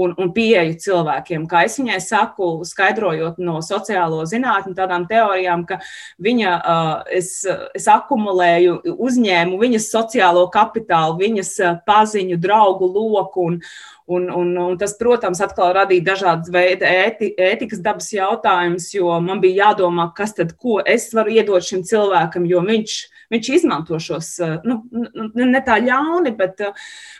un, 0.00 0.14
un 0.16 0.32
pieeju 0.34 0.76
cilvēkiem. 0.82 1.46
Kā 1.50 1.64
es 1.68 1.78
viņai 1.80 1.98
saku, 2.02 2.50
skaidrojot 2.68 3.40
no 3.42 3.60
sociālo 3.64 4.22
zinātņu 4.28 4.74
tādām 4.78 5.06
teorijām, 5.10 5.64
ka 5.68 5.80
viņa, 6.22 6.52
uh, 6.58 6.92
es, 7.12 7.34
es 7.76 7.88
akumulēju, 7.92 8.80
uzņēmu 8.96 9.60
viņas 9.60 9.90
sociālo 9.92 10.46
kapitālu, 10.52 11.18
viņas 11.22 11.56
paziņu, 11.88 12.40
draugu 12.42 12.92
loku 12.92 13.50
un, 13.52 13.60
Un, 14.12 14.24
un, 14.34 14.48
un 14.58 14.74
tas, 14.76 14.96
protams, 14.98 15.38
atkal 15.44 15.70
radīja 15.76 16.02
dažādas 16.08 16.50
veidu 16.52 16.84
ēti, 16.84 17.28
ētikas 17.38 17.78
dabas 17.84 18.10
jautājumus, 18.12 18.88
jo 18.96 19.14
man 19.22 19.38
bija 19.40 19.68
jādomā, 19.68 20.08
kas 20.16 20.34
tad, 20.34 20.56
ko 20.58 20.80
es 20.82 21.06
varu 21.14 21.30
iedot 21.38 21.62
šim 21.62 21.84
cilvēkam, 21.86 22.48
jo 22.50 22.64
viņš, 22.66 22.96
viņš 23.32 23.50
izmanto 23.56 23.98
šos, 24.02 24.34
nu, 24.68 24.78
ne 25.34 25.64
tā 25.64 25.78
ļauni, 25.82 26.34
bet, 26.38 26.62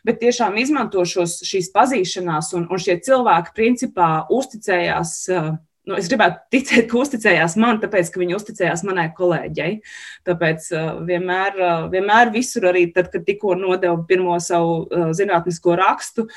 bet 0.07 0.23
tiešām 0.23 0.59
izmanto 0.63 1.05
šos, 1.09 1.41
šīs 1.49 1.73
pazīšanās, 1.75 2.53
un, 2.59 2.69
un 2.71 2.83
šie 2.83 2.99
cilvēki 3.05 3.55
principā 3.57 4.15
uzticējās. 4.33 5.19
Nu, 5.83 5.97
es 5.99 6.07
gribētu 6.07 6.45
ticēt, 6.55 6.87
ka 6.91 7.01
uzticējās 7.01 7.57
man, 7.59 7.81
tāpēc, 7.83 8.13
ka 8.13 8.21
viņi 8.23 8.37
uzticējās 8.37 8.85
manai 8.87 9.09
kolēģei. 9.17 9.73
Tāpēc 10.29 10.69
vienmēr, 11.09 11.59
vienmēr 11.91 12.31
visur, 12.35 12.69
arī 12.71 12.85
tad, 12.95 13.11
kad 13.11 13.27
tikko 13.27 13.57
nodevu 13.59 14.05
pirmo 14.07 14.39
savu 14.43 14.85
zinātnisko 15.19 15.75
rakstu, 15.81 16.29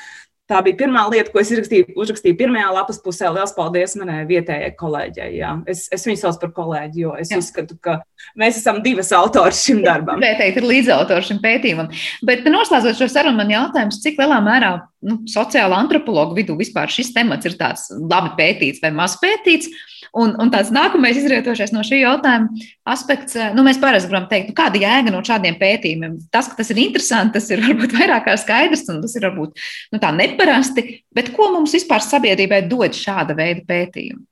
Tā 0.46 0.60
bija 0.62 0.78
pirmā 0.78 1.00
lieta, 1.10 1.32
ko 1.34 1.40
es 1.40 1.48
uzrakstīju, 1.50 1.96
uzrakstīju 1.98 2.36
pirmajā 2.38 2.68
lapas 2.70 3.00
pusē. 3.02 3.26
Lielas 3.34 3.54
paldies 3.56 3.96
manai 3.98 4.20
vietējai 4.28 4.68
kolēģei. 4.78 5.30
Jā. 5.40 5.48
Es, 5.66 5.86
es 5.90 6.06
viņu 6.06 6.20
saucu 6.20 6.44
par 6.44 6.52
kolēģi, 6.60 7.02
jo 7.02 7.14
es 7.18 7.32
jā. 7.32 7.40
uzskatu, 7.42 7.74
ka 7.82 7.96
mēs 8.38 8.60
esam 8.60 8.78
divas 8.84 9.10
autors 9.16 9.64
šim 9.66 9.82
darbam. 9.82 10.22
Vētēji 10.22 10.54
ir 10.60 10.68
līdzautors 10.70 11.32
šim 11.32 11.40
pētījumam. 11.42 11.90
Bet 12.30 12.46
noslēdzot 12.46 13.00
šo 13.00 13.10
sarunu, 13.10 13.40
man 13.40 13.50
jautājums, 13.50 13.98
cik 14.04 14.22
lielā 14.22 14.38
mērā 14.46 14.70
nu, 15.06 15.18
sociāla 15.30 15.80
antropologu 15.82 16.38
vidū 16.38 16.54
vispār 16.58 16.94
šis 16.94 17.10
temats 17.16 17.50
ir 17.50 17.58
tāds 17.58 17.88
labi 17.98 18.36
pētīts 18.38 18.82
vai 18.84 18.94
maz 18.94 19.18
pētīts? 19.22 19.72
Un, 20.16 20.32
un 20.40 20.50
tāds 20.52 20.70
nākamais 20.72 21.18
izrietošais 21.20 21.74
no 21.74 21.82
šī 21.84 21.98
jautājuma 22.00 22.68
aspekts, 22.88 23.36
nu, 23.56 23.64
mēs 23.66 23.80
parasti 23.82 24.08
gribam 24.08 24.28
teikt, 24.30 24.52
nu, 24.52 24.56
kāda 24.56 24.80
jēga 24.80 25.12
no 25.12 25.20
šādiem 25.26 25.58
pētījumiem. 25.60 26.14
Tas, 26.32 26.48
ka 26.48 26.56
tas 26.60 26.72
ir 26.72 26.80
interesanti, 26.86 27.34
tas 27.36 27.50
ir 27.52 27.60
varbūt 27.66 27.96
vairāk 27.98 28.24
kā 28.28 28.36
skaidrs, 28.40 28.86
un 28.92 29.02
tas 29.04 29.16
ir 29.18 29.26
varbūt 29.28 29.66
nu, 29.92 30.00
tā 30.00 30.14
neparasti, 30.16 30.86
bet 31.16 31.34
ko 31.36 31.50
mums 31.58 31.76
vispār 31.76 32.04
sabiedrībai 32.04 32.62
dod 32.70 32.96
šāda 32.96 33.36
veida 33.36 33.66
pētījumi? 33.68 34.24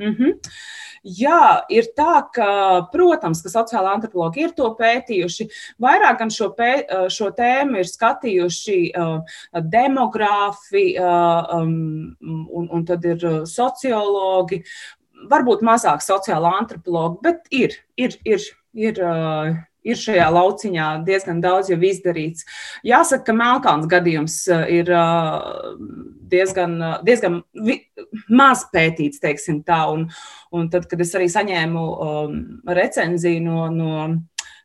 Mm 0.00 0.16
-hmm. 0.16 0.54
Jā, 1.04 1.66
ir 1.68 1.90
tā, 1.92 2.22
ka, 2.32 2.48
protams, 2.88 3.42
ka 3.44 3.50
sociālā 3.52 3.92
antropologi 3.92 4.46
ir 4.46 4.54
to 4.56 4.70
pētījuši. 4.78 5.46
Vairāk 5.84 6.22
gan 6.22 6.32
šo, 6.32 6.48
pē, 6.56 6.70
šo 7.12 7.28
tēmu 7.36 7.82
ir 7.82 7.90
skatījuši 7.90 8.78
demogrāfi, 9.74 10.86
um, 10.96 11.74
un, 12.24 12.70
un 12.72 12.86
tad 12.88 13.04
ir 13.04 13.28
sociologi. 13.50 14.62
Varbūt 15.28 15.60
mazāk 15.64 16.00
sociāla 16.04 16.56
antropologi, 16.62 17.20
bet 17.24 17.52
ir, 17.52 17.76
ir, 18.00 18.16
ir, 18.24 18.48
ir 18.72 19.04
ir 19.84 20.00
šajā 20.00 20.26
lauciņā 20.34 20.88
diezgan 21.06 21.40
daudz 21.44 21.70
jau 21.72 21.78
izdarīts. 21.84 22.46
Jāsaka, 22.86 23.28
ka 23.28 23.36
Melkāns 23.36 23.88
gadījums 23.90 24.38
uh, 24.50 24.64
ir 24.72 24.90
uh, 24.92 25.74
diezgan, 26.32 26.76
uh, 26.80 26.98
diezgan 27.06 27.42
maz 28.28 28.66
pētīts, 28.72 29.22
teiksim 29.22 29.62
tā. 29.66 29.84
Un, 29.92 30.08
un 30.54 30.70
tad, 30.72 30.88
kad 30.90 31.02
es 31.04 31.14
arī 31.16 31.28
saņēmu 31.32 31.84
um, 31.84 32.38
recenziju 32.80 33.44
no, 33.44 33.66
no 33.74 33.98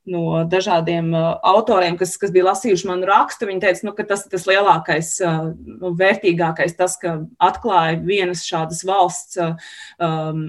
no 0.09 0.43
dažādiem 0.49 1.11
uh, 1.13 1.37
autoriem, 1.45 1.97
kas, 1.99 2.15
kas 2.19 2.33
bija 2.33 2.47
lasījuši 2.49 2.87
manu 2.89 3.07
rakstu. 3.09 3.47
Viņi 3.49 3.63
teica, 3.63 3.85
nu, 3.87 3.93
ka 3.97 4.05
tas 4.09 4.25
ir 4.25 4.33
tas 4.33 4.47
lielākais, 4.49 5.11
uh, 5.25 5.51
nu, 5.53 5.91
vērtīgākais, 5.99 6.75
tas, 6.79 6.97
ka 7.01 7.15
atklāja 7.49 7.99
vienas 8.03 8.43
šādas 8.47 8.81
valsts 8.87 9.39
uh, 9.41 9.69
um, 10.01 10.41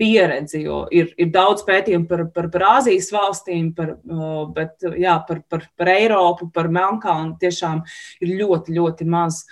pieredzi. 0.00 0.64
Ir, 0.94 1.12
ir 1.20 1.30
daudz 1.34 1.66
pētījumu 1.68 2.08
par, 2.10 2.24
par, 2.34 2.48
par 2.54 2.66
Āzijas 2.78 3.12
valstīm, 3.14 3.72
par, 3.76 3.94
bet 4.56 4.88
jā, 4.98 5.18
par, 5.28 5.44
par, 5.50 5.68
par 5.78 5.92
Eiropu, 5.92 6.48
par 6.54 6.70
Melnkalnu 6.72 7.36
tiešām 7.42 7.84
ir 8.24 8.34
ļoti, 8.40 8.76
ļoti 8.78 9.08
maz. 9.12 9.44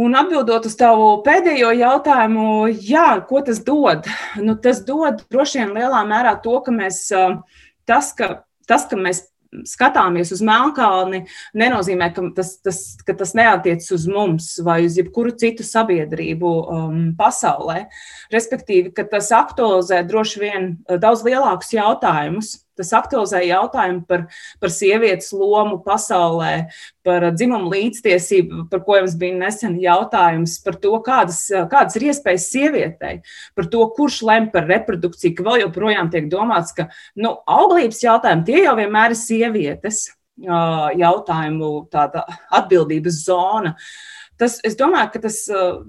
Un 0.00 0.16
atbildot 0.16 0.64
uz 0.64 0.74
tavu 0.80 1.08
pēdējo 1.24 1.68
jautājumu, 1.76 2.46
jā, 2.72 3.10
ko 3.28 3.42
tas 3.44 3.60
dod? 3.64 4.08
Nu, 4.40 4.56
tas 4.56 4.80
dod 4.86 5.20
droši 5.30 5.60
vien 5.60 5.74
lielā 5.76 6.00
mērā 6.08 6.32
to, 6.44 6.54
ka 6.64 6.72
mēs, 6.72 7.04
tas, 7.88 8.08
ka 8.16 8.30
tas, 8.68 8.88
ka 8.90 8.98
mēs 8.98 9.26
skatāmies 9.68 10.32
uz 10.32 10.40
Melnkalni, 10.44 11.26
nenozīmē, 11.58 12.08
ka 12.16 12.24
tas, 12.36 12.54
tas, 12.64 12.80
ka 13.04 13.14
tas 13.18 13.34
neatiecas 13.36 13.90
uz 13.94 14.06
mums 14.08 14.48
vai 14.64 14.80
uz 14.86 14.96
jebkuru 14.96 15.34
citu 15.38 15.66
sabiedrību 15.66 16.52
um, 16.62 17.00
pasaulē. 17.18 17.86
Respektīvi, 18.32 18.94
ka 18.96 19.04
tas 19.10 19.28
aktualizē 19.36 20.02
droši 20.08 20.42
vien 20.42 20.68
daudz 20.88 21.24
lielākus 21.26 21.74
jautājumus 21.76 22.56
Tas 22.82 22.90
aktualizē 22.98 23.44
jautājumu 23.46 24.02
par, 24.08 24.24
par 24.58 24.72
sievietes 24.74 25.28
lomu 25.36 25.76
pasaulē, 25.84 26.66
par 27.06 27.28
dzimumu 27.30 27.70
līdztiesību, 27.70 28.64
par 28.72 28.82
ko 28.82 28.96
jums 28.98 29.14
bija 29.18 29.38
nesen 29.38 29.76
jautājums, 29.82 30.56
par 30.64 30.78
to, 30.82 30.96
kādas, 31.06 31.44
kādas 31.70 31.98
ir 31.98 32.08
iespējas 32.10 32.48
sievietei, 32.50 33.20
par 33.58 33.68
to, 33.70 33.84
kurš 33.94 34.22
lem 34.26 34.48
par 34.50 34.66
reprodukciju, 34.70 35.36
ka 35.38 35.46
vēl 35.46 35.62
joprojām 35.68 36.10
tiek 36.10 36.26
domāts, 36.32 36.74
ka 36.74 36.88
nu, 37.14 37.36
auglības 37.46 38.02
jautājumi 38.02 38.48
tie 38.50 38.64
jau 38.64 38.74
vienmēr 38.80 39.14
ir 39.14 39.20
sievietes 39.20 40.02
jautājumu 40.42 41.70
atbildības 41.94 43.22
zona. 43.28 43.76
Tas, 44.40 44.58
es 44.66 44.74
domāju, 44.74 45.12
ka 45.14 45.22
tas 45.28 45.38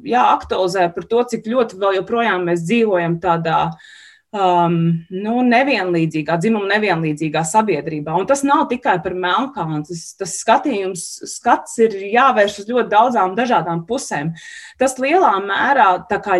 jā, 0.05 0.21
aktualizē 0.35 0.85
par 0.93 1.09
to, 1.09 1.25
cik 1.31 1.49
ļoti 1.49 1.81
vēl 1.81 1.97
joprojām 2.03 2.45
mēs 2.45 2.67
dzīvojam 2.67 3.17
tādā 3.23 3.59
uh, 3.71 3.91
um, 4.33 4.77
nu, 5.13 5.41
nevienlīdzīgā, 5.47 6.37
dzimuma 6.41 6.71
nevienlīdzīgā 6.73 7.43
sabiedrībā. 7.47 8.15
Un 8.17 8.27
tas 8.29 8.43
nav 8.47 8.65
tikai 8.71 8.97
par 9.03 9.15
melnkalnu. 9.17 9.83
Tas, 9.87 10.05
tas 10.19 10.37
skatījums, 10.41 11.05
skats 11.35 11.77
ir 11.83 11.95
jāvērš 12.13 12.63
uz 12.63 12.71
ļoti 12.71 12.93
daudzām 12.93 13.37
dažādām 13.37 13.85
pusēm. 13.89 14.33
Tas 14.81 14.97
lielā 15.01 15.35
mērā 15.45 15.91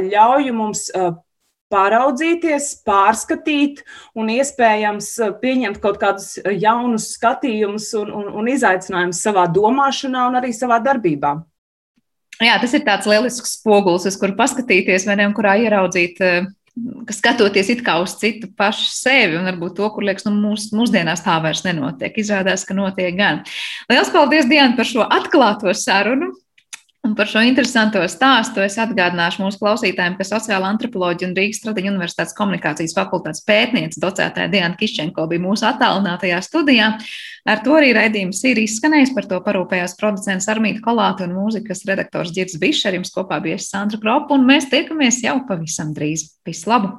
ļauj 0.10 0.52
mums. 0.56 0.90
Uh, 0.96 1.14
Pāraudzīties, 1.74 2.68
pārskatīt 2.86 3.80
un 4.14 4.28
iespējams 4.30 5.08
uh, 5.24 5.32
pieņemt 5.42 5.80
kaut 5.82 5.96
kādus 5.98 6.36
jaunus 6.62 7.08
skatījumus 7.16 7.88
un, 7.98 8.12
un, 8.14 8.28
un 8.30 8.50
izaicinājumus 8.52 9.24
savā 9.26 9.48
domāšanā 9.50 10.28
un 10.30 10.38
arī 10.38 10.52
savā 10.54 10.78
darbībā. 10.86 11.32
Jā, 12.46 12.60
tas 12.62 12.78
ir 12.78 12.84
tāds 12.86 13.10
lielisks 13.10 13.56
spogulis, 13.58 14.06
uz 14.06 14.20
kuru 14.22 14.38
paskatīties, 14.38 15.08
vai 15.10 15.18
ne, 15.18 15.26
un 15.32 15.34
kurā 15.34 15.56
ieraudzīt 15.64 16.22
uh, 16.22 16.46
skatoties 17.14 17.70
it 17.70 17.84
kā 17.86 18.00
uz 18.02 18.16
citu 18.18 18.50
pašu 18.58 18.88
sevi 18.90 19.38
un 19.38 19.46
varbūt 19.50 19.76
to, 19.78 19.90
kur 19.94 20.06
liekas, 20.08 20.26
nu, 20.28 20.34
mūs, 20.38 20.72
mūsdienās 20.76 21.22
tā 21.26 21.38
vairs 21.44 21.64
nenotiek. 21.68 22.16
Izrādās, 22.18 22.66
ka 22.66 22.78
notiek 22.78 23.14
gan. 23.18 23.44
Lielas 23.92 24.12
paldies, 24.14 24.50
Diana, 24.50 24.76
par 24.78 24.90
šo 24.90 25.06
atklāto 25.06 25.74
sarunu. 25.78 26.32
Un 27.04 27.18
par 27.20 27.28
šo 27.28 27.42
interesanto 27.44 28.00
stāstu 28.08 28.62
es 28.64 28.78
atgādināšu 28.80 29.42
mūsu 29.44 29.60
klausītājiem, 29.60 30.14
ka 30.16 30.24
sociāla 30.24 30.70
antropoloģija 30.72 31.28
un 31.28 31.34
Rīgas 31.36 31.60
Stradiņa 31.60 31.92
Universitātes 31.92 32.36
komunikācijas 32.38 32.96
fakultātes 32.96 33.44
pētniece 33.44 34.00
docētāja 34.00 34.48
Diana 34.54 34.80
Kiščenko 34.80 35.26
bija 35.28 35.44
mūsu 35.44 35.68
attālinātajā 35.68 36.40
studijā. 36.48 36.94
Ar 37.44 37.64
to 37.66 37.76
arī 37.76 37.92
raidījums 37.98 38.40
ir 38.48 38.64
izskanējis, 38.64 39.12
par 39.18 39.28
to 39.28 39.42
parūpējās 39.44 39.98
producents 40.00 40.48
Armīta 40.54 40.80
Kolāta 40.86 41.28
un 41.28 41.36
mūzikas 41.36 41.84
redaktors 41.92 42.32
Girds 42.32 42.56
Bišs, 42.62 42.86
ar 42.88 42.96
jums 42.96 43.12
kopā 43.12 43.42
bija 43.44 43.60
Sandra 43.60 44.00
Kropa, 44.00 44.38
un 44.38 44.48
mēs 44.48 44.72
tiekamies 44.72 45.20
jau 45.26 45.42
pavisam 45.50 45.92
drīz. 45.92 46.30
Visu 46.48 46.72
labu! 46.72 46.92